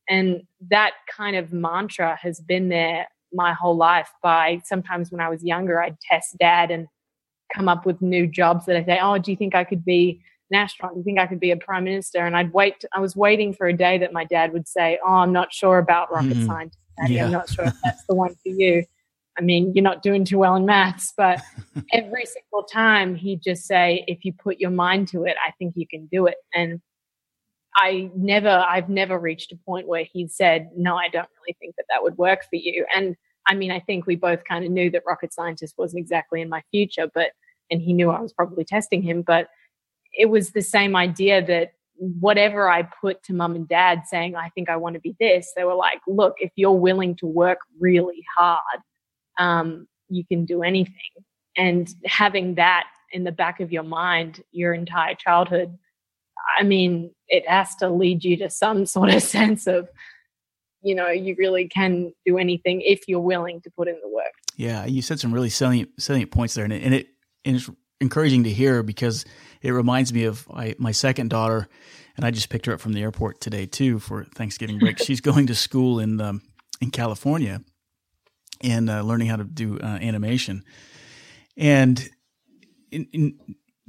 and 0.08 0.42
that 0.70 0.92
kind 1.14 1.36
of 1.36 1.52
mantra 1.52 2.18
has 2.20 2.40
been 2.40 2.68
there 2.68 3.06
my 3.32 3.52
whole 3.52 3.76
life. 3.76 4.10
By 4.22 4.60
sometimes 4.64 5.10
when 5.10 5.20
I 5.20 5.28
was 5.28 5.44
younger, 5.44 5.82
I'd 5.82 6.00
test 6.00 6.36
Dad 6.38 6.70
and 6.70 6.88
come 7.54 7.68
up 7.68 7.86
with 7.86 8.00
new 8.00 8.26
jobs 8.26 8.66
that 8.66 8.76
I 8.76 8.84
say, 8.84 8.98
oh, 9.00 9.18
do 9.18 9.30
you 9.30 9.36
think 9.36 9.54
I 9.54 9.64
could 9.64 9.84
be 9.84 10.22
astronaut. 10.54 10.96
You 10.96 11.02
think 11.02 11.18
I 11.18 11.26
could 11.26 11.40
be 11.40 11.50
a 11.50 11.56
prime 11.56 11.84
minister? 11.84 12.18
And 12.26 12.36
I'd 12.36 12.52
wait. 12.52 12.84
I 12.92 13.00
was 13.00 13.16
waiting 13.16 13.54
for 13.54 13.66
a 13.66 13.72
day 13.72 13.98
that 13.98 14.12
my 14.12 14.24
dad 14.24 14.52
would 14.52 14.68
say, 14.68 14.98
"Oh, 15.04 15.14
I'm 15.14 15.32
not 15.32 15.52
sure 15.52 15.78
about 15.78 16.12
rocket 16.12 16.36
mm. 16.36 16.46
science. 16.46 16.76
Yeah. 17.06 17.26
I'm 17.26 17.32
not 17.32 17.48
sure 17.48 17.64
if 17.64 17.74
that's 17.84 18.04
the 18.08 18.14
one 18.14 18.34
for 18.34 18.48
you." 18.48 18.84
I 19.38 19.40
mean, 19.40 19.72
you're 19.74 19.82
not 19.82 20.02
doing 20.02 20.24
too 20.24 20.38
well 20.38 20.56
in 20.56 20.66
maths, 20.66 21.14
but 21.16 21.40
every 21.92 22.26
single 22.26 22.64
time 22.64 23.14
he'd 23.14 23.42
just 23.42 23.64
say, 23.66 24.04
"If 24.06 24.24
you 24.24 24.32
put 24.32 24.58
your 24.58 24.70
mind 24.70 25.08
to 25.08 25.24
it, 25.24 25.36
I 25.46 25.52
think 25.58 25.74
you 25.76 25.86
can 25.86 26.06
do 26.06 26.26
it." 26.26 26.36
And 26.54 26.80
I 27.74 28.10
never, 28.14 28.50
I've 28.50 28.90
never 28.90 29.18
reached 29.18 29.52
a 29.52 29.56
point 29.56 29.88
where 29.88 30.04
he 30.12 30.28
said, 30.28 30.70
"No, 30.76 30.96
I 30.96 31.08
don't 31.08 31.28
really 31.40 31.56
think 31.60 31.76
that 31.76 31.86
that 31.90 32.02
would 32.02 32.18
work 32.18 32.44
for 32.50 32.56
you." 32.56 32.84
And 32.94 33.16
I 33.46 33.54
mean, 33.54 33.72
I 33.72 33.80
think 33.80 34.06
we 34.06 34.16
both 34.16 34.44
kind 34.44 34.64
of 34.64 34.70
knew 34.70 34.90
that 34.90 35.02
rocket 35.06 35.32
scientist 35.32 35.74
wasn't 35.78 36.00
exactly 36.00 36.40
in 36.40 36.48
my 36.48 36.62
future, 36.70 37.08
but 37.12 37.32
and 37.70 37.80
he 37.80 37.92
knew 37.92 38.10
I 38.10 38.20
was 38.20 38.32
probably 38.32 38.64
testing 38.64 39.02
him, 39.02 39.22
but 39.22 39.48
it 40.12 40.26
was 40.26 40.50
the 40.50 40.62
same 40.62 40.96
idea 40.96 41.44
that 41.46 41.72
whatever 41.96 42.68
I 42.68 42.82
put 42.82 43.22
to 43.24 43.32
mum 43.32 43.54
and 43.54 43.68
dad 43.68 44.02
saying, 44.06 44.34
I 44.34 44.48
think 44.50 44.68
I 44.68 44.76
want 44.76 44.94
to 44.94 45.00
be 45.00 45.14
this, 45.20 45.52
they 45.54 45.64
were 45.64 45.74
like, 45.74 46.00
look, 46.06 46.34
if 46.38 46.50
you're 46.56 46.72
willing 46.72 47.14
to 47.16 47.26
work 47.26 47.58
really 47.78 48.24
hard, 48.36 48.80
um, 49.38 49.86
you 50.08 50.24
can 50.26 50.44
do 50.44 50.62
anything. 50.62 50.94
And 51.56 51.88
having 52.06 52.56
that 52.56 52.86
in 53.12 53.24
the 53.24 53.32
back 53.32 53.60
of 53.60 53.70
your 53.70 53.82
mind 53.82 54.42
your 54.52 54.74
entire 54.74 55.14
childhood, 55.14 55.78
I 56.58 56.64
mean, 56.64 57.12
it 57.28 57.48
has 57.48 57.74
to 57.76 57.88
lead 57.88 58.24
you 58.24 58.36
to 58.38 58.50
some 58.50 58.84
sort 58.96 59.10
of 59.10 59.22
sense 59.22 59.66
of, 59.66 59.88
you 60.82 60.94
know, 60.94 61.08
you 61.08 61.36
really 61.38 61.68
can 61.68 62.12
do 62.26 62.38
anything 62.38 62.80
if 62.80 63.02
you're 63.06 63.20
willing 63.20 63.60
to 63.62 63.70
put 63.70 63.86
in 63.86 63.98
the 64.02 64.08
work. 64.08 64.32
Yeah, 64.56 64.84
you 64.84 65.02
said 65.02 65.20
some 65.20 65.32
really 65.32 65.50
salient, 65.50 65.90
salient 65.98 66.30
points 66.30 66.54
there, 66.54 66.64
and 66.64 66.72
it, 66.72 66.82
and 66.82 66.94
it, 66.94 67.06
and 67.44 67.56
it's 67.56 67.70
encouraging 68.02 68.44
to 68.44 68.50
hear 68.50 68.82
because 68.82 69.24
it 69.62 69.70
reminds 69.70 70.12
me 70.12 70.24
of 70.24 70.46
my, 70.50 70.74
my 70.78 70.92
second 70.92 71.30
daughter, 71.30 71.68
and 72.16 72.26
I 72.26 72.30
just 72.30 72.50
picked 72.50 72.66
her 72.66 72.74
up 72.74 72.80
from 72.80 72.92
the 72.92 73.00
airport 73.00 73.40
today 73.40 73.64
too 73.64 73.98
for 73.98 74.24
Thanksgiving 74.24 74.78
break. 74.78 74.98
She's 75.02 75.22
going 75.22 75.46
to 75.46 75.54
school 75.54 75.98
in 75.98 76.20
um, 76.20 76.42
in 76.80 76.90
California 76.90 77.62
and 78.62 78.90
uh, 78.90 79.02
learning 79.02 79.28
how 79.28 79.36
to 79.36 79.44
do 79.44 79.78
uh, 79.80 79.86
animation, 79.86 80.64
and 81.56 82.08
in, 82.90 83.06
in, 83.12 83.38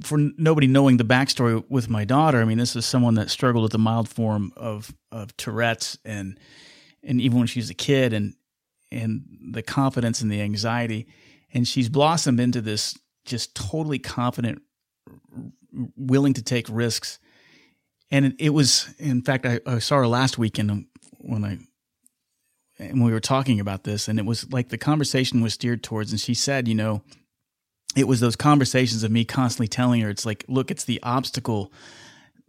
for 0.02 0.18
nobody 0.18 0.66
knowing 0.66 0.96
the 0.96 1.04
backstory 1.04 1.62
with 1.68 1.88
my 1.88 2.04
daughter, 2.04 2.40
I 2.40 2.44
mean, 2.44 2.58
this 2.58 2.74
is 2.74 2.84
someone 2.86 3.14
that 3.14 3.30
struggled 3.30 3.62
with 3.62 3.74
a 3.74 3.78
mild 3.78 4.08
form 4.08 4.52
of 4.56 4.94
of 5.12 5.36
Tourette's, 5.36 5.98
and 6.04 6.38
and 7.02 7.20
even 7.20 7.38
when 7.38 7.46
she 7.46 7.60
was 7.60 7.70
a 7.70 7.74
kid, 7.74 8.12
and 8.12 8.34
and 8.90 9.24
the 9.52 9.62
confidence 9.62 10.20
and 10.20 10.30
the 10.30 10.40
anxiety, 10.40 11.06
and 11.52 11.66
she's 11.66 11.88
blossomed 11.88 12.40
into 12.40 12.60
this 12.60 12.96
just 13.24 13.54
totally 13.54 13.98
confident, 13.98 14.62
willing 15.96 16.34
to 16.34 16.42
take 16.42 16.66
risks. 16.70 17.18
And 18.10 18.26
it, 18.26 18.34
it 18.38 18.50
was, 18.50 18.92
in 18.98 19.22
fact, 19.22 19.46
I, 19.46 19.60
I, 19.66 19.78
saw 19.78 19.96
her 19.96 20.06
last 20.06 20.38
weekend 20.38 20.86
when 21.18 21.44
I 21.44 21.58
and 22.78 23.04
we 23.04 23.12
were 23.12 23.20
talking 23.20 23.60
about 23.60 23.84
this, 23.84 24.08
and 24.08 24.18
it 24.18 24.26
was 24.26 24.50
like 24.52 24.68
the 24.68 24.78
conversation 24.78 25.40
was 25.40 25.54
steered 25.54 25.82
towards, 25.82 26.10
and 26.10 26.20
she 26.20 26.34
said, 26.34 26.66
you 26.66 26.74
know, 26.74 27.02
it 27.96 28.08
was 28.08 28.20
those 28.20 28.36
conversations 28.36 29.04
of 29.04 29.10
me 29.10 29.24
constantly 29.24 29.68
telling 29.68 30.00
her, 30.00 30.10
it's 30.10 30.26
like, 30.26 30.44
look, 30.48 30.70
it's 30.70 30.84
the 30.84 31.00
obstacle 31.02 31.72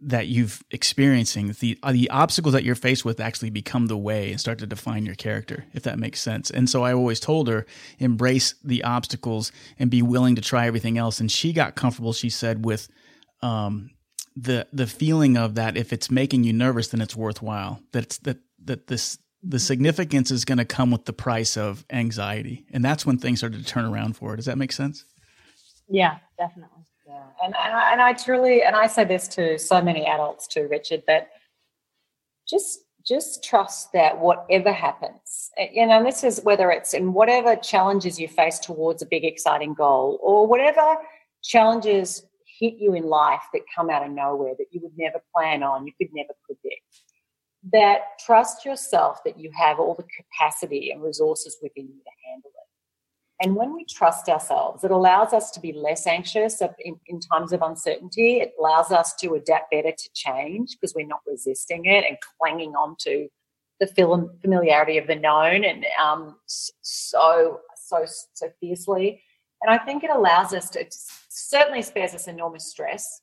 that 0.00 0.26
you've 0.26 0.62
experiencing 0.70 1.54
the 1.60 1.78
uh, 1.82 1.92
the 1.92 2.10
obstacles 2.10 2.52
that 2.52 2.64
you're 2.64 2.74
faced 2.74 3.04
with 3.04 3.18
actually 3.18 3.48
become 3.48 3.86
the 3.86 3.96
way 3.96 4.30
and 4.30 4.40
start 4.40 4.58
to 4.58 4.66
define 4.66 5.06
your 5.06 5.14
character 5.14 5.64
if 5.72 5.82
that 5.84 5.98
makes 5.98 6.20
sense. 6.20 6.50
And 6.50 6.68
so 6.68 6.82
i 6.82 6.92
always 6.92 7.18
told 7.18 7.48
her 7.48 7.66
embrace 7.98 8.54
the 8.62 8.84
obstacles 8.84 9.52
and 9.78 9.90
be 9.90 10.02
willing 10.02 10.36
to 10.36 10.42
try 10.42 10.66
everything 10.66 10.98
else. 10.98 11.18
And 11.18 11.32
she 11.32 11.52
got 11.52 11.76
comfortable 11.76 12.12
she 12.12 12.28
said 12.28 12.64
with 12.64 12.88
um, 13.40 13.90
the 14.34 14.66
the 14.72 14.86
feeling 14.86 15.36
of 15.36 15.54
that 15.54 15.76
if 15.76 15.92
it's 15.92 16.10
making 16.10 16.44
you 16.44 16.52
nervous 16.52 16.88
then 16.88 17.00
it's 17.00 17.16
worthwhile. 17.16 17.80
That 17.92 18.10
that 18.24 18.38
that 18.64 18.88
this 18.88 19.18
the 19.42 19.58
significance 19.58 20.30
is 20.30 20.44
going 20.44 20.58
to 20.58 20.64
come 20.64 20.90
with 20.90 21.04
the 21.04 21.12
price 21.12 21.56
of 21.56 21.84
anxiety. 21.90 22.66
And 22.72 22.84
that's 22.84 23.06
when 23.06 23.16
things 23.16 23.38
started 23.38 23.64
to 23.64 23.66
turn 23.66 23.84
around 23.84 24.16
for 24.16 24.30
her. 24.30 24.36
Does 24.36 24.46
that 24.46 24.58
make 24.58 24.72
sense? 24.72 25.04
Yeah 25.88 26.18
definitely 26.38 26.85
yeah, 27.06 27.22
and 27.42 27.54
and 27.54 27.74
I, 27.74 27.92
and 27.92 28.02
I 28.02 28.12
truly 28.12 28.62
and 28.62 28.74
I 28.74 28.86
say 28.86 29.04
this 29.04 29.28
to 29.28 29.58
so 29.58 29.80
many 29.80 30.06
adults 30.06 30.46
too, 30.46 30.66
Richard, 30.70 31.04
that 31.06 31.28
just 32.48 32.80
just 33.06 33.44
trust 33.44 33.92
that 33.92 34.18
whatever 34.18 34.72
happens, 34.72 35.50
eh, 35.58 35.68
you 35.72 35.86
know, 35.86 36.02
this 36.02 36.24
is 36.24 36.40
whether 36.42 36.70
it's 36.72 36.94
in 36.94 37.12
whatever 37.12 37.54
challenges 37.54 38.18
you 38.18 38.26
face 38.26 38.58
towards 38.58 39.02
a 39.02 39.06
big 39.06 39.24
exciting 39.24 39.74
goal 39.74 40.18
or 40.20 40.46
whatever 40.46 40.96
challenges 41.44 42.24
hit 42.58 42.74
you 42.78 42.94
in 42.94 43.04
life 43.04 43.42
that 43.52 43.62
come 43.74 43.90
out 43.90 44.04
of 44.04 44.10
nowhere 44.10 44.54
that 44.58 44.66
you 44.72 44.80
would 44.82 44.96
never 44.96 45.22
plan 45.34 45.62
on, 45.62 45.86
you 45.86 45.92
could 45.98 46.12
never 46.12 46.32
predict. 46.44 46.82
That 47.72 48.18
trust 48.24 48.64
yourself 48.64 49.22
that 49.24 49.38
you 49.38 49.50
have 49.56 49.78
all 49.78 49.94
the 49.94 50.04
capacity 50.04 50.90
and 50.90 51.02
resources 51.02 51.56
within 51.62 51.84
you 51.84 52.00
to 52.02 52.28
handle. 52.28 52.50
And 53.40 53.54
when 53.54 53.74
we 53.74 53.84
trust 53.84 54.28
ourselves, 54.28 54.82
it 54.82 54.90
allows 54.90 55.34
us 55.34 55.50
to 55.52 55.60
be 55.60 55.72
less 55.72 56.06
anxious 56.06 56.62
in, 56.62 56.98
in, 57.06 57.20
times 57.20 57.52
of 57.52 57.60
uncertainty. 57.60 58.38
It 58.38 58.54
allows 58.58 58.90
us 58.90 59.14
to 59.16 59.34
adapt 59.34 59.70
better 59.70 59.92
to 59.92 60.10
change 60.14 60.72
because 60.72 60.94
we're 60.94 61.06
not 61.06 61.20
resisting 61.26 61.84
it 61.84 62.04
and 62.08 62.16
clinging 62.40 62.74
on 62.74 62.96
to 63.00 63.28
the 63.78 63.86
familiarity 64.40 64.96
of 64.96 65.06
the 65.06 65.16
known 65.16 65.64
and 65.64 65.84
um, 66.02 66.36
so, 66.46 67.60
so, 67.74 68.06
so 68.32 68.50
fiercely. 68.58 69.22
And 69.62 69.70
I 69.70 69.84
think 69.84 70.02
it 70.02 70.10
allows 70.10 70.54
us 70.54 70.70
to, 70.70 70.80
it 70.80 70.94
certainly 71.28 71.82
spares 71.82 72.14
us 72.14 72.28
enormous 72.28 72.70
stress. 72.70 73.20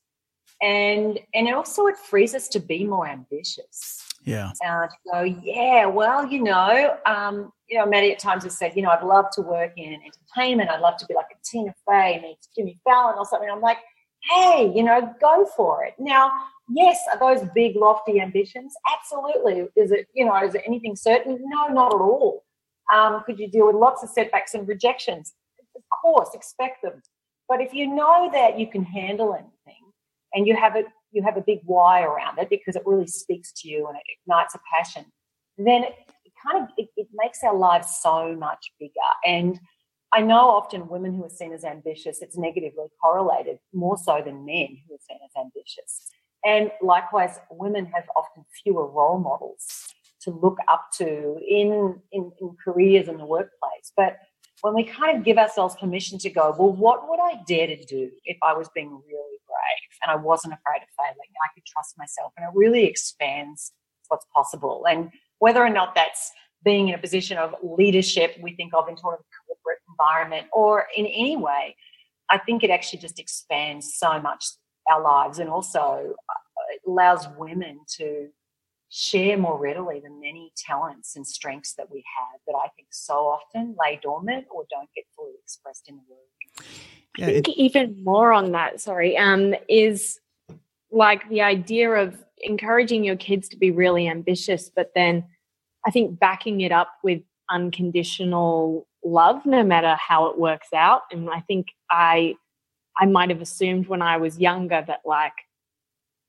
And, 0.62 1.18
and 1.34 1.52
also 1.52 1.86
it 1.86 1.96
frees 1.96 2.36
us 2.36 2.46
to 2.48 2.60
be 2.60 2.84
more 2.84 3.08
ambitious. 3.08 4.03
Yeah. 4.24 4.52
Uh, 4.66 4.86
to 4.86 4.96
go, 5.12 5.22
yeah, 5.22 5.86
well, 5.86 6.26
you 6.26 6.42
know, 6.42 6.96
um, 7.06 7.52
you 7.68 7.78
know, 7.78 7.86
Maddie 7.86 8.12
at 8.12 8.18
times 8.18 8.44
has 8.44 8.58
said, 8.58 8.72
you 8.74 8.82
know, 8.82 8.90
I'd 8.90 9.04
love 9.04 9.26
to 9.32 9.42
work 9.42 9.72
in 9.76 9.98
entertainment. 10.02 10.70
I'd 10.70 10.80
love 10.80 10.96
to 10.98 11.06
be 11.06 11.14
like 11.14 11.26
a 11.32 11.36
Tina 11.44 11.74
Fey 11.86 12.16
and 12.16 12.36
Jimmy 12.56 12.78
Fallon 12.84 13.16
or 13.18 13.26
something. 13.26 13.48
I'm 13.50 13.60
like, 13.60 13.78
hey, 14.30 14.72
you 14.74 14.82
know, 14.82 15.14
go 15.20 15.46
for 15.56 15.84
it. 15.84 15.94
Now, 15.98 16.30
yes, 16.70 16.98
are 17.12 17.18
those 17.18 17.46
big, 17.54 17.76
lofty 17.76 18.20
ambitions? 18.20 18.74
Absolutely. 18.96 19.68
Is 19.76 19.90
it, 19.90 20.06
you 20.14 20.24
know, 20.24 20.36
is 20.42 20.54
it 20.54 20.62
anything 20.66 20.96
certain? 20.96 21.38
No, 21.42 21.68
not 21.68 21.94
at 21.94 22.00
all. 22.00 22.44
Um, 22.92 23.22
could 23.24 23.38
you 23.38 23.48
deal 23.48 23.66
with 23.66 23.76
lots 23.76 24.02
of 24.02 24.10
setbacks 24.10 24.54
and 24.54 24.66
rejections? 24.66 25.34
Of 25.76 25.82
course, 26.02 26.30
expect 26.34 26.82
them. 26.82 27.02
But 27.48 27.60
if 27.60 27.74
you 27.74 27.86
know 27.86 28.30
that 28.32 28.58
you 28.58 28.70
can 28.70 28.84
handle 28.84 29.34
anything 29.34 29.82
and 30.32 30.46
you 30.46 30.56
have 30.56 30.76
it 30.76 30.86
you 31.14 31.22
have 31.22 31.36
a 31.36 31.40
big 31.40 31.60
why 31.64 32.02
around 32.02 32.38
it 32.38 32.50
because 32.50 32.76
it 32.76 32.82
really 32.86 33.06
speaks 33.06 33.52
to 33.62 33.68
you 33.68 33.86
and 33.86 33.96
it 33.96 34.02
ignites 34.20 34.54
a 34.54 34.60
passion, 34.72 35.04
then 35.56 35.84
it, 35.84 35.94
kind 36.44 36.62
of 36.62 36.70
it, 36.76 36.88
it 36.96 37.08
makes 37.14 37.42
our 37.42 37.56
lives 37.56 37.98
so 38.00 38.34
much 38.36 38.72
bigger. 38.78 38.92
And 39.24 39.58
I 40.12 40.20
know 40.20 40.50
often 40.50 40.88
women 40.88 41.14
who 41.14 41.24
are 41.24 41.30
seen 41.30 41.52
as 41.52 41.64
ambitious, 41.64 42.22
it's 42.22 42.36
negatively 42.36 42.86
correlated 43.02 43.58
more 43.72 43.96
so 43.96 44.22
than 44.24 44.44
men 44.44 44.78
who 44.86 44.94
are 44.94 45.04
seen 45.08 45.18
as 45.24 45.32
ambitious. 45.40 46.10
And 46.44 46.70
likewise, 46.82 47.38
women 47.50 47.86
have 47.86 48.04
often 48.14 48.44
fewer 48.62 48.86
role 48.86 49.18
models 49.18 49.66
to 50.22 50.30
look 50.30 50.58
up 50.68 50.88
to 50.98 51.38
in, 51.46 52.00
in, 52.12 52.32
in 52.40 52.56
careers 52.62 53.08
in 53.08 53.16
the 53.16 53.26
workplace. 53.26 53.92
But 53.96 54.18
when 54.60 54.74
we 54.74 54.84
kind 54.84 55.16
of 55.16 55.24
give 55.24 55.36
ourselves 55.36 55.74
permission 55.80 56.18
to 56.20 56.30
go, 56.30 56.54
well, 56.58 56.72
what 56.72 57.08
would 57.08 57.20
I 57.20 57.42
dare 57.46 57.66
to 57.66 57.84
do 57.84 58.10
if 58.24 58.36
I 58.42 58.52
was 58.54 58.68
being 58.74 58.90
really 58.90 59.33
brave 59.54 59.92
and 60.02 60.10
I 60.10 60.16
wasn't 60.16 60.54
afraid 60.54 60.82
of 60.82 60.90
failing? 60.98 61.30
I 61.46 61.50
could 61.54 61.66
trust 61.66 61.94
myself, 61.96 62.32
and 62.36 62.44
it 62.46 62.52
really 62.54 62.84
expands 62.84 63.72
what's 64.08 64.26
possible. 64.34 64.84
And 64.88 65.10
whether 65.38 65.62
or 65.62 65.70
not 65.70 65.94
that's 65.94 66.32
being 66.64 66.88
in 66.88 66.94
a 66.94 66.98
position 66.98 67.38
of 67.38 67.54
leadership, 67.62 68.36
we 68.40 68.54
think 68.56 68.72
of 68.74 68.88
in 68.88 68.96
sort 68.96 69.18
of 69.18 69.24
corporate 69.46 69.82
environment, 69.88 70.46
or 70.52 70.86
in 70.96 71.06
any 71.06 71.36
way, 71.36 71.76
I 72.30 72.38
think 72.38 72.64
it 72.64 72.70
actually 72.70 73.00
just 73.00 73.18
expands 73.18 73.94
so 73.94 74.20
much 74.20 74.44
our 74.90 75.02
lives, 75.02 75.38
and 75.38 75.48
also 75.48 75.80
uh, 75.80 76.74
it 76.74 76.80
allows 76.86 77.28
women 77.38 77.80
to 77.98 78.28
share 78.90 79.36
more 79.36 79.58
readily 79.58 80.00
the 80.00 80.10
many 80.10 80.52
talents 80.56 81.16
and 81.16 81.26
strengths 81.26 81.74
that 81.74 81.90
we 81.90 82.04
have 82.16 82.40
that 82.46 82.54
I 82.54 82.68
think 82.76 82.88
so 82.92 83.14
often 83.26 83.74
lay 83.78 83.98
dormant 84.00 84.46
or 84.54 84.64
don't 84.70 84.88
get 84.94 85.04
fully 85.16 85.32
expressed 85.42 85.88
in 85.88 85.96
the 85.96 86.02
world. 86.08 86.33
Yeah, 87.16 87.26
I 87.26 87.32
think 87.32 87.48
it, 87.48 87.60
even 87.60 88.02
more 88.02 88.32
on 88.32 88.52
that, 88.52 88.80
sorry, 88.80 89.16
um, 89.16 89.54
is 89.68 90.20
like 90.90 91.28
the 91.28 91.42
idea 91.42 91.90
of 91.90 92.16
encouraging 92.38 93.04
your 93.04 93.16
kids 93.16 93.48
to 93.50 93.56
be 93.56 93.70
really 93.70 94.08
ambitious, 94.08 94.70
but 94.74 94.90
then 94.94 95.24
I 95.86 95.90
think 95.90 96.18
backing 96.18 96.60
it 96.62 96.72
up 96.72 96.88
with 97.02 97.22
unconditional 97.50 98.86
love, 99.04 99.44
no 99.44 99.62
matter 99.62 99.96
how 99.96 100.26
it 100.26 100.38
works 100.38 100.68
out. 100.74 101.02
And 101.10 101.28
I 101.30 101.40
think 101.40 101.68
I 101.90 102.34
I 102.98 103.06
might 103.06 103.30
have 103.30 103.40
assumed 103.40 103.88
when 103.88 104.02
I 104.02 104.16
was 104.16 104.38
younger 104.38 104.82
that 104.86 105.00
like 105.04 105.32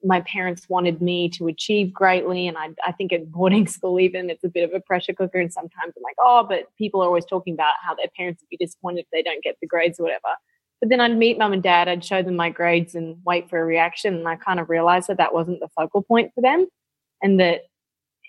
my 0.04 0.22
parents 0.22 0.68
wanted 0.70 1.02
me 1.02 1.30
to 1.30 1.48
achieve 1.48 1.94
greatly. 1.94 2.48
And 2.48 2.58
I, 2.58 2.70
I 2.86 2.92
think 2.92 3.14
at 3.14 3.32
boarding 3.32 3.68
school, 3.68 4.00
even 4.00 4.30
it's 4.30 4.44
a 4.44 4.50
bit 4.50 4.68
of 4.68 4.74
a 4.74 4.80
pressure 4.80 5.14
cooker. 5.14 5.40
And 5.40 5.52
sometimes 5.52 5.94
I'm 5.96 6.04
like, 6.04 6.16
oh, 6.20 6.46
but 6.48 6.66
people 6.78 7.02
are 7.02 7.08
always 7.08 7.26
talking 7.26 7.54
about 7.54 7.76
how 7.84 7.96
their 7.96 8.08
parents 8.16 8.42
would 8.42 8.50
be 8.50 8.64
disappointed 8.64 9.02
if 9.02 9.08
they 9.12 9.24
don't 9.24 9.44
get 9.44 9.58
the 9.62 9.68
grades 9.68 10.00
or 10.00 10.04
whatever. 10.04 10.36
But 10.82 10.90
then 10.90 11.00
I'd 11.00 11.18
meet 11.18 11.38
mum 11.38 11.54
and 11.54 11.64
dad, 11.64 11.88
I'd 11.88 12.04
show 12.04 12.22
them 12.22 12.36
my 12.36 12.50
grades 12.50 12.96
and 12.96 13.18
wait 13.26 13.50
for 13.50 13.60
a 13.60 13.66
reaction. 13.66 14.16
And 14.16 14.28
I 14.28 14.36
kind 14.36 14.60
of 14.60 14.70
realized 14.70 15.08
that 15.08 15.18
that 15.18 15.34
wasn't 15.34 15.60
the 15.62 15.70
focal 15.70 16.04
point 16.04 16.32
for 16.36 16.42
them 16.42 16.68
and 17.22 17.40
that 17.40 17.62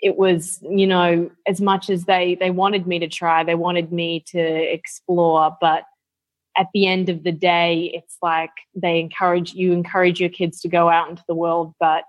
it 0.02 0.16
was, 0.16 0.60
you 0.62 0.86
know, 0.86 1.30
as 1.46 1.60
much 1.60 1.90
as 1.90 2.04
they, 2.04 2.36
they 2.38 2.50
wanted 2.50 2.86
me 2.86 2.98
to 2.98 3.08
try, 3.08 3.42
they 3.42 3.54
wanted 3.54 3.92
me 3.92 4.22
to 4.28 4.38
explore, 4.40 5.56
but 5.60 5.84
at 6.58 6.68
the 6.72 6.86
end 6.86 7.08
of 7.08 7.22
the 7.22 7.32
day, 7.32 7.90
it's 7.92 8.16
like 8.22 8.50
they 8.74 8.98
encourage 8.98 9.54
you 9.54 9.72
encourage 9.72 10.20
your 10.20 10.30
kids 10.30 10.60
to 10.60 10.68
go 10.68 10.88
out 10.88 11.10
into 11.10 11.24
the 11.28 11.34
world, 11.34 11.74
but 11.78 12.04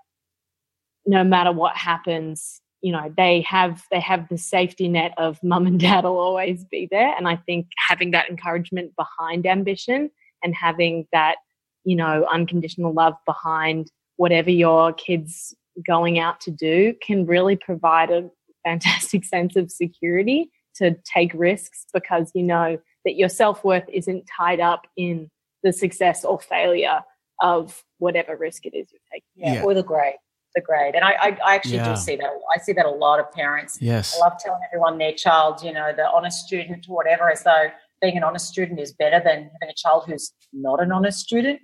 no 1.06 1.24
matter 1.24 1.52
what 1.52 1.76
happens, 1.76 2.60
you 2.80 2.92
know, 2.92 3.12
they 3.16 3.40
have 3.42 3.82
they 3.90 4.00
have 4.00 4.28
the 4.28 4.38
safety 4.38 4.88
net 4.88 5.12
of 5.16 5.38
mum 5.42 5.66
and 5.66 5.80
dad 5.80 6.04
will 6.04 6.18
always 6.18 6.64
be 6.64 6.88
there. 6.90 7.14
And 7.16 7.28
I 7.28 7.36
think 7.36 7.66
having 7.88 8.12
that 8.12 8.28
encouragement 8.30 8.92
behind 8.96 9.46
ambition 9.46 10.10
and 10.42 10.54
having 10.54 11.06
that, 11.12 11.36
you 11.84 11.96
know, 11.96 12.26
unconditional 12.32 12.92
love 12.92 13.14
behind 13.26 13.90
whatever 14.16 14.50
your 14.50 14.92
kids 14.92 15.54
going 15.86 16.18
out 16.18 16.40
to 16.40 16.50
do 16.50 16.94
can 17.02 17.26
really 17.26 17.56
provide 17.56 18.10
a 18.10 18.28
fantastic 18.64 19.24
sense 19.24 19.56
of 19.56 19.70
security 19.70 20.50
to 20.74 20.96
take 21.04 21.32
risks 21.34 21.86
because 21.92 22.30
you 22.34 22.42
know 22.42 22.78
that 23.08 23.16
your 23.16 23.30
self 23.30 23.64
worth 23.64 23.88
isn't 23.90 24.28
tied 24.36 24.60
up 24.60 24.86
in 24.94 25.30
the 25.62 25.72
success 25.72 26.26
or 26.26 26.38
failure 26.38 27.00
of 27.40 27.82
whatever 27.96 28.36
risk 28.36 28.66
it 28.66 28.74
is 28.74 28.88
you're 28.92 29.00
taking. 29.10 29.28
Yeah, 29.34 29.54
yeah. 29.54 29.62
or 29.62 29.72
the 29.72 29.82
grade. 29.82 30.16
The 30.54 30.60
grade. 30.60 30.94
And 30.94 31.04
I, 31.04 31.12
I, 31.12 31.38
I 31.44 31.54
actually 31.54 31.76
yeah. 31.76 31.94
do 31.94 31.96
see 31.96 32.16
that. 32.16 32.30
I 32.54 32.58
see 32.60 32.74
that 32.74 32.84
a 32.84 32.90
lot 32.90 33.18
of 33.18 33.32
parents. 33.32 33.78
Yes. 33.80 34.14
I 34.14 34.20
love 34.20 34.34
telling 34.38 34.60
everyone 34.70 34.98
their 34.98 35.12
child, 35.12 35.62
you 35.62 35.72
know, 35.72 35.92
the 35.96 36.06
honest 36.10 36.46
student 36.46 36.86
or 36.86 36.96
whatever, 36.96 37.30
as 37.30 37.44
though 37.44 37.68
being 38.02 38.18
an 38.18 38.24
honest 38.24 38.46
student 38.46 38.78
is 38.78 38.92
better 38.92 39.22
than 39.24 39.50
having 39.60 39.70
a 39.70 39.74
child 39.74 40.04
who's 40.06 40.32
not 40.52 40.82
an 40.82 40.92
honest 40.92 41.20
student. 41.20 41.60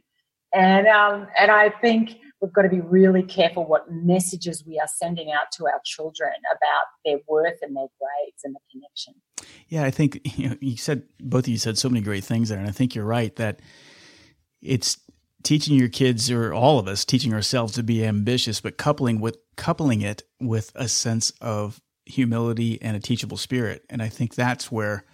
And 0.55 0.87
um, 0.87 1.27
and 1.39 1.51
I 1.51 1.69
think 1.69 2.17
we've 2.41 2.53
got 2.53 2.63
to 2.63 2.69
be 2.69 2.81
really 2.81 3.23
careful 3.23 3.65
what 3.67 3.91
messages 3.91 4.65
we 4.67 4.79
are 4.79 4.89
sending 4.89 5.33
out 5.33 5.51
to 5.53 5.67
our 5.67 5.81
children 5.85 6.33
about 6.51 6.85
their 7.05 7.19
worth 7.29 7.59
and 7.63 7.77
their 7.77 7.89
grades 7.99 8.43
and 8.45 8.55
the 8.55 8.61
connection. 8.71 9.15
Yeah, 9.69 9.85
I 9.85 9.91
think 9.91 10.21
you, 10.39 10.51
know, 10.51 10.57
you 10.61 10.77
said 10.77 11.05
both 11.21 11.45
of 11.45 11.49
you 11.49 11.59
said 11.59 11.79
so 11.79 11.89
many 11.89 12.03
great 12.03 12.25
things 12.25 12.49
there, 12.49 12.59
and 12.59 12.69
I 12.69 12.73
think 12.73 12.95
you're 12.95 13.05
right 13.05 13.35
that 13.37 13.61
it's 14.63 14.99
teaching 15.43 15.77
your 15.77 15.89
kids 15.89 16.31
or 16.31 16.53
all 16.55 16.79
of 16.79 16.89
us 16.89 17.05
teaching 17.05 17.35
ourselves 17.35 17.75
to 17.75 17.83
be 17.83 18.05
ambitious, 18.05 18.61
but 18.61 18.79
coupling 18.79 19.21
with 19.21 19.37
coupling 19.57 20.01
it 20.01 20.23
with 20.41 20.73
a 20.75 20.89
sense 20.89 21.33
of 21.41 21.81
humility 22.07 22.81
and 22.83 22.97
a 22.97 23.01
teachable 23.01 23.37
spirit. 23.37 23.85
And 23.89 24.03
I 24.03 24.09
think 24.09 24.35
that's 24.35 24.73
where 24.73 25.05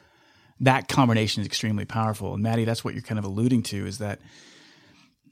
that 0.61 0.89
combination 0.89 1.41
is 1.41 1.47
extremely 1.47 1.85
powerful. 1.85 2.35
And 2.35 2.43
Maddie, 2.43 2.65
that's 2.65 2.85
what 2.85 2.95
you're 2.95 3.03
kind 3.03 3.19
of 3.19 3.25
alluding 3.25 3.63
to 3.65 3.87
is 3.87 3.99
that 3.99 4.21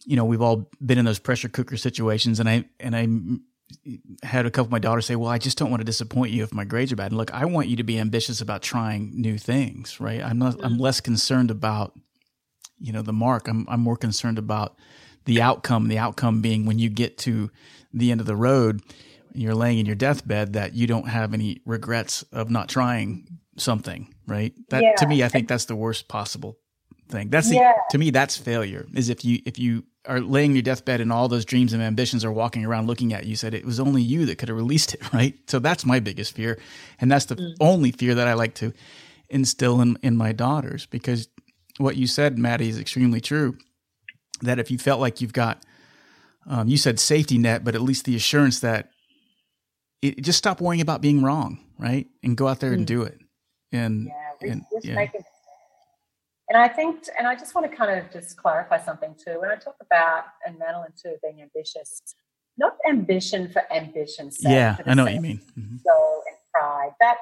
you 0.05 0.17
know 0.17 0.25
we've 0.25 0.43
all 0.43 0.71
been 0.85 0.99
in 0.99 1.05
those 1.05 1.19
pressure 1.19 1.49
cooker 1.49 1.77
situations, 1.77 2.41
and 2.41 2.49
I 2.49 2.65
and 2.81 2.97
I 2.97 4.27
had 4.27 4.47
a 4.47 4.51
couple 4.51 4.67
of 4.67 4.73
my 4.73 4.79
daughters 4.79 5.07
say, 5.07 5.17
"Well, 5.17 5.31
I 5.31 5.39
just 5.39 5.59
don't 5.59 5.71
want 5.71 5.81
to 5.81 5.85
disappoint 5.85 6.33
you 6.33 6.43
if 6.43 6.53
my 6.53 6.65
grades 6.65 6.93
are 6.93 6.97
bad." 6.97 7.11
And 7.11 7.19
look, 7.19 7.33
I 7.33 7.45
want 7.45 7.69
you 7.69 7.77
to 7.77 7.83
be 7.83 7.99
ambitious 7.99 8.41
about 8.41 8.63
trying 8.63 9.13
new 9.15 9.39
things, 9.39 10.01
right? 10.01 10.23
I'm 10.23 10.39
not. 10.39 10.57
I'm 10.63 10.79
less 10.79 11.01
concerned 11.01 11.51
about 11.51 11.99
you 12.79 12.93
know 12.93 13.03
the 13.03 13.13
mark. 13.13 13.49
I'm 13.49 13.67
I'm 13.69 13.81
more 13.81 13.97
concerned 13.97 14.39
about 14.39 14.77
the 15.25 15.43
outcome. 15.43 15.89
The 15.89 15.99
outcome 15.99 16.41
being 16.41 16.67
when 16.67 16.79
you 16.79 16.89
get 16.89 17.19
to 17.19 17.51
the 17.93 18.11
end 18.11 18.21
of 18.21 18.27
the 18.27 18.37
road, 18.37 18.81
and 19.33 19.43
you're 19.43 19.55
laying 19.55 19.79
in 19.79 19.87
your 19.87 19.97
deathbed 19.97 20.55
that 20.55 20.75
you 20.75 20.87
don't 20.87 21.09
have 21.09 21.35
any 21.35 21.61
regrets 21.65 22.23
of 22.33 22.51
not 22.51 22.69
trying 22.69 23.27
something, 23.57 24.15
right? 24.27 24.55
That 24.71 24.83
yeah. 24.83 24.95
to 24.97 25.07
me, 25.07 25.23
I 25.23 25.29
think 25.29 25.49
that's 25.49 25.67
the 25.67 25.77
worst 25.77 26.09
possible 26.09 26.59
thing. 27.09 27.31
That's 27.31 27.49
the, 27.49 27.57
yeah. 27.57 27.73
to 27.91 27.99
me 27.99 28.11
that's 28.11 28.37
failure. 28.37 28.87
Is 28.95 29.09
if 29.09 29.25
you 29.25 29.41
if 29.45 29.59
you 29.59 29.85
are 30.07 30.21
laying 30.21 30.53
your 30.53 30.63
deathbed 30.63 31.01
and 31.01 31.13
all 31.13 31.29
those 31.29 31.45
dreams 31.45 31.73
and 31.73 31.83
ambitions 31.83 32.25
are 32.25 32.33
walking 32.33 32.65
around 32.65 32.87
looking 32.87 33.13
at 33.13 33.27
you, 33.27 33.37
said 33.37 33.55
it 33.55 33.65
was 33.65 33.81
only 33.81 34.03
you 34.03 34.27
that 34.27 34.39
could 34.39 34.49
have 34.49 34.57
released 34.57 34.95
it, 34.95 35.13
right? 35.13 35.35
So 35.49 35.59
that's 35.59 35.85
my 35.85 36.01
biggest 36.01 36.35
fear, 36.35 36.59
and 37.01 37.11
that's 37.11 37.27
the 37.27 37.37
mm. 37.37 37.55
only 37.61 37.93
fear 37.93 38.15
that 38.15 38.29
I 38.29 38.35
like 38.35 38.55
to 38.57 38.73
instill 39.29 39.81
in 39.81 39.99
in 40.03 40.17
my 40.17 40.33
daughters 40.33 40.87
because 40.87 41.29
what 41.79 41.97
you 41.97 42.07
said, 42.07 42.39
Maddie, 42.39 42.69
is 42.69 42.79
extremely 42.79 43.21
true. 43.21 43.57
That 44.43 44.59
if 44.59 44.71
you 44.71 44.79
felt 44.79 45.01
like 45.01 45.21
you've 45.21 45.33
got, 45.33 45.65
um, 46.47 46.69
you 46.69 46.77
said 46.77 47.01
safety 47.01 47.39
net, 47.39 47.65
but 47.65 47.75
at 47.75 47.83
least 47.83 48.05
the 48.05 48.17
assurance 48.17 48.61
that 48.61 48.91
it, 50.03 50.23
just 50.23 50.39
stop 50.39 50.61
worrying 50.61 50.81
about 50.81 51.01
being 51.01 51.23
wrong, 51.23 51.59
right, 51.79 52.07
and 52.23 52.37
go 52.37 52.47
out 52.47 52.61
there 52.61 52.73
and 52.73 52.83
mm. 52.83 52.87
do 52.87 53.03
it. 53.03 53.19
And 53.73 54.07
yeah, 54.07 54.51
and, 54.53 54.65
yeah. 54.83 55.07
And 56.49 56.57
I 56.57 56.67
think, 56.67 57.05
and 57.19 57.29
I 57.29 57.35
just 57.35 57.55
want 57.55 57.71
to 57.71 57.77
kind 57.77 57.99
of 57.99 58.11
just 58.11 58.37
clarify 58.39 58.79
something 58.81 59.15
too. 59.15 59.41
When 59.41 59.51
I 59.51 59.57
talk 59.57 59.77
about, 59.83 60.25
and 60.47 60.59
Madeline 60.59 60.97
too, 60.97 61.17
being 61.23 61.43
ambitious, 61.43 62.01
not 62.57 62.77
ambition 62.89 63.53
for 63.53 63.63
ambition's 63.71 64.41
sake. 64.41 64.53
Yeah, 64.53 64.77
I 64.87 64.95
know 64.95 65.05
what 65.05 65.15
you 65.15 65.21
mean. 65.21 65.41
Mm-hmm. 65.59 65.77
and 65.77 66.37
pride. 66.55 66.93
That, 67.01 67.19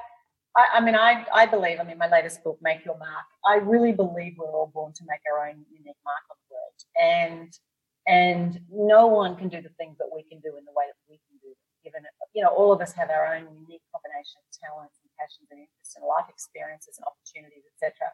I, 0.55 0.79
I, 0.79 0.79
mean, 0.79 0.95
I, 0.95 1.25
I 1.33 1.45
believe, 1.45 1.79
I 1.79 1.83
mean, 1.83 1.97
my 1.97 2.07
latest 2.07 2.41
book, 2.43 2.57
Make 2.61 2.85
Your 2.85 2.97
Mark, 2.97 3.27
I 3.45 3.55
really 3.55 3.91
believe 3.91 4.35
we're 4.39 4.47
all 4.47 4.71
born 4.73 4.93
to 4.93 5.03
make 5.07 5.19
our 5.29 5.45
own 5.45 5.59
unique 5.69 5.99
mark 6.07 6.23
on 6.31 6.37
the 6.39 6.47
world. 6.55 6.79
And, 6.95 7.51
and 8.07 8.61
no 8.71 9.07
one 9.07 9.35
can 9.35 9.49
do 9.49 9.61
the 9.61 9.75
things 9.75 9.99
that 9.99 10.07
we 10.07 10.23
can 10.23 10.39
do 10.39 10.55
in 10.55 10.63
the 10.63 10.71
way 10.71 10.87
that 10.87 11.03
we 11.11 11.19
can 11.27 11.35
do 11.43 11.51
them, 11.51 11.67
given, 11.83 12.01
you 12.31 12.41
know, 12.41 12.55
all 12.55 12.71
of 12.71 12.79
us 12.79 12.95
have 12.95 13.11
our 13.11 13.35
own 13.35 13.43
unique 13.43 13.83
combination 13.91 14.39
of 14.39 14.47
talents 14.55 14.95
and 15.03 15.11
passions 15.19 15.51
and 15.51 15.59
interests 15.59 15.99
and 15.99 16.07
life 16.07 16.31
experiences 16.31 16.95
and 16.95 17.03
opportunities, 17.03 17.67
etc 17.75 18.07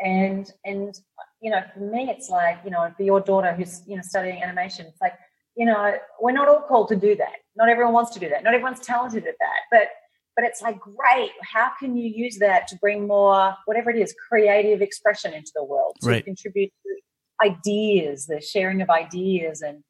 and 0.00 0.52
and 0.64 0.98
you 1.40 1.50
know 1.50 1.60
for 1.72 1.80
me 1.80 2.10
it's 2.10 2.28
like 2.28 2.58
you 2.64 2.70
know 2.70 2.90
for 2.96 3.02
your 3.02 3.20
daughter 3.20 3.54
who's 3.54 3.82
you 3.86 3.96
know 3.96 4.02
studying 4.02 4.42
animation 4.42 4.86
it's 4.86 5.00
like 5.00 5.14
you 5.56 5.66
know 5.66 5.96
we're 6.20 6.32
not 6.32 6.48
all 6.48 6.62
called 6.62 6.88
to 6.88 6.96
do 6.96 7.14
that. 7.16 7.36
Not 7.56 7.68
everyone 7.68 7.94
wants 7.94 8.10
to 8.12 8.20
do 8.20 8.28
that. 8.28 8.42
Not 8.42 8.54
everyone's 8.54 8.80
talented 8.80 9.26
at 9.26 9.36
that. 9.38 9.60
But 9.70 9.88
but 10.36 10.44
it's 10.44 10.60
like 10.62 10.80
great. 10.80 11.30
How 11.42 11.70
can 11.78 11.96
you 11.96 12.08
use 12.08 12.38
that 12.38 12.66
to 12.68 12.76
bring 12.76 13.06
more 13.06 13.54
whatever 13.66 13.90
it 13.90 13.96
is 13.96 14.14
creative 14.28 14.82
expression 14.82 15.32
into 15.32 15.52
the 15.54 15.62
world? 15.62 15.96
To 16.02 16.08
right. 16.08 16.24
contribute 16.24 16.72
to 16.82 16.94
ideas 17.42 18.26
the 18.26 18.40
sharing 18.40 18.80
of 18.82 18.90
ideas 18.90 19.62
and 19.62 19.82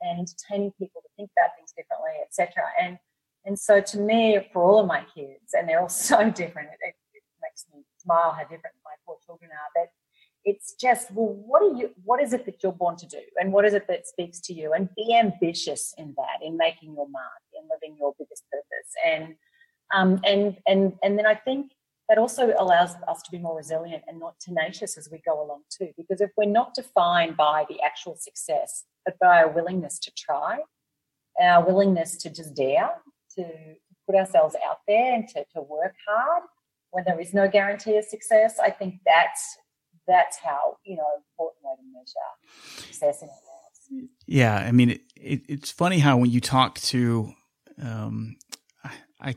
and 0.00 0.18
entertaining 0.20 0.72
people 0.78 1.00
to 1.00 1.08
think 1.16 1.30
about 1.36 1.50
things 1.56 1.72
differently 1.76 2.12
etc 2.26 2.64
and 2.80 2.98
and 3.44 3.58
so 3.58 3.80
to 3.80 3.98
me 3.98 4.38
for 4.52 4.62
all 4.62 4.80
of 4.80 4.86
my 4.86 5.04
kids 5.14 5.52
and 5.52 5.68
they're 5.68 5.80
all 5.80 5.88
so 6.10 6.30
different 6.30 6.68
it, 6.68 6.94
it 7.14 7.22
makes 7.42 7.64
me 7.74 7.82
smile 7.98 8.32
how 8.32 8.42
different 8.42 8.76
poor 9.06 9.16
children 9.24 9.50
are 9.50 9.70
that 9.74 9.90
it's 10.44 10.74
just 10.74 11.10
well 11.12 11.34
what 11.46 11.62
are 11.62 11.74
you 11.74 11.90
what 12.04 12.22
is 12.22 12.32
it 12.32 12.46
that 12.46 12.62
you're 12.62 12.72
born 12.72 12.96
to 12.96 13.06
do? 13.06 13.20
And 13.40 13.52
what 13.52 13.64
is 13.64 13.74
it 13.74 13.86
that 13.88 14.06
speaks 14.06 14.40
to 14.42 14.52
you? 14.52 14.72
And 14.72 14.88
be 14.96 15.14
ambitious 15.14 15.94
in 15.98 16.14
that 16.16 16.46
in 16.46 16.56
making 16.56 16.94
your 16.94 17.08
mark 17.08 17.42
in 17.54 17.68
living 17.68 17.96
your 17.98 18.14
biggest 18.18 18.44
purpose. 18.50 18.90
And 19.04 19.34
um, 19.94 20.20
and 20.24 20.58
and 20.66 20.94
and 21.02 21.16
then 21.16 21.26
i 21.26 21.34
think 21.34 21.72
that 22.08 22.18
also 22.18 22.54
allows 22.58 22.94
us 23.08 23.22
to 23.22 23.30
be 23.32 23.38
more 23.38 23.56
resilient 23.56 24.04
and 24.06 24.20
not 24.20 24.38
tenacious 24.40 24.96
as 24.96 25.08
we 25.10 25.20
go 25.26 25.44
along 25.44 25.62
too. 25.76 25.90
Because 25.96 26.20
if 26.20 26.30
we're 26.36 26.44
not 26.44 26.72
defined 26.74 27.36
by 27.36 27.64
the 27.68 27.80
actual 27.82 28.16
success 28.16 28.84
but 29.04 29.18
by 29.18 29.38
our 29.38 29.48
willingness 29.48 29.98
to 30.00 30.12
try 30.16 30.58
our 31.40 31.64
willingness 31.64 32.16
to 32.18 32.30
just 32.30 32.54
dare 32.54 32.90
to 33.36 33.44
put 34.06 34.14
ourselves 34.14 34.54
out 34.68 34.78
there 34.86 35.14
and 35.14 35.28
to, 35.28 35.44
to 35.54 35.60
work 35.62 35.94
hard 36.06 36.42
when 36.90 37.04
there 37.06 37.20
is 37.20 37.34
no 37.34 37.48
guarantee 37.48 37.96
of 37.96 38.04
success, 38.04 38.58
I 38.62 38.70
think 38.70 39.00
that's 39.04 39.58
that's 40.06 40.38
how 40.38 40.76
you 40.84 40.96
know 40.96 41.06
important 41.32 41.64
way 41.64 41.72
to 41.76 41.82
measure 41.92 42.86
success 42.86 43.22
in. 43.22 43.28
Yeah, 44.26 44.56
I 44.56 44.72
mean, 44.72 44.90
it, 44.90 45.00
it, 45.16 45.42
it's 45.48 45.70
funny 45.70 45.98
how 45.98 46.16
when 46.16 46.30
you 46.30 46.40
talk 46.40 46.80
to, 46.80 47.32
um, 47.80 48.36
I, 48.84 48.90
I 49.20 49.34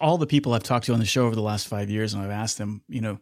all 0.00 0.18
the 0.18 0.26
people 0.26 0.52
I've 0.52 0.62
talked 0.62 0.86
to 0.86 0.92
on 0.92 0.98
the 0.98 1.06
show 1.06 1.26
over 1.26 1.34
the 1.34 1.42
last 1.42 1.68
five 1.68 1.88
years, 1.90 2.12
and 2.12 2.22
I've 2.22 2.30
asked 2.30 2.58
them, 2.58 2.82
you 2.88 3.00
know, 3.00 3.18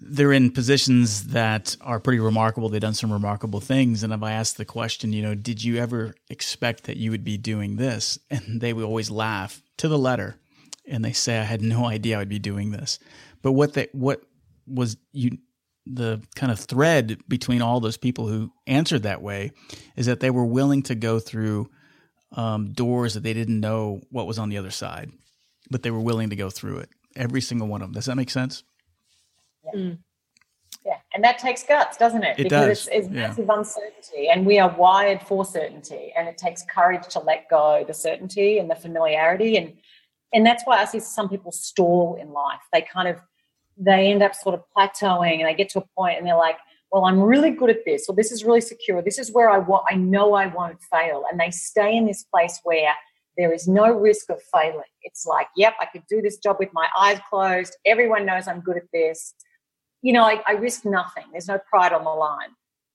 they're 0.00 0.32
in 0.32 0.50
positions 0.50 1.28
that 1.28 1.76
are 1.80 2.00
pretty 2.00 2.18
remarkable. 2.18 2.68
They've 2.68 2.80
done 2.80 2.94
some 2.94 3.12
remarkable 3.12 3.60
things, 3.60 4.02
and 4.02 4.12
if 4.12 4.22
I 4.22 4.32
asked 4.32 4.56
the 4.56 4.64
question, 4.64 5.12
you 5.12 5.22
know, 5.22 5.34
did 5.34 5.62
you 5.62 5.76
ever 5.76 6.14
expect 6.28 6.84
that 6.84 6.96
you 6.96 7.10
would 7.12 7.24
be 7.24 7.36
doing 7.36 7.76
this? 7.76 8.18
And 8.30 8.60
they 8.60 8.72
would 8.72 8.84
always 8.84 9.10
laugh 9.10 9.62
to 9.78 9.88
the 9.88 9.98
letter 9.98 10.36
and 10.86 11.04
they 11.04 11.12
say 11.12 11.38
I 11.38 11.44
had 11.44 11.62
no 11.62 11.84
idea 11.96 12.18
I'd 12.18 12.28
be 12.28 12.38
doing 12.38 12.70
this. 12.70 12.98
But 13.42 13.52
what 13.52 13.74
they 13.74 13.88
what 13.92 14.22
was 14.66 14.96
you 15.12 15.38
the 15.84 16.22
kind 16.36 16.52
of 16.52 16.60
thread 16.60 17.20
between 17.26 17.60
all 17.60 17.80
those 17.80 17.96
people 17.96 18.28
who 18.28 18.52
answered 18.66 19.02
that 19.02 19.20
way 19.20 19.50
is 19.96 20.06
that 20.06 20.20
they 20.20 20.30
were 20.30 20.44
willing 20.44 20.82
to 20.84 20.94
go 20.94 21.18
through 21.18 21.68
um, 22.32 22.72
doors 22.72 23.14
that 23.14 23.24
they 23.24 23.32
didn't 23.32 23.58
know 23.58 24.00
what 24.10 24.26
was 24.26 24.38
on 24.38 24.48
the 24.48 24.58
other 24.58 24.70
side, 24.70 25.10
but 25.70 25.82
they 25.82 25.90
were 25.90 26.00
willing 26.00 26.30
to 26.30 26.36
go 26.36 26.50
through 26.50 26.78
it. 26.78 26.88
Every 27.16 27.40
single 27.40 27.66
one 27.66 27.82
of 27.82 27.88
them. 27.88 27.94
Does 27.94 28.06
that 28.06 28.16
make 28.16 28.30
sense? 28.30 28.62
Yeah. 29.64 29.80
Mm. 29.80 29.98
Yeah, 30.84 30.96
and 31.14 31.22
that 31.22 31.38
takes 31.38 31.62
guts, 31.62 31.96
doesn't 31.96 32.24
it? 32.24 32.40
It 32.40 32.44
because 32.44 32.86
does. 32.86 32.88
it's, 32.88 33.06
it's 33.06 33.08
yeah. 33.08 33.28
massive 33.28 33.48
uncertainty, 33.48 34.28
and 34.28 34.44
we 34.44 34.58
are 34.58 34.74
wired 34.74 35.22
for 35.22 35.44
certainty, 35.44 36.12
and 36.16 36.26
it 36.26 36.36
takes 36.36 36.64
courage 36.64 37.06
to 37.08 37.20
let 37.20 37.48
go 37.48 37.84
the 37.86 37.94
certainty 37.94 38.58
and 38.58 38.68
the 38.68 38.74
familiarity, 38.74 39.56
and 39.56 39.74
and 40.32 40.46
that's 40.46 40.64
why 40.64 40.78
I 40.78 40.84
see 40.84 41.00
some 41.00 41.28
people 41.28 41.52
stall 41.52 42.16
in 42.20 42.32
life. 42.32 42.60
They 42.72 42.82
kind 42.82 43.08
of 43.08 43.20
they 43.76 44.12
end 44.12 44.22
up 44.22 44.34
sort 44.34 44.54
of 44.54 44.62
plateauing 44.76 45.38
and 45.38 45.46
they 45.46 45.54
get 45.54 45.70
to 45.70 45.80
a 45.80 45.84
point 45.96 46.18
and 46.18 46.26
they're 46.26 46.36
like, 46.36 46.58
well, 46.90 47.06
I'm 47.06 47.20
really 47.20 47.50
good 47.50 47.70
at 47.70 47.84
this, 47.86 48.06
or 48.08 48.14
this 48.14 48.30
is 48.30 48.44
really 48.44 48.60
secure. 48.60 49.00
This 49.00 49.18
is 49.18 49.32
where 49.32 49.48
I 49.48 49.58
want 49.58 49.84
I 49.90 49.94
know 49.94 50.34
I 50.34 50.46
won't 50.46 50.82
fail. 50.90 51.24
And 51.30 51.40
they 51.40 51.50
stay 51.50 51.96
in 51.96 52.06
this 52.06 52.24
place 52.24 52.60
where 52.64 52.94
there 53.36 53.52
is 53.52 53.66
no 53.66 53.90
risk 53.90 54.28
of 54.30 54.42
failing. 54.52 54.82
It's 55.02 55.24
like, 55.24 55.48
yep, 55.56 55.74
I 55.80 55.86
could 55.86 56.02
do 56.08 56.20
this 56.20 56.36
job 56.36 56.56
with 56.58 56.68
my 56.72 56.86
eyes 56.98 57.18
closed. 57.30 57.76
Everyone 57.86 58.26
knows 58.26 58.46
I'm 58.46 58.60
good 58.60 58.76
at 58.76 58.90
this. 58.92 59.34
You 60.02 60.12
know, 60.12 60.24
I, 60.24 60.42
I 60.46 60.52
risk 60.52 60.84
nothing. 60.84 61.24
There's 61.32 61.48
no 61.48 61.58
pride 61.70 61.92
on 61.92 62.04
the 62.04 62.10
line. 62.10 62.50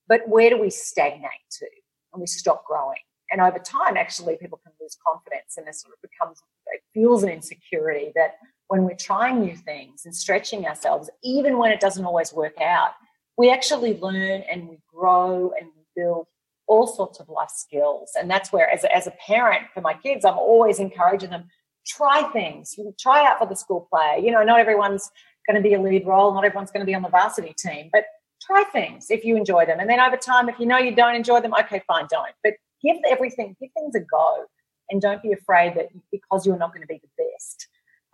But 0.08 0.28
where 0.28 0.48
do 0.48 0.58
we 0.58 0.70
stagnate 0.70 1.30
to? 1.58 1.66
And 2.12 2.20
we 2.20 2.26
stop 2.26 2.64
growing. 2.64 2.98
And 3.30 3.40
over 3.40 3.58
time, 3.58 3.96
actually, 3.96 4.36
people 4.36 4.60
can 4.64 4.72
lose 4.80 4.96
confidence 5.06 5.56
and 5.58 5.68
it 5.68 5.74
sort 5.74 5.94
of 5.94 6.00
becomes, 6.08 6.40
it 6.72 6.82
feels 6.94 7.22
an 7.22 7.28
insecurity 7.28 8.12
that 8.14 8.36
when 8.68 8.84
we're 8.84 8.94
trying 8.94 9.40
new 9.40 9.56
things 9.56 10.04
and 10.04 10.14
stretching 10.14 10.66
ourselves, 10.66 11.10
even 11.22 11.58
when 11.58 11.72
it 11.72 11.80
doesn't 11.80 12.04
always 12.04 12.32
work 12.32 12.60
out, 12.60 12.90
we 13.36 13.50
actually 13.50 13.98
learn 13.98 14.42
and 14.50 14.68
we 14.68 14.78
grow 14.92 15.52
and 15.58 15.70
we 15.76 15.82
build 15.96 16.26
all 16.66 16.86
sorts 16.86 17.18
of 17.18 17.28
life 17.28 17.50
skills. 17.50 18.12
And 18.18 18.30
that's 18.30 18.52
where, 18.52 18.68
as 18.70 18.84
a, 18.84 18.94
as 18.94 19.06
a 19.06 19.12
parent 19.26 19.62
for 19.72 19.80
my 19.80 19.94
kids, 19.94 20.24
I'm 20.24 20.36
always 20.36 20.78
encouraging 20.78 21.30
them 21.30 21.44
try 21.86 22.22
things, 22.32 22.76
try 23.00 23.26
out 23.26 23.38
for 23.38 23.46
the 23.46 23.56
school 23.56 23.88
play. 23.90 24.20
You 24.22 24.30
know, 24.30 24.42
not 24.42 24.60
everyone's 24.60 25.10
going 25.46 25.56
to 25.56 25.66
be 25.66 25.74
a 25.74 25.80
lead 25.80 26.06
role, 26.06 26.34
not 26.34 26.44
everyone's 26.44 26.70
going 26.70 26.84
to 26.84 26.86
be 26.86 26.94
on 26.94 27.02
the 27.02 27.08
varsity 27.08 27.54
team, 27.58 27.88
but 27.92 28.04
try 28.42 28.64
things 28.64 29.10
if 29.10 29.24
you 29.24 29.36
enjoy 29.36 29.64
them. 29.66 29.80
And 29.80 29.88
then 29.88 29.98
over 29.98 30.16
time, 30.16 30.48
if 30.48 30.58
you 30.58 30.66
know 30.66 30.78
you 30.78 30.94
don't 30.94 31.14
enjoy 31.14 31.40
them, 31.40 31.54
okay, 31.60 31.82
fine, 31.86 32.06
don't. 32.10 32.32
But 32.44 32.54
give 32.82 32.96
everything, 33.08 33.56
give 33.60 33.70
things 33.74 33.94
a 33.94 34.00
go, 34.00 34.44
and 34.90 35.00
don't 35.00 35.22
be 35.22 35.32
afraid 35.32 35.74
that 35.76 35.88
because 36.10 36.46
you're 36.46 36.58
not 36.58 36.72
going 36.72 36.82
to 36.82 36.86
be 36.86 37.00
the 37.02 37.24
best, 37.24 37.68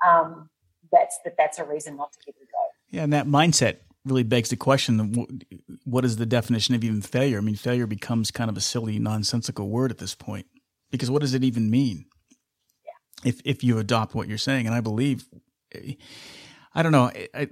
um, 0.06 0.48
that's 0.92 1.18
that 1.24 1.34
that's 1.36 1.58
a 1.58 1.64
reason 1.64 1.96
not 1.96 2.12
to 2.12 2.18
give 2.24 2.34
it 2.40 2.42
a 2.42 2.46
go. 2.46 2.96
Yeah, 2.96 3.02
and 3.04 3.12
that 3.12 3.26
mindset 3.26 3.78
really 4.04 4.22
begs 4.22 4.50
the 4.50 4.56
question 4.56 5.26
what 5.84 6.04
is 6.04 6.16
the 6.16 6.26
definition 6.26 6.74
of 6.74 6.84
even 6.84 7.00
failure? 7.00 7.38
I 7.38 7.40
mean, 7.40 7.56
failure 7.56 7.86
becomes 7.86 8.30
kind 8.30 8.50
of 8.50 8.56
a 8.56 8.60
silly, 8.60 8.98
nonsensical 8.98 9.68
word 9.68 9.90
at 9.90 9.98
this 9.98 10.14
point 10.14 10.46
because 10.90 11.10
what 11.10 11.22
does 11.22 11.34
it 11.34 11.42
even 11.42 11.70
mean? 11.70 12.06
Yeah. 12.84 13.30
If, 13.30 13.40
if 13.44 13.64
you 13.64 13.78
adopt 13.78 14.14
what 14.14 14.28
you're 14.28 14.38
saying, 14.38 14.66
and 14.66 14.74
I 14.74 14.80
believe, 14.80 15.24
I 16.74 16.82
don't 16.82 16.92
know, 16.92 17.10
I, 17.34 17.48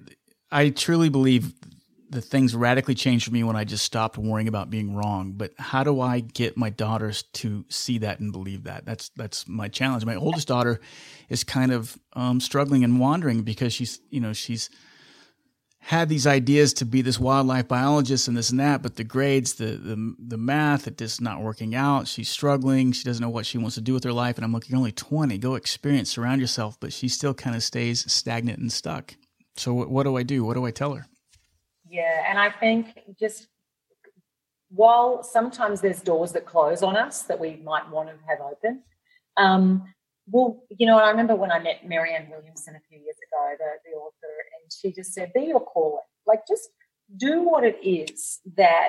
I 0.51 0.71
truly 0.71 1.09
believe 1.09 1.53
the 2.13 2.21
things 2.21 2.55
radically 2.55 2.95
changed 2.95 3.25
for 3.25 3.33
me 3.33 3.43
when 3.43 3.57
I 3.57 3.65
just 3.65 3.85
stopped 3.85 4.19
worrying 4.19 4.47
about 4.47 4.69
being 4.69 4.95
wrong. 4.95 5.33
But 5.33 5.53
how 5.59 5.83
do 5.83 6.01
I 6.01 6.21
get 6.21 6.59
my 6.59 6.69
daughters 6.69 7.23
to 7.35 7.65
see 7.71 7.99
that 7.99 8.21
and 8.21 8.31
believe 8.31 8.65
that? 8.65 8.85
That's 8.85 9.09
that's 9.17 9.49
my 9.49 9.69
challenge. 9.69 10.05
My 10.05 10.15
oldest 10.15 10.49
daughter 10.49 10.79
is 11.31 11.43
kind 11.43 11.73
of 11.73 11.99
um, 12.13 12.39
struggling 12.39 12.85
and 12.85 13.01
wandering 13.01 13.43
because 13.43 13.73
she's 13.73 14.01
you 14.11 14.21
know 14.21 14.35
she's 14.35 14.69
had 15.79 16.09
these 16.11 16.27
ideas 16.29 16.75
to 16.75 16.85
be 16.85 17.03
this 17.03 17.19
wildlife 17.19 17.67
biologist 17.67 18.29
and 18.29 18.37
this 18.37 18.51
and 18.51 18.61
that, 18.61 18.83
but 18.83 18.97
the 18.97 19.05
grades, 19.05 19.55
the 19.55 19.65
the 19.65 20.15
the 20.19 20.37
math, 20.37 20.87
it 20.87 20.99
just 20.99 21.23
not 21.23 21.41
working 21.41 21.75
out. 21.75 22.07
She's 22.07 22.29
struggling. 22.29 22.93
She 22.93 23.05
doesn't 23.05 23.23
know 23.23 23.31
what 23.31 23.47
she 23.47 23.57
wants 23.57 23.77
to 23.77 23.81
do 23.81 23.95
with 23.95 24.05
her 24.05 24.13
life. 24.13 24.37
And 24.37 24.45
I'm 24.45 24.53
like, 24.53 24.69
you're 24.69 24.79
only 24.79 24.93
20. 24.93 25.39
Go 25.39 25.55
experience, 25.55 26.11
surround 26.11 26.43
yourself. 26.43 26.79
But 26.79 26.93
she 26.93 27.09
still 27.09 27.33
kind 27.33 27.57
of 27.57 27.63
stays 27.63 28.11
stagnant 28.13 28.59
and 28.59 28.71
stuck. 28.71 29.17
So 29.57 29.73
what, 29.73 29.91
what 29.91 30.03
do 30.03 30.17
I 30.17 30.23
do? 30.23 30.45
What 30.45 30.55
do 30.55 30.67
I 30.67 30.71
tell 30.71 30.93
her? 30.93 31.07
Yeah, 31.93 32.25
and 32.27 32.39
I 32.39 32.51
think 32.51 32.99
just 33.21 33.49
while 34.71 35.23
sometimes 35.23 35.83
there's 35.83 36.01
doors 36.01 36.33
that 36.33 36.47
close 36.47 36.83
on 36.83 36.97
us 36.97 37.23
that 37.25 37.39
we 37.39 37.61
might 37.63 37.89
want 37.91 38.09
to 38.09 38.15
have 38.27 38.41
open, 38.41 38.83
um, 39.37 39.85
well, 40.27 40.65
you 40.79 40.87
know, 40.87 40.99
I 40.99 41.11
remember 41.11 41.37
when 41.37 41.53
I 41.53 41.59
met 41.59 41.87
Marianne 41.87 42.31
Williamson 42.31 42.77
a 42.77 42.81
few 42.89 42.99
years 42.99 43.17
ago, 43.29 43.55
the, 43.59 43.91
the 43.91 43.97
author, 43.97 44.33
and 44.63 44.73
she 44.73 44.91
just 44.91 45.13
said, 45.13 45.33
be 45.35 45.43
your 45.43 45.61
calling. 45.61 46.03
Like, 46.27 46.41
just 46.49 46.71
do 47.19 47.43
what 47.43 47.63
it 47.63 47.77
is 47.87 48.41
that 48.57 48.89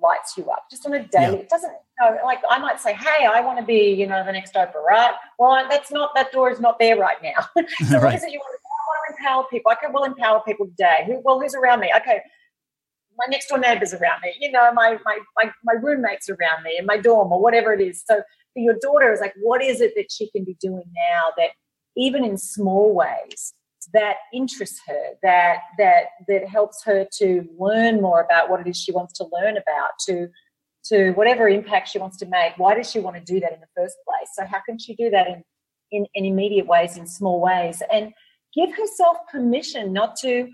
lights 0.00 0.36
you 0.36 0.50
up 0.50 0.64
just 0.70 0.84
on 0.84 0.92
a 0.92 1.06
daily. 1.06 1.36
Yeah. 1.36 1.42
It 1.42 1.48
doesn't, 1.48 1.70
you 1.70 2.04
know, 2.04 2.18
like 2.24 2.40
I 2.50 2.58
might 2.58 2.80
say, 2.80 2.92
hey, 2.92 3.24
I 3.24 3.40
want 3.40 3.58
to 3.60 3.64
be, 3.64 3.94
you 3.94 4.06
know, 4.06 4.22
the 4.26 4.32
next 4.32 4.52
Oprah, 4.54 4.82
right? 4.86 5.14
Well, 5.38 5.66
that's 5.70 5.90
not, 5.90 6.10
that 6.16 6.32
door 6.32 6.50
is 6.50 6.60
not 6.60 6.78
there 6.78 6.98
right 6.98 7.16
now. 7.22 7.48
so 7.88 7.94
right. 7.98 8.04
what 8.04 8.14
is 8.14 8.24
it 8.24 8.32
you 8.32 8.40
want 8.40 8.52
to 8.52 8.58
do? 8.58 8.68
I 8.68 8.84
want 8.88 9.16
to 9.16 9.22
empower 9.22 9.44
people. 9.50 9.72
Okay, 9.72 9.86
well, 9.92 10.04
empower 10.04 10.42
people 10.46 10.66
today. 10.66 11.04
Who, 11.06 11.22
well, 11.24 11.40
who's 11.40 11.54
around 11.54 11.80
me? 11.80 11.90
Okay, 11.96 12.20
my 13.24 13.30
next 13.30 13.48
door 13.48 13.58
neighbors 13.58 13.94
around 13.94 14.20
me, 14.22 14.34
you 14.40 14.50
know, 14.50 14.72
my, 14.72 14.98
my, 15.04 15.18
my, 15.36 15.50
my 15.64 15.74
roommates 15.80 16.28
around 16.28 16.62
me 16.64 16.76
in 16.78 16.86
my 16.86 16.96
dorm 16.96 17.32
or 17.32 17.40
whatever 17.40 17.72
it 17.72 17.80
is. 17.80 18.02
So 18.06 18.22
for 18.52 18.60
your 18.60 18.74
daughter 18.80 19.12
is 19.12 19.20
like, 19.20 19.34
what 19.40 19.62
is 19.62 19.80
it 19.80 19.92
that 19.96 20.10
she 20.10 20.30
can 20.30 20.44
be 20.44 20.56
doing 20.60 20.84
now 20.94 21.32
that 21.36 21.50
even 21.96 22.24
in 22.24 22.36
small 22.38 22.94
ways 22.94 23.54
that 23.92 24.16
interests 24.32 24.80
her, 24.86 25.14
that 25.22 25.58
that 25.78 26.04
that 26.28 26.48
helps 26.48 26.84
her 26.84 27.06
to 27.18 27.44
learn 27.58 28.00
more 28.00 28.20
about 28.20 28.48
what 28.48 28.60
it 28.60 28.66
is 28.66 28.76
she 28.76 28.92
wants 28.92 29.12
to 29.14 29.26
learn 29.32 29.56
about, 29.56 29.90
to 30.06 30.28
to 30.84 31.12
whatever 31.12 31.48
impact 31.48 31.88
she 31.88 31.98
wants 31.98 32.16
to 32.18 32.26
make. 32.26 32.52
Why 32.56 32.74
does 32.74 32.90
she 32.90 33.00
want 33.00 33.16
to 33.16 33.22
do 33.22 33.40
that 33.40 33.52
in 33.52 33.60
the 33.60 33.66
first 33.76 33.96
place? 34.06 34.28
So 34.34 34.44
how 34.46 34.60
can 34.66 34.78
she 34.78 34.94
do 34.94 35.10
that 35.10 35.26
in 35.28 35.42
in, 35.90 36.06
in 36.14 36.24
immediate 36.24 36.66
ways, 36.66 36.96
in 36.96 37.06
small 37.06 37.40
ways, 37.40 37.82
and 37.92 38.12
give 38.54 38.74
herself 38.74 39.18
permission 39.30 39.92
not 39.92 40.16
to 40.16 40.48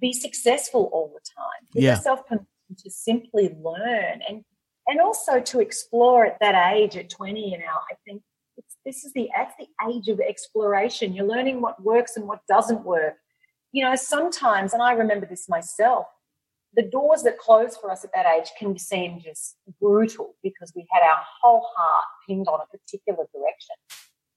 be 0.00 0.12
successful 0.12 0.90
all 0.92 1.12
the 1.14 1.20
time. 1.36 1.68
Give 1.72 1.82
yeah. 1.82 1.96
yourself 1.96 2.26
permission 2.26 2.46
to 2.78 2.90
simply 2.90 3.54
learn 3.62 4.20
and 4.28 4.44
and 4.88 5.00
also 5.00 5.40
to 5.40 5.60
explore 5.60 6.26
at 6.26 6.38
that 6.40 6.72
age 6.74 6.96
at 6.96 7.10
20 7.10 7.50
you 7.50 7.58
know 7.58 7.64
i 7.64 7.94
think 8.04 8.22
this 8.84 9.04
is 9.04 9.12
the 9.12 9.28
that's 9.36 9.54
the 9.58 9.68
age 9.88 10.08
of 10.08 10.20
exploration 10.20 11.12
you're 11.12 11.26
learning 11.26 11.60
what 11.60 11.82
works 11.82 12.16
and 12.16 12.26
what 12.26 12.40
doesn't 12.48 12.84
work 12.84 13.14
you 13.72 13.84
know 13.84 13.94
sometimes 13.94 14.72
and 14.72 14.82
i 14.82 14.92
remember 14.92 15.26
this 15.26 15.48
myself 15.48 16.06
the 16.74 16.82
doors 16.82 17.22
that 17.22 17.38
close 17.38 17.76
for 17.76 17.90
us 17.90 18.04
at 18.04 18.10
that 18.14 18.26
age 18.26 18.50
can 18.58 18.76
seem 18.78 19.20
just 19.20 19.56
brutal 19.80 20.34
because 20.42 20.72
we 20.74 20.86
had 20.90 21.02
our 21.02 21.22
whole 21.40 21.66
heart 21.76 22.04
pinned 22.26 22.48
on 22.48 22.60
a 22.60 22.76
particular 22.76 23.24
direction 23.32 23.76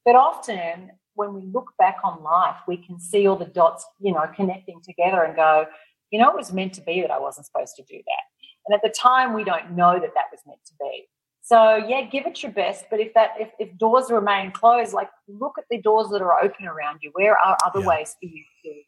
but 0.06 0.16
often 0.16 0.92
when 1.20 1.34
we 1.34 1.42
look 1.54 1.72
back 1.78 1.98
on 2.04 2.24
life 2.24 2.56
we 2.68 2.78
can 2.78 3.00
see 3.00 3.28
all 3.28 3.36
the 3.36 3.46
dots 3.46 3.86
you 4.00 4.14
know 4.14 4.26
connecting 4.36 4.82
together 4.84 5.24
and 5.24 5.36
go 5.36 5.66
you 6.12 6.20
know 6.20 6.30
it 6.30 6.36
was 6.36 6.52
meant 6.52 6.74
to 6.74 6.82
be 6.82 7.02
that 7.02 7.12
i 7.12 7.20
wasn't 7.20 7.46
supposed 7.46 7.76
to 7.76 7.84
do 7.84 7.98
that 7.98 8.24
and 8.70 8.76
at 8.76 8.84
the 8.84 8.94
time, 8.96 9.34
we 9.34 9.44
don't 9.44 9.72
know 9.72 10.00
that 10.00 10.14
that 10.14 10.26
was 10.32 10.42
meant 10.46 10.60
to 10.68 10.74
be. 10.80 11.08
So 11.42 11.78
yeah, 11.78 12.04
give 12.04 12.28
it 12.28 12.44
your 12.44 12.52
best. 12.52 12.86
But 12.92 13.00
if 13.00 13.14
that 13.16 13.32
if, 13.40 13.50
if 13.58 13.76
doors 13.78 14.12
remain 14.12 14.52
closed, 14.52 14.94
like 14.94 15.10
look 15.28 15.54
at 15.58 15.64
the 15.72 15.82
doors 15.82 16.10
that 16.10 16.22
are 16.22 16.40
open 16.40 16.68
around 16.68 17.00
you. 17.02 17.10
Where 17.14 17.36
are 17.36 17.58
other 17.66 17.80
yeah. 17.80 17.88
ways 17.88 18.16
for 18.20 18.28
you 18.28 18.44
to? 18.66 18.82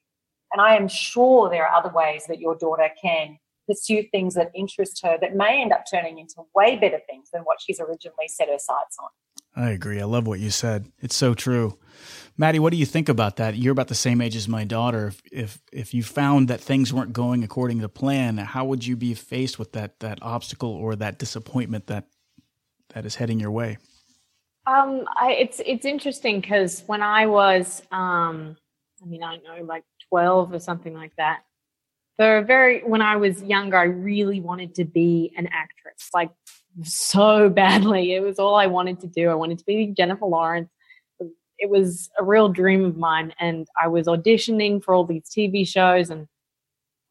And 0.54 0.62
I 0.62 0.76
am 0.76 0.88
sure 0.88 1.50
there 1.50 1.66
are 1.68 1.76
other 1.76 1.92
ways 1.92 2.26
that 2.28 2.40
your 2.40 2.56
daughter 2.56 2.90
can 3.02 3.40
pursue 3.68 4.04
things 4.12 4.36
that 4.36 4.52
interest 4.54 5.02
her 5.04 5.18
that 5.22 5.36
may 5.36 5.62
end 5.62 5.72
up 5.72 5.86
turning 5.92 6.20
into 6.20 6.44
way 6.54 6.76
better 6.76 7.00
things 7.10 7.30
than 7.34 7.42
what 7.44 7.58
she's 7.60 7.80
originally 7.80 8.28
set 8.28 8.50
her 8.50 8.60
sights 8.60 8.98
on. 9.00 9.10
I 9.56 9.72
agree. 9.72 10.00
I 10.00 10.06
love 10.06 10.28
what 10.28 10.40
you 10.40 10.52
said. 10.52 10.92
It's 11.00 11.16
so 11.16 11.34
true. 11.34 11.80
Maddie, 12.38 12.60
what 12.60 12.72
do 12.72 12.78
you 12.78 12.86
think 12.86 13.10
about 13.10 13.36
that? 13.38 13.56
You're 13.56 13.72
about 13.72 13.88
the 13.88 13.96
same 13.96 14.22
age 14.22 14.36
as 14.36 14.48
my 14.48 14.64
daughter. 14.64 15.08
If, 15.08 15.22
if 15.32 15.62
if 15.72 15.94
you 15.94 16.04
found 16.04 16.48
that 16.48 16.62
things 16.62 16.94
weren't 16.94 17.14
going 17.14 17.44
according 17.44 17.82
to 17.82 17.90
plan, 17.90 18.38
how 18.38 18.66
would 18.66 18.86
you 18.86 18.96
be 18.96 19.14
faced 19.14 19.60
with 19.60 19.74
that 19.74 20.00
that 20.00 20.20
obstacle 20.22 20.72
or 20.72 20.96
that 20.96 21.20
disappointment 21.20 21.88
that 21.88 22.06
that 22.94 23.06
is 23.06 23.16
heading 23.16 23.40
your 23.40 23.52
way? 23.52 23.78
Um, 24.66 25.06
I, 25.18 25.34
it's 25.34 25.62
it's 25.66 25.86
interesting 25.86 26.40
because 26.40 26.84
when 26.88 27.02
I 27.02 27.26
was, 27.26 27.82
um, 27.92 28.56
I 29.02 29.06
mean, 29.06 29.24
I 29.24 29.38
know, 29.38 29.64
like 29.64 29.84
twelve 30.10 30.54
or 30.54 30.60
something 30.60 30.94
like 30.94 31.16
that. 31.18 31.42
So 32.20 32.44
very 32.44 32.82
when 32.82 33.02
I 33.02 33.18
was 33.18 33.42
younger, 33.44 33.78
I 33.78 33.84
really 33.84 34.40
wanted 34.40 34.76
to 34.76 34.86
be 34.86 35.34
an 35.36 35.48
actress, 35.48 36.10
like 36.14 36.30
so 36.84 37.50
badly. 37.50 38.14
It 38.14 38.22
was 38.22 38.40
all 38.40 38.56
I 38.56 38.68
wanted 38.68 39.02
to 39.02 39.08
do. 39.08 39.30
I 39.30 39.36
wanted 39.36 39.60
to 39.60 39.66
be 39.66 39.88
Jennifer 39.88 40.26
Lawrence 40.26 40.70
it 41.62 41.70
was 41.70 42.10
a 42.20 42.24
real 42.24 42.50
dream 42.50 42.84
of 42.84 42.98
mine 42.98 43.34
and 43.40 43.68
i 43.82 43.88
was 43.88 44.08
auditioning 44.08 44.84
for 44.84 44.94
all 44.94 45.06
these 45.06 45.30
tv 45.30 45.66
shows 45.66 46.10
and 46.10 46.28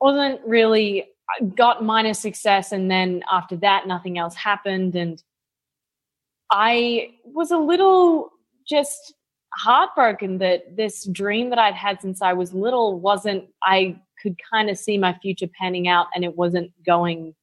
wasn't 0.01 0.41
really 0.47 1.07
got 1.55 1.83
minor 1.83 2.13
success 2.13 2.73
and 2.73 2.91
then 2.91 3.23
after 3.31 3.57
that 3.57 3.87
nothing 3.87 4.19
else 4.19 4.35
happened 4.35 4.95
and 4.95 5.23
i 6.51 7.09
was 7.25 7.51
a 7.51 7.59
little 7.59 8.31
just 8.69 9.15
heartbroken 9.55 10.39
that 10.39 10.77
this 10.77 11.07
dream 11.07 11.51
that 11.51 11.59
i'd 11.59 11.75
had 11.75 12.01
since 12.01 12.21
i 12.21 12.33
was 12.33 12.53
little 12.53 12.99
wasn't 13.01 13.45
i 13.63 13.97
could 14.21 14.37
kind 14.53 14.69
of 14.69 14.77
see 14.77 14.99
my 14.99 15.17
future 15.23 15.49
panning 15.59 15.89
out 15.89 16.07
and 16.15 16.25
it 16.25 16.37
wasn't 16.37 16.71
going 16.85 17.35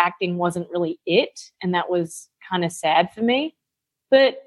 acting 0.00 0.36
wasn't 0.36 0.68
really 0.70 0.98
it 1.06 1.38
and 1.62 1.74
that 1.74 1.88
was 1.88 2.28
kind 2.50 2.64
of 2.64 2.72
sad 2.72 3.12
for 3.12 3.22
me. 3.22 3.54
But 4.10 4.38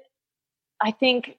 i 0.80 0.90
think 0.90 1.38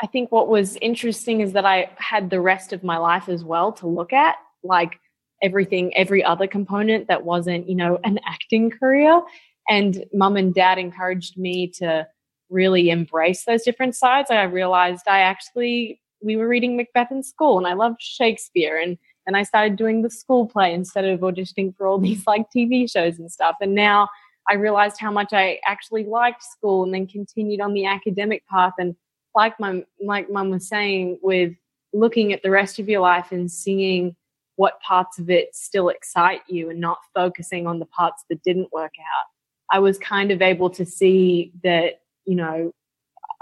I 0.00 0.06
think 0.06 0.30
what 0.30 0.48
was 0.48 0.76
interesting 0.80 1.40
is 1.40 1.52
that 1.54 1.64
I 1.64 1.90
had 1.96 2.30
the 2.30 2.40
rest 2.40 2.72
of 2.72 2.84
my 2.84 2.98
life 2.98 3.28
as 3.28 3.44
well 3.44 3.72
to 3.72 3.86
look 3.86 4.12
at, 4.12 4.36
like 4.62 5.00
everything, 5.42 5.96
every 5.96 6.22
other 6.22 6.46
component 6.46 7.08
that 7.08 7.24
wasn't, 7.24 7.68
you 7.68 7.74
know, 7.74 7.98
an 8.04 8.20
acting 8.26 8.70
career. 8.70 9.20
And 9.68 10.04
mum 10.12 10.36
and 10.36 10.54
dad 10.54 10.78
encouraged 10.78 11.36
me 11.36 11.68
to 11.78 12.06
really 12.48 12.90
embrace 12.90 13.44
those 13.44 13.62
different 13.62 13.94
sides. 13.94 14.30
I 14.30 14.42
realized 14.44 15.02
I 15.06 15.20
actually, 15.20 16.00
we 16.22 16.36
were 16.36 16.48
reading 16.48 16.76
Macbeth 16.76 17.10
in 17.10 17.22
school 17.22 17.58
and 17.58 17.66
I 17.66 17.74
loved 17.74 18.00
Shakespeare. 18.00 18.78
And 18.78 18.96
then 19.26 19.34
I 19.34 19.42
started 19.42 19.76
doing 19.76 20.02
the 20.02 20.10
school 20.10 20.46
play 20.46 20.72
instead 20.72 21.04
of 21.04 21.20
auditioning 21.20 21.76
for 21.76 21.86
all 21.86 21.98
these 22.00 22.26
like 22.26 22.46
TV 22.54 22.90
shows 22.90 23.18
and 23.18 23.30
stuff. 23.30 23.56
And 23.60 23.74
now 23.74 24.08
I 24.48 24.54
realized 24.54 24.96
how 24.98 25.10
much 25.10 25.32
I 25.32 25.60
actually 25.66 26.04
liked 26.04 26.42
school 26.42 26.84
and 26.84 26.94
then 26.94 27.06
continued 27.06 27.60
on 27.60 27.74
the 27.74 27.84
academic 27.84 28.46
path 28.46 28.72
and 28.78 28.96
like 29.38 29.58
my 29.60 29.84
like 30.00 30.28
mum 30.28 30.50
was 30.50 30.68
saying 30.68 31.16
with 31.22 31.54
looking 31.92 32.32
at 32.32 32.42
the 32.42 32.50
rest 32.50 32.80
of 32.80 32.88
your 32.88 33.00
life 33.00 33.30
and 33.30 33.50
seeing 33.50 34.16
what 34.56 34.80
parts 34.80 35.20
of 35.20 35.30
it 35.30 35.54
still 35.54 35.88
excite 35.90 36.40
you 36.48 36.70
and 36.70 36.80
not 36.80 36.98
focusing 37.14 37.64
on 37.68 37.78
the 37.78 37.86
parts 37.86 38.24
that 38.28 38.42
didn't 38.42 38.72
work 38.72 38.92
out 38.98 39.26
i 39.72 39.78
was 39.78 39.96
kind 39.98 40.32
of 40.32 40.42
able 40.42 40.68
to 40.68 40.84
see 40.84 41.52
that 41.62 42.00
you 42.24 42.34
know 42.34 42.72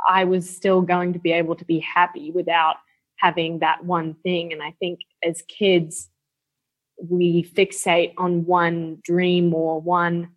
i 0.06 0.22
was 0.22 0.48
still 0.48 0.82
going 0.82 1.14
to 1.14 1.18
be 1.18 1.32
able 1.32 1.56
to 1.56 1.64
be 1.64 1.78
happy 1.78 2.30
without 2.30 2.76
having 3.18 3.60
that 3.60 3.82
one 3.82 4.12
thing. 4.22 4.52
And 4.52 4.62
i 4.62 4.72
think 4.78 5.00
as 5.24 5.42
kids 5.48 6.10
we 6.98 7.42
fixate 7.56 8.12
on 8.18 8.44
one 8.44 8.98
dream 9.02 9.54
or 9.54 9.80
one 9.80 10.28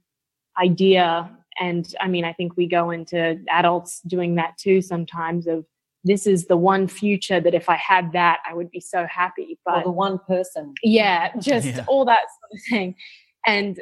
idea 0.58 1.30
and 1.60 1.94
i 2.00 2.08
mean 2.08 2.26
i 2.26 2.34
think 2.34 2.56
we 2.58 2.68
go 2.68 2.90
into 2.92 3.40
adults 3.50 4.02
doing 4.02 4.36
that 4.36 4.58
too 4.58 4.82
sometimes 4.82 5.48
of 5.48 5.66
this 6.04 6.26
is 6.26 6.48
the 6.48 6.58
one 6.58 6.88
future 6.88 7.40
that 7.40 7.54
if 7.54 7.70
i 7.70 7.76
had 7.76 8.12
that 8.14 8.40
i 8.50 8.54
would 8.54 8.72
be 8.72 8.80
so 8.80 9.06
happy 9.08 9.60
but 9.66 9.78
or 9.78 9.84
the 9.84 9.92
one 9.92 10.20
person 10.28 10.74
yeah 10.84 11.36
just 11.40 11.68
yeah. 11.68 11.86
all 11.88 12.06
that 12.06 12.22
sort 12.40 12.54
of 12.54 12.60
thing 12.70 12.96
and 13.46 13.80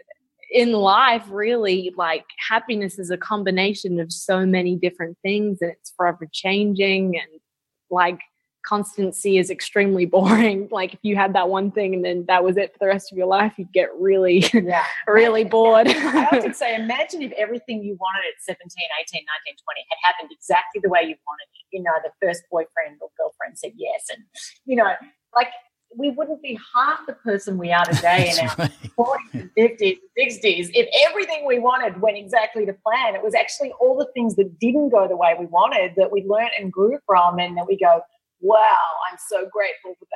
in 0.51 0.71
life 0.71 1.25
really 1.29 1.93
like 1.97 2.25
happiness 2.49 2.97
is 2.97 3.11
a 3.11 3.17
combination 3.17 3.99
of 3.99 4.11
so 4.11 4.45
many 4.45 4.75
different 4.75 5.17
things 5.21 5.57
and 5.61 5.71
it's 5.71 5.93
forever 5.97 6.27
changing 6.31 7.17
and 7.17 7.41
like 7.89 8.19
constancy 8.67 9.37
is 9.37 9.49
extremely 9.49 10.05
boring. 10.17 10.67
Like 10.71 10.93
if 10.93 10.99
you 11.01 11.15
had 11.15 11.33
that 11.33 11.49
one 11.49 11.71
thing 11.71 11.93
and 11.93 12.03
then 12.03 12.25
that 12.27 12.43
was 12.43 12.57
it 12.57 12.73
for 12.73 12.79
the 12.79 12.87
rest 12.87 13.11
of 13.11 13.17
your 13.17 13.27
life, 13.27 13.53
you'd 13.57 13.71
get 13.71 13.89
really, 13.97 14.45
yeah. 14.53 14.83
really 15.07 15.43
bored. 15.43 15.87
I 15.87 16.25
often 16.25 16.53
say, 16.61 16.75
imagine 16.75 17.21
if 17.21 17.31
everything 17.33 17.83
you 17.83 17.97
wanted 17.99 18.27
at 18.27 18.43
17, 18.43 18.59
18, 18.59 19.25
19, 19.47 19.55
20 19.63 19.85
had 19.89 19.97
happened 20.03 20.29
exactly 20.31 20.81
the 20.83 20.89
way 20.89 21.01
you 21.01 21.15
wanted 21.25 21.47
it. 21.53 21.77
You 21.77 21.83
know, 21.83 21.91
the 22.03 22.11
first 22.25 22.43
boyfriend 22.51 22.99
or 23.01 23.09
girlfriend 23.17 23.57
said 23.57 23.71
yes. 23.75 24.05
And, 24.11 24.23
you 24.65 24.75
know, 24.75 24.93
like 25.35 25.49
we 25.95 26.09
wouldn't 26.09 26.41
be 26.41 26.59
half 26.75 27.05
the 27.07 27.13
person 27.13 27.57
we 27.57 27.71
are 27.71 27.85
today 27.85 28.31
in 28.31 28.47
our 28.47 28.55
right. 28.57 28.71
40s, 28.97 29.51
50s, 29.57 29.97
60s 30.19 30.69
if 30.73 30.87
everything 31.09 31.45
we 31.45 31.59
wanted 31.59 32.01
went 32.01 32.17
exactly 32.17 32.65
to 32.65 32.73
plan. 32.73 33.15
It 33.15 33.23
was 33.23 33.33
actually 33.33 33.71
all 33.79 33.97
the 33.97 34.07
things 34.13 34.35
that 34.35 34.59
didn't 34.59 34.89
go 34.89 35.07
the 35.07 35.15
way 35.15 35.35
we 35.39 35.45
wanted 35.45 35.93
that 35.95 36.11
we 36.11 36.23
learned 36.23 36.51
and 36.59 36.71
grew 36.71 36.99
from, 37.05 37.39
and 37.39 37.55
that 37.57 37.67
we 37.67 37.77
go, 37.77 38.01
wow, 38.41 38.77
I'm 39.11 39.17
so 39.29 39.47
grateful 39.51 39.95
for 39.99 40.07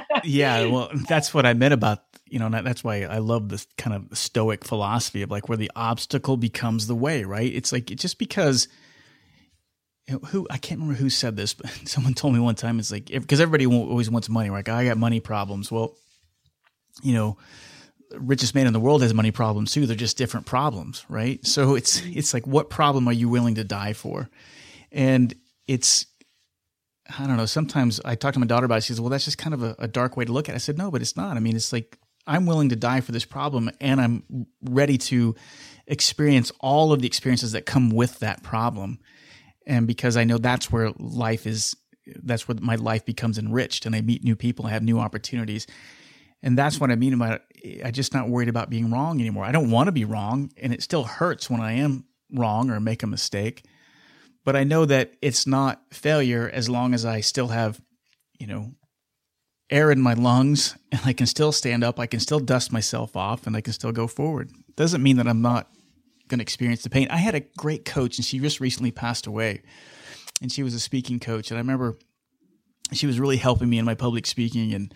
that. 0.00 0.24
yeah, 0.24 0.66
well, 0.70 0.90
that's 1.08 1.32
what 1.32 1.46
I 1.46 1.54
meant 1.54 1.74
about, 1.74 2.04
you 2.26 2.38
know, 2.38 2.48
that's 2.48 2.82
why 2.84 3.02
I 3.02 3.18
love 3.18 3.48
this 3.48 3.66
kind 3.76 3.94
of 3.94 4.16
stoic 4.16 4.64
philosophy 4.64 5.22
of 5.22 5.30
like 5.30 5.48
where 5.48 5.58
the 5.58 5.70
obstacle 5.76 6.36
becomes 6.36 6.86
the 6.86 6.94
way, 6.94 7.24
right? 7.24 7.52
It's 7.52 7.72
like, 7.72 7.86
just 7.86 8.18
because– 8.18 8.68
who 10.08 10.46
I 10.50 10.58
can't 10.58 10.80
remember 10.80 10.98
who 10.98 11.10
said 11.10 11.36
this, 11.36 11.54
but 11.54 11.70
someone 11.84 12.14
told 12.14 12.34
me 12.34 12.40
one 12.40 12.54
time 12.54 12.78
it's 12.78 12.90
like 12.90 13.06
because 13.06 13.40
everybody 13.40 13.66
always 13.66 14.10
wants 14.10 14.28
money. 14.28 14.50
Like 14.50 14.68
I 14.68 14.86
got 14.86 14.98
money 14.98 15.20
problems. 15.20 15.70
Well, 15.70 15.94
you 17.02 17.14
know, 17.14 17.36
richest 18.12 18.54
man 18.54 18.66
in 18.66 18.72
the 18.72 18.80
world 18.80 19.02
has 19.02 19.14
money 19.14 19.30
problems 19.30 19.72
too. 19.72 19.86
They're 19.86 19.96
just 19.96 20.16
different 20.16 20.46
problems, 20.46 21.04
right? 21.08 21.44
So 21.46 21.74
it's 21.74 22.00
mm-hmm. 22.00 22.18
it's 22.18 22.32
like 22.32 22.46
what 22.46 22.70
problem 22.70 23.08
are 23.08 23.12
you 23.12 23.28
willing 23.28 23.56
to 23.56 23.64
die 23.64 23.92
for? 23.92 24.28
And 24.90 25.34
it's 25.66 26.06
I 27.16 27.26
don't 27.26 27.36
know. 27.36 27.46
Sometimes 27.46 28.00
I 28.04 28.14
talk 28.14 28.34
to 28.34 28.40
my 28.40 28.46
daughter 28.46 28.66
about 28.66 28.78
it. 28.78 28.84
She 28.84 28.92
says, 28.92 29.00
"Well, 29.00 29.10
that's 29.10 29.24
just 29.24 29.38
kind 29.38 29.54
of 29.54 29.62
a, 29.62 29.76
a 29.78 29.88
dark 29.88 30.16
way 30.16 30.24
to 30.24 30.32
look 30.32 30.48
at." 30.48 30.52
it. 30.52 30.56
I 30.56 30.58
said, 30.58 30.78
"No, 30.78 30.90
but 30.90 31.00
it's 31.00 31.16
not. 31.16 31.36
I 31.36 31.40
mean, 31.40 31.56
it's 31.56 31.72
like 31.72 31.98
I'm 32.26 32.46
willing 32.46 32.68
to 32.70 32.76
die 32.76 33.00
for 33.00 33.12
this 33.12 33.24
problem, 33.24 33.70
and 33.80 34.00
I'm 34.00 34.46
ready 34.62 34.98
to 34.98 35.34
experience 35.86 36.52
all 36.60 36.92
of 36.92 37.00
the 37.00 37.06
experiences 37.06 37.52
that 37.52 37.66
come 37.66 37.90
with 37.90 38.18
that 38.20 38.42
problem." 38.42 38.98
and 39.68 39.86
because 39.86 40.16
I 40.16 40.24
know 40.24 40.38
that's 40.38 40.72
where 40.72 40.90
life 40.98 41.46
is 41.46 41.76
that's 42.22 42.48
where 42.48 42.56
my 42.60 42.76
life 42.76 43.04
becomes 43.04 43.38
enriched 43.38 43.84
and 43.86 43.94
I 43.94 44.00
meet 44.00 44.24
new 44.24 44.34
people, 44.34 44.66
I 44.66 44.70
have 44.70 44.82
new 44.82 44.98
opportunities. 44.98 45.66
And 46.42 46.56
that's 46.56 46.80
what 46.80 46.90
I 46.90 46.96
mean 46.96 47.12
about. 47.12 47.42
I'm 47.84 47.92
just 47.92 48.14
not 48.14 48.28
worried 48.28 48.48
about 48.48 48.70
being 48.70 48.90
wrong 48.90 49.20
anymore. 49.20 49.44
I 49.44 49.52
don't 49.52 49.70
want 49.70 49.88
to 49.88 49.92
be 49.92 50.04
wrong, 50.04 50.52
and 50.56 50.72
it 50.72 50.82
still 50.82 51.02
hurts 51.02 51.50
when 51.50 51.60
I 51.60 51.72
am 51.72 52.04
wrong 52.32 52.70
or 52.70 52.78
make 52.80 53.02
a 53.02 53.08
mistake. 53.08 53.64
But 54.44 54.56
I 54.56 54.64
know 54.64 54.84
that 54.84 55.12
it's 55.20 55.46
not 55.46 55.82
failure 55.92 56.50
as 56.52 56.68
long 56.68 56.94
as 56.94 57.04
I 57.04 57.20
still 57.20 57.48
have, 57.48 57.80
you 58.38 58.46
know, 58.46 58.72
air 59.70 59.90
in 59.90 60.00
my 60.00 60.14
lungs 60.14 60.76
and 60.92 61.00
I 61.04 61.12
can 61.12 61.26
still 61.26 61.52
stand 61.52 61.84
up, 61.84 62.00
I 62.00 62.06
can 62.06 62.20
still 62.20 62.40
dust 62.40 62.72
myself 62.72 63.16
off, 63.16 63.46
and 63.46 63.56
I 63.56 63.60
can 63.60 63.72
still 63.72 63.92
go 63.92 64.06
forward. 64.06 64.50
Doesn't 64.76 65.02
mean 65.02 65.16
that 65.16 65.28
I'm 65.28 65.42
not 65.42 65.68
going 66.28 66.38
to 66.38 66.42
experience 66.42 66.82
the 66.82 66.90
pain. 66.90 67.08
I 67.10 67.16
had 67.16 67.34
a 67.34 67.40
great 67.40 67.84
coach, 67.84 68.18
and 68.18 68.24
she 68.24 68.38
just 68.38 68.60
recently 68.60 68.90
passed 68.90 69.26
away. 69.26 69.62
And 70.40 70.52
she 70.52 70.62
was 70.62 70.74
a 70.74 70.80
speaking 70.80 71.18
coach, 71.18 71.50
and 71.50 71.58
I 71.58 71.60
remember 71.60 71.98
she 72.92 73.06
was 73.06 73.18
really 73.18 73.36
helping 73.36 73.68
me 73.68 73.78
in 73.78 73.84
my 73.84 73.94
public 73.94 74.26
speaking. 74.26 74.72
And 74.72 74.94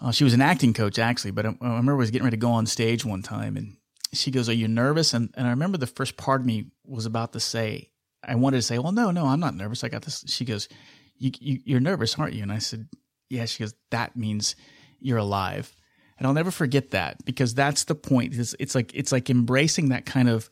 uh, 0.00 0.12
she 0.12 0.24
was 0.24 0.34
an 0.34 0.42
acting 0.42 0.74
coach 0.74 0.98
actually, 0.98 1.30
but 1.30 1.46
I, 1.46 1.48
I, 1.60 1.68
remember 1.68 1.94
I 1.94 1.96
was 1.96 2.10
getting 2.10 2.24
ready 2.24 2.36
to 2.36 2.40
go 2.40 2.50
on 2.50 2.66
stage 2.66 3.04
one 3.04 3.22
time, 3.22 3.56
and 3.56 3.76
she 4.12 4.30
goes, 4.30 4.48
"Are 4.48 4.54
you 4.54 4.68
nervous?" 4.68 5.14
And 5.14 5.30
and 5.34 5.46
I 5.46 5.50
remember 5.50 5.78
the 5.78 5.86
first 5.86 6.16
part 6.16 6.40
of 6.40 6.46
me 6.46 6.66
was 6.84 7.06
about 7.06 7.32
to 7.32 7.40
say, 7.40 7.90
I 8.22 8.34
wanted 8.34 8.58
to 8.58 8.62
say, 8.62 8.78
"Well, 8.78 8.92
no, 8.92 9.10
no, 9.10 9.26
I'm 9.26 9.40
not 9.40 9.54
nervous. 9.54 9.84
I 9.84 9.88
got 9.88 10.02
this." 10.02 10.24
She 10.28 10.44
goes, 10.44 10.68
you, 11.16 11.30
you, 11.38 11.60
"You're 11.64 11.80
nervous, 11.80 12.18
aren't 12.18 12.34
you?" 12.34 12.42
And 12.42 12.52
I 12.52 12.58
said, 12.58 12.88
"Yeah." 13.28 13.44
She 13.44 13.62
goes, 13.62 13.74
"That 13.90 14.16
means 14.16 14.56
you're 15.00 15.18
alive." 15.18 15.74
and 16.18 16.26
I'll 16.26 16.34
never 16.34 16.50
forget 16.50 16.90
that 16.90 17.24
because 17.24 17.54
that's 17.54 17.84
the 17.84 17.94
point. 17.94 18.34
It's, 18.34 18.54
it's 18.58 18.74
like 18.74 18.94
it's 18.94 19.12
like 19.12 19.30
embracing 19.30 19.90
that 19.90 20.04
kind 20.04 20.28
of 20.28 20.50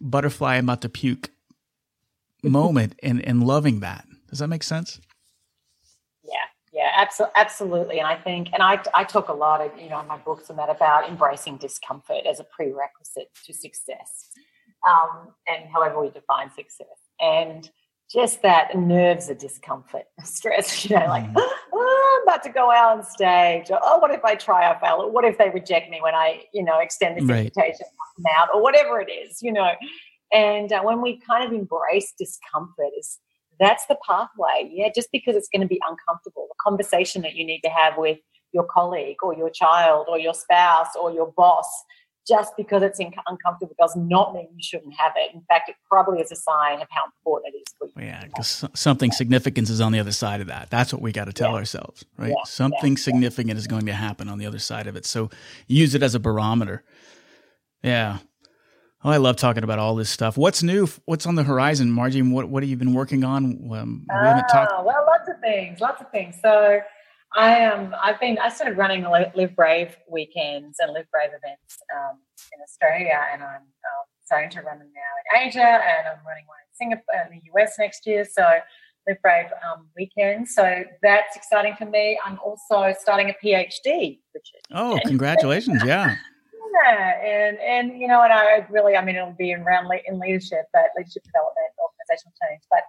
butterfly 0.00 0.56
I'm 0.56 0.64
about 0.64 0.82
to 0.82 0.88
puke 0.88 1.30
moment 2.42 2.94
and 3.02 3.24
and 3.26 3.44
loving 3.44 3.80
that. 3.80 4.06
Does 4.30 4.38
that 4.38 4.48
make 4.48 4.62
sense? 4.62 5.00
Yeah, 6.22 6.34
yeah, 6.72 6.90
absolutely, 6.94 7.32
absolutely. 7.36 7.98
And 7.98 8.06
I 8.06 8.16
think, 8.16 8.48
and 8.52 8.62
I 8.62 8.80
I 8.94 9.04
talk 9.04 9.28
a 9.28 9.34
lot, 9.34 9.60
of, 9.60 9.78
you 9.78 9.90
know, 9.90 10.00
in 10.00 10.06
my 10.06 10.16
books 10.16 10.48
and 10.48 10.58
that 10.58 10.70
about 10.70 11.08
embracing 11.08 11.56
discomfort 11.58 12.24
as 12.28 12.40
a 12.40 12.44
prerequisite 12.44 13.28
to 13.46 13.52
success, 13.52 14.30
um, 14.88 15.28
and 15.48 15.70
however 15.72 16.00
we 16.00 16.10
define 16.10 16.50
success, 16.50 16.86
and 17.20 17.70
just 18.12 18.42
that 18.42 18.76
nerves 18.76 19.28
of 19.30 19.38
discomfort, 19.38 20.04
stress. 20.24 20.88
You 20.88 20.98
know, 20.98 21.06
like. 21.06 21.28
Oh, 21.34 21.58
I'm 21.72 22.22
about 22.28 22.42
to 22.44 22.50
go 22.50 22.70
out 22.70 22.98
on 22.98 23.04
stage. 23.04 23.70
Or, 23.70 23.80
oh, 23.82 23.98
what 23.98 24.10
if 24.10 24.24
I 24.24 24.34
try 24.34 24.70
or 24.70 24.78
fail? 24.78 24.98
Or 25.00 25.10
what 25.10 25.24
if 25.24 25.38
they 25.38 25.50
reject 25.50 25.90
me 25.90 26.00
when 26.00 26.14
I, 26.14 26.42
you 26.52 26.62
know, 26.62 26.78
extend 26.78 27.16
this 27.16 27.24
right. 27.24 27.46
invitation 27.46 27.86
out 28.38 28.48
or 28.54 28.62
whatever 28.62 29.00
it 29.00 29.10
is, 29.10 29.38
you 29.42 29.52
know. 29.52 29.72
And 30.32 30.72
uh, 30.72 30.82
when 30.82 31.02
we 31.02 31.20
kind 31.28 31.44
of 31.44 31.52
embrace 31.52 32.12
discomfort 32.18 32.90
is 32.98 33.18
that's 33.60 33.86
the 33.86 33.96
pathway. 34.06 34.70
Yeah, 34.72 34.88
just 34.94 35.08
because 35.12 35.36
it's 35.36 35.48
going 35.48 35.62
to 35.62 35.68
be 35.68 35.80
uncomfortable, 35.88 36.48
the 36.48 36.54
conversation 36.60 37.22
that 37.22 37.34
you 37.34 37.44
need 37.44 37.60
to 37.60 37.70
have 37.70 37.94
with 37.96 38.18
your 38.52 38.64
colleague 38.64 39.16
or 39.22 39.34
your 39.34 39.50
child 39.50 40.06
or 40.08 40.18
your 40.18 40.34
spouse 40.34 40.88
or 41.00 41.12
your 41.12 41.32
boss 41.36 41.68
just 42.26 42.52
because 42.56 42.82
it's 42.82 43.00
uncomfortable 43.00 43.74
does 43.78 43.96
not 43.96 44.32
mean 44.34 44.48
you 44.54 44.62
shouldn't 44.62 44.94
have 44.96 45.12
it. 45.16 45.34
In 45.34 45.42
fact, 45.42 45.68
it 45.68 45.76
probably 45.88 46.20
is 46.20 46.30
a 46.30 46.36
sign 46.36 46.80
of 46.80 46.88
how 46.90 47.04
important 47.04 47.54
it 47.54 47.58
is 47.58 47.74
for 47.78 47.86
you. 47.86 48.06
Yeah, 48.06 48.24
because 48.24 48.64
something 48.74 49.10
yeah. 49.10 49.16
significant 49.16 49.68
is 49.68 49.80
on 49.80 49.92
the 49.92 49.98
other 49.98 50.12
side 50.12 50.40
of 50.40 50.46
that. 50.46 50.70
That's 50.70 50.92
what 50.92 51.02
we 51.02 51.12
got 51.12 51.24
to 51.24 51.32
tell 51.32 51.50
yeah. 51.50 51.56
ourselves, 51.56 52.04
right? 52.16 52.30
Yeah. 52.30 52.44
Something 52.44 52.96
significant 52.96 53.58
is 53.58 53.66
going 53.66 53.86
to 53.86 53.92
happen 53.92 54.28
on 54.28 54.38
the 54.38 54.46
other 54.46 54.60
side 54.60 54.86
of 54.86 54.96
it. 54.96 55.04
So 55.04 55.30
use 55.66 55.94
it 55.94 56.02
as 56.02 56.14
a 56.14 56.20
barometer. 56.20 56.84
Yeah. 57.82 58.18
Oh, 59.04 59.10
I 59.10 59.16
love 59.16 59.34
talking 59.34 59.64
about 59.64 59.80
all 59.80 59.96
this 59.96 60.10
stuff. 60.10 60.36
What's 60.36 60.62
new? 60.62 60.86
What's 61.06 61.26
on 61.26 61.34
the 61.34 61.42
horizon, 61.42 61.90
Margie? 61.90 62.22
What 62.22 62.48
What 62.48 62.62
have 62.62 62.70
you 62.70 62.76
been 62.76 62.94
working 62.94 63.24
on? 63.24 63.44
Um, 63.72 64.06
we 64.08 64.14
haven't 64.14 64.46
talked. 64.48 64.72
Ah, 64.72 64.82
well, 64.84 65.04
lots 65.08 65.28
of 65.28 65.40
things. 65.40 65.80
Lots 65.80 66.00
of 66.00 66.08
things. 66.12 66.36
So 66.40 66.80
I 67.36 67.56
am. 67.56 67.86
Um, 67.86 67.94
I've 68.02 68.20
been. 68.20 68.38
I 68.38 68.48
started 68.48 68.76
running 68.76 69.04
Live 69.04 69.56
Brave 69.56 69.96
weekends 70.10 70.78
and 70.80 70.92
Live 70.92 71.06
Brave 71.10 71.30
events 71.30 71.78
um, 71.94 72.18
in 72.52 72.60
Australia, 72.62 73.20
and 73.32 73.42
I'm 73.42 73.56
um, 73.56 74.04
starting 74.24 74.50
to 74.50 74.60
run 74.60 74.78
them 74.78 74.88
now 74.94 75.40
in 75.40 75.48
Asia, 75.48 75.60
and 75.60 76.08
I'm 76.08 76.26
running 76.26 76.44
one 76.46 76.58
in 76.60 76.74
Singapore, 76.74 77.30
in 77.30 77.38
the 77.38 77.60
US 77.60 77.74
next 77.78 78.06
year. 78.06 78.24
So 78.24 78.42
Live 79.08 79.20
Brave 79.22 79.46
um, 79.66 79.86
weekends. 79.96 80.54
So 80.54 80.84
that's 81.02 81.36
exciting 81.36 81.74
for 81.76 81.86
me. 81.86 82.18
I'm 82.24 82.38
also 82.44 82.94
starting 82.98 83.30
a 83.30 83.34
PhD, 83.44 84.20
Richard. 84.34 84.60
Oh, 84.72 84.98
congratulations! 85.06 85.82
yeah. 85.84 86.16
Yeah, 86.86 87.20
and 87.20 87.58
and 87.58 88.00
you 88.00 88.08
know, 88.08 88.22
and 88.22 88.32
I 88.32 88.66
really, 88.70 88.96
I 88.96 89.04
mean, 89.04 89.14
it'll 89.14 89.36
be 89.36 89.52
around 89.52 89.92
in 90.06 90.18
leadership, 90.18 90.64
but 90.72 90.88
leadership 90.96 91.22
development, 91.22 91.68
organizational 91.76 92.32
change, 92.40 92.62
but 92.70 92.80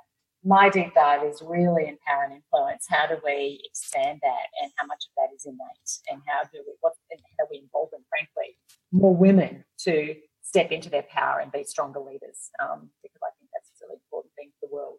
my 0.44 0.70
deep 0.70 0.94
dive 0.94 1.24
is 1.24 1.42
really 1.42 1.88
in 1.88 1.98
power 2.06 2.24
and 2.24 2.34
influence. 2.34 2.86
How 2.90 3.08
do 3.08 3.16
we 3.24 3.62
expand 3.64 4.20
that, 4.24 4.48
and 4.62 4.72
how 4.76 4.86
much 4.86 5.06
of 5.06 5.14
that 5.18 5.36
is 5.36 5.46
innate, 5.46 5.92
and 6.10 6.22
how 6.28 6.44
do 6.44 6.64
we 6.66 6.74
what 6.82 6.94
and 7.12 7.20
how 7.20 7.46
do 7.46 7.50
we 7.52 7.60
involve, 7.60 7.92
them, 7.92 8.04
frankly, 8.10 8.58
more 8.92 9.16
women 9.16 9.64
to 9.80 10.16
step 10.42 10.72
into 10.72 10.90
their 10.90 11.04
power 11.04 11.40
and 11.40 11.52
be 11.52 11.64
stronger 11.64 12.00
leaders? 12.00 12.50
Um, 12.62 12.90
because 13.02 13.22
I 13.24 13.32
think 13.40 13.50
that's 13.54 13.70
a 13.82 13.86
really 13.86 14.00
important 14.06 14.34
thing 14.36 14.52
for 14.60 14.68
the 14.68 14.74
world. 14.74 14.98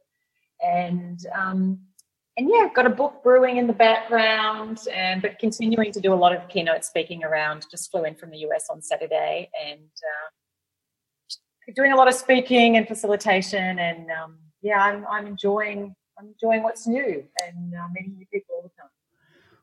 And 0.64 1.20
um, 1.34 1.80
and 2.36 2.48
yeah, 2.50 2.68
got 2.74 2.86
a 2.86 2.90
book 2.90 3.22
brewing 3.22 3.58
in 3.58 3.66
the 3.66 3.74
background, 3.74 4.80
and 4.92 5.20
but 5.20 5.38
continuing 5.38 5.92
to 5.92 6.00
do 6.00 6.12
a 6.12 6.16
lot 6.16 6.34
of 6.34 6.48
keynote 6.48 6.84
speaking 6.84 7.22
around. 7.22 7.66
Just 7.70 7.90
flew 7.90 8.04
in 8.04 8.14
from 8.14 8.30
the 8.30 8.38
US 8.38 8.66
on 8.70 8.80
Saturday, 8.80 9.50
and 9.62 9.80
uh, 9.80 10.30
doing 11.76 11.92
a 11.92 11.96
lot 11.96 12.08
of 12.08 12.14
speaking 12.14 12.76
and 12.76 12.86
facilitation 12.86 13.78
and 13.78 14.10
um, 14.10 14.38
yeah, 14.64 14.82
I'm, 14.82 15.06
I'm 15.08 15.26
enjoying 15.26 15.94
I'm 16.18 16.28
enjoying 16.28 16.62
what's 16.62 16.86
new 16.86 17.24
and 17.46 17.74
uh, 17.74 17.88
meeting 17.92 18.14
new 18.16 18.26
people 18.32 18.56
all 18.56 18.62
the 18.62 18.70
time. 18.80 18.88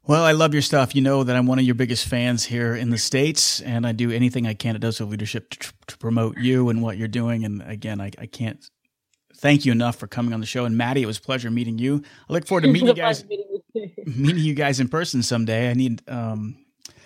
Well, 0.06 0.24
I 0.24 0.32
love 0.32 0.54
your 0.54 0.62
stuff. 0.62 0.96
You 0.96 1.02
know 1.02 1.24
that 1.24 1.36
I'm 1.36 1.46
one 1.46 1.60
of 1.60 1.66
your 1.66 1.76
biggest 1.76 2.08
fans 2.08 2.46
here 2.46 2.76
in 2.76 2.90
the 2.90 2.98
States, 2.98 3.62
and 3.62 3.86
I 3.86 3.92
do 3.92 4.12
anything 4.12 4.48
I 4.48 4.54
can 4.54 4.76
at 4.76 4.82
Dose 4.82 5.00
of 5.00 5.10
Leadership 5.10 5.50
to, 5.52 5.74
to 5.88 5.98
promote 5.98 6.38
you 6.38 6.70
and 6.70 6.82
what 6.82 6.98
you're 6.98 7.08
doing. 7.08 7.46
And 7.46 7.62
again, 7.62 8.02
I, 8.02 8.12
I, 8.18 8.26
can't 8.26 8.66
thank 9.38 9.64
you 9.64 9.72
enough 9.72 9.98
for 9.98 10.08
coming 10.08 10.34
on 10.34 10.40
the 10.40 10.46
show. 10.46 10.66
And 10.66 10.76
Maddie, 10.76 11.04
it 11.04 11.06
was 11.06 11.20
a 11.20 11.22
pleasure 11.22 11.52
meeting 11.52 11.78
you. 11.78 12.04
I 12.30 12.34
look 12.34 12.48
forward 12.48 12.62
to 12.62 12.68
meeting 12.72 12.90
you 12.90 12.94
guys, 12.96 13.24
meeting, 13.26 13.62
meeting 14.06 14.44
you 14.44 14.56
guys 14.56 14.80
in 14.80 14.88
person 14.88 15.24
someday. 15.24 15.70
I 15.70 15.74
need. 15.74 16.02
Um, 16.10 16.58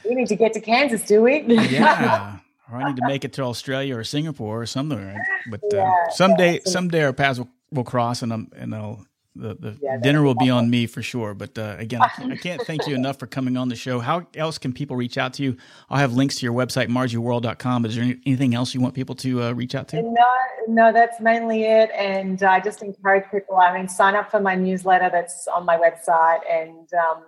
we 0.07 0.15
need 0.15 0.27
to 0.27 0.35
get 0.35 0.53
to 0.53 0.61
Kansas, 0.61 1.03
do 1.03 1.21
we? 1.21 1.41
yeah. 1.41 2.39
Or 2.71 2.79
I 2.79 2.87
need 2.87 2.95
to 2.95 3.05
make 3.05 3.23
it 3.23 3.33
to 3.33 3.43
Australia 3.43 3.95
or 3.95 4.03
Singapore 4.03 4.63
or 4.63 4.65
somewhere. 4.65 5.23
But 5.51 5.61
uh, 5.65 5.77
yeah, 5.77 6.09
someday, 6.09 6.53
yeah, 6.53 6.59
someday 6.65 7.03
our 7.03 7.13
paths 7.13 7.37
will 7.37 7.49
will 7.71 7.83
cross 7.83 8.21
and 8.21 8.31
I'm 8.31 8.51
and 8.55 8.73
I'll 8.73 9.05
the, 9.35 9.55
the 9.55 9.77
yeah, 9.81 9.97
dinner 9.97 10.23
will 10.23 10.35
be 10.35 10.49
on 10.49 10.69
me 10.69 10.87
for 10.87 11.01
sure. 11.01 11.33
But 11.33 11.57
uh, 11.57 11.75
again, 11.77 12.01
I 12.01 12.07
can't, 12.07 12.31
I 12.31 12.37
can't, 12.37 12.61
thank 12.61 12.87
you 12.87 12.95
enough 12.95 13.19
for 13.19 13.27
coming 13.27 13.57
on 13.57 13.67
the 13.67 13.75
show. 13.75 13.99
How 13.99 14.25
else 14.35 14.57
can 14.57 14.71
people 14.71 14.95
reach 14.95 15.17
out 15.17 15.33
to 15.33 15.43
you? 15.43 15.57
I'll 15.89 15.97
have 15.97 16.13
links 16.13 16.37
to 16.37 16.45
your 16.45 16.53
website, 16.53 16.87
margiewarrell.com. 16.87 17.81
But 17.81 17.91
is 17.91 17.97
there 17.97 18.15
anything 18.25 18.55
else 18.55 18.73
you 18.73 18.79
want 18.79 18.95
people 18.95 19.15
to 19.15 19.43
uh, 19.43 19.51
reach 19.51 19.75
out 19.75 19.89
to? 19.89 20.01
No, 20.01 20.33
no, 20.67 20.93
that's 20.93 21.19
mainly 21.19 21.63
it. 21.63 21.91
And 21.93 22.41
I 22.43 22.59
just 22.61 22.81
encourage 22.81 23.29
people. 23.29 23.57
I 23.57 23.77
mean, 23.77 23.89
sign 23.89 24.15
up 24.15 24.31
for 24.31 24.39
my 24.39 24.55
newsletter 24.55 25.09
that's 25.11 25.47
on 25.47 25.65
my 25.65 25.77
website, 25.77 26.39
and 26.49 26.87
um, 26.93 27.25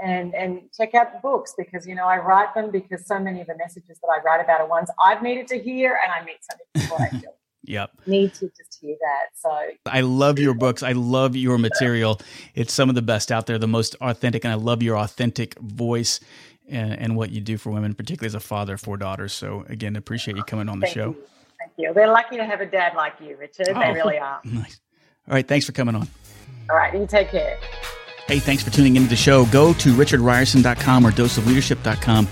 and 0.00 0.34
and 0.34 0.62
check 0.76 0.94
out 0.94 1.12
the 1.12 1.18
books 1.18 1.54
because 1.58 1.86
you 1.86 1.94
know 1.94 2.06
I 2.06 2.18
write 2.18 2.54
them 2.54 2.70
because 2.70 3.06
so 3.06 3.18
many 3.18 3.40
of 3.40 3.48
the 3.48 3.56
messages 3.56 3.98
that 4.00 4.08
I 4.08 4.22
write 4.22 4.42
about 4.42 4.60
are 4.60 4.68
ones 4.68 4.88
I've 5.02 5.22
needed 5.22 5.48
to 5.48 5.58
hear, 5.58 5.98
and 6.02 6.12
I 6.12 6.24
meet 6.24 6.38
so 6.42 6.56
many 6.56 6.86
people 6.86 6.96
I 7.00 7.08
feel 7.20 7.34
Yep. 7.64 7.90
Need 8.06 8.34
to 8.34 8.50
just 8.56 8.78
hear 8.80 8.96
that. 9.00 9.26
So 9.34 9.50
I 9.86 10.00
love 10.00 10.38
your 10.38 10.54
books. 10.54 10.82
I 10.82 10.92
love 10.92 11.36
your 11.36 11.58
material. 11.58 12.20
It's 12.54 12.72
some 12.72 12.88
of 12.88 12.94
the 12.94 13.02
best 13.02 13.30
out 13.30 13.46
there, 13.46 13.58
the 13.58 13.68
most 13.68 13.96
authentic, 14.00 14.44
and 14.44 14.52
I 14.52 14.56
love 14.56 14.82
your 14.82 14.96
authentic 14.96 15.58
voice 15.58 16.20
and, 16.68 16.98
and 16.98 17.16
what 17.16 17.30
you 17.30 17.40
do 17.40 17.58
for 17.58 17.70
women, 17.70 17.94
particularly 17.94 18.28
as 18.28 18.34
a 18.34 18.40
father 18.40 18.74
of 18.74 18.80
four 18.80 18.96
daughters. 18.96 19.32
So 19.32 19.64
again, 19.68 19.96
appreciate 19.96 20.36
you 20.36 20.42
coming 20.44 20.68
on 20.68 20.80
the 20.80 20.86
Thank 20.86 20.94
show. 20.94 21.10
You. 21.10 21.24
Thank 21.58 21.72
you. 21.76 21.92
They're 21.94 22.10
lucky 22.10 22.36
to 22.36 22.44
have 22.44 22.60
a 22.60 22.66
dad 22.66 22.94
like 22.96 23.14
you, 23.20 23.36
Richard. 23.36 23.68
Oh, 23.68 23.78
they 23.78 23.92
really 23.92 24.18
are. 24.18 24.40
Nice. 24.44 24.80
All 25.28 25.34
right. 25.34 25.46
Thanks 25.46 25.66
for 25.66 25.72
coming 25.72 25.94
on. 25.94 26.08
All 26.70 26.76
right. 26.76 26.94
You 26.94 27.06
take 27.06 27.30
care. 27.30 27.58
Hey, 28.26 28.38
thanks 28.38 28.62
for 28.62 28.70
tuning 28.70 28.96
into 28.96 29.08
the 29.08 29.16
show. 29.16 29.44
Go 29.46 29.72
to 29.74 29.92
richardrierson.com 29.92 31.04
or 31.06 31.10
doseofleadership.com 31.10 32.28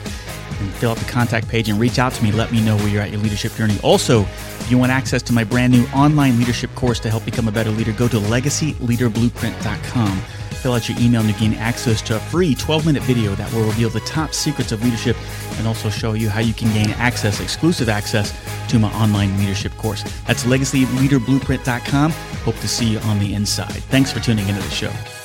and 0.61 0.71
fill 0.75 0.91
out 0.91 0.99
the 0.99 1.11
contact 1.11 1.49
page 1.49 1.69
and 1.69 1.79
reach 1.79 1.99
out 1.99 2.13
to 2.13 2.23
me. 2.23 2.33
Let 2.33 2.53
me 2.53 2.65
know 2.65 2.77
where 2.77 2.89
you're 2.89 3.03
at 3.03 3.11
your 3.11 3.21
leadership 3.21 3.55
journey. 3.55 3.77
Also, 3.83 4.23
if 4.23 4.71
you 4.71 4.79
want 4.79 4.93
access 4.93 5.23
to 5.23 5.33
my 5.33 5.45
brand 5.45 5.73
new 5.73 5.85
online 5.89 6.39
leadership 6.39 6.75
course 6.75 7.01
to 7.01 7.11
help 7.11 7.25
become 7.25 7.49
a 7.49 7.53
better 7.53 7.71
leader, 7.71 7.93
go 7.93 8.09
to 8.09 8.17
legacyleaderblueprint.com. 8.17 10.23
Fill 10.59 10.73
out 10.73 10.89
your 10.89 10.99
email 10.99 11.23
and 11.23 11.37
gain 11.39 11.55
access 11.55 12.03
to 12.03 12.17
a 12.17 12.19
free 12.19 12.55
12 12.55 12.85
minute 12.85 13.03
video 13.05 13.35
that 13.37 13.53
will 13.53 13.65
reveal 13.65 13.91
the 13.91 14.01
top 14.01 14.35
secrets 14.35 14.73
of 14.73 14.83
leadership 14.83 15.17
and 15.59 15.69
also 15.69 15.89
show 15.89 16.15
you 16.15 16.29
how 16.29 16.41
you 16.41 16.53
can 16.53 16.73
gain 16.73 16.91
access, 16.99 17.41
exclusive 17.41 17.89
access 17.89 18.35
to 18.69 18.79
my 18.79 18.93
online 18.95 19.37
leadership 19.39 19.73
course. 19.77 20.03
That's 20.27 20.45
legacyleaderblueprint.com. 20.45 22.11
Hope 22.11 22.57
to 22.57 22.69
see 22.69 22.87
you 22.87 22.99
on 23.01 23.21
the 23.21 23.35
inside. 23.35 23.83
Thanks 23.85 24.13
for 24.13 24.21
tuning 24.21 24.49
into 24.49 24.63
the 24.63 24.71
show. 24.71 25.18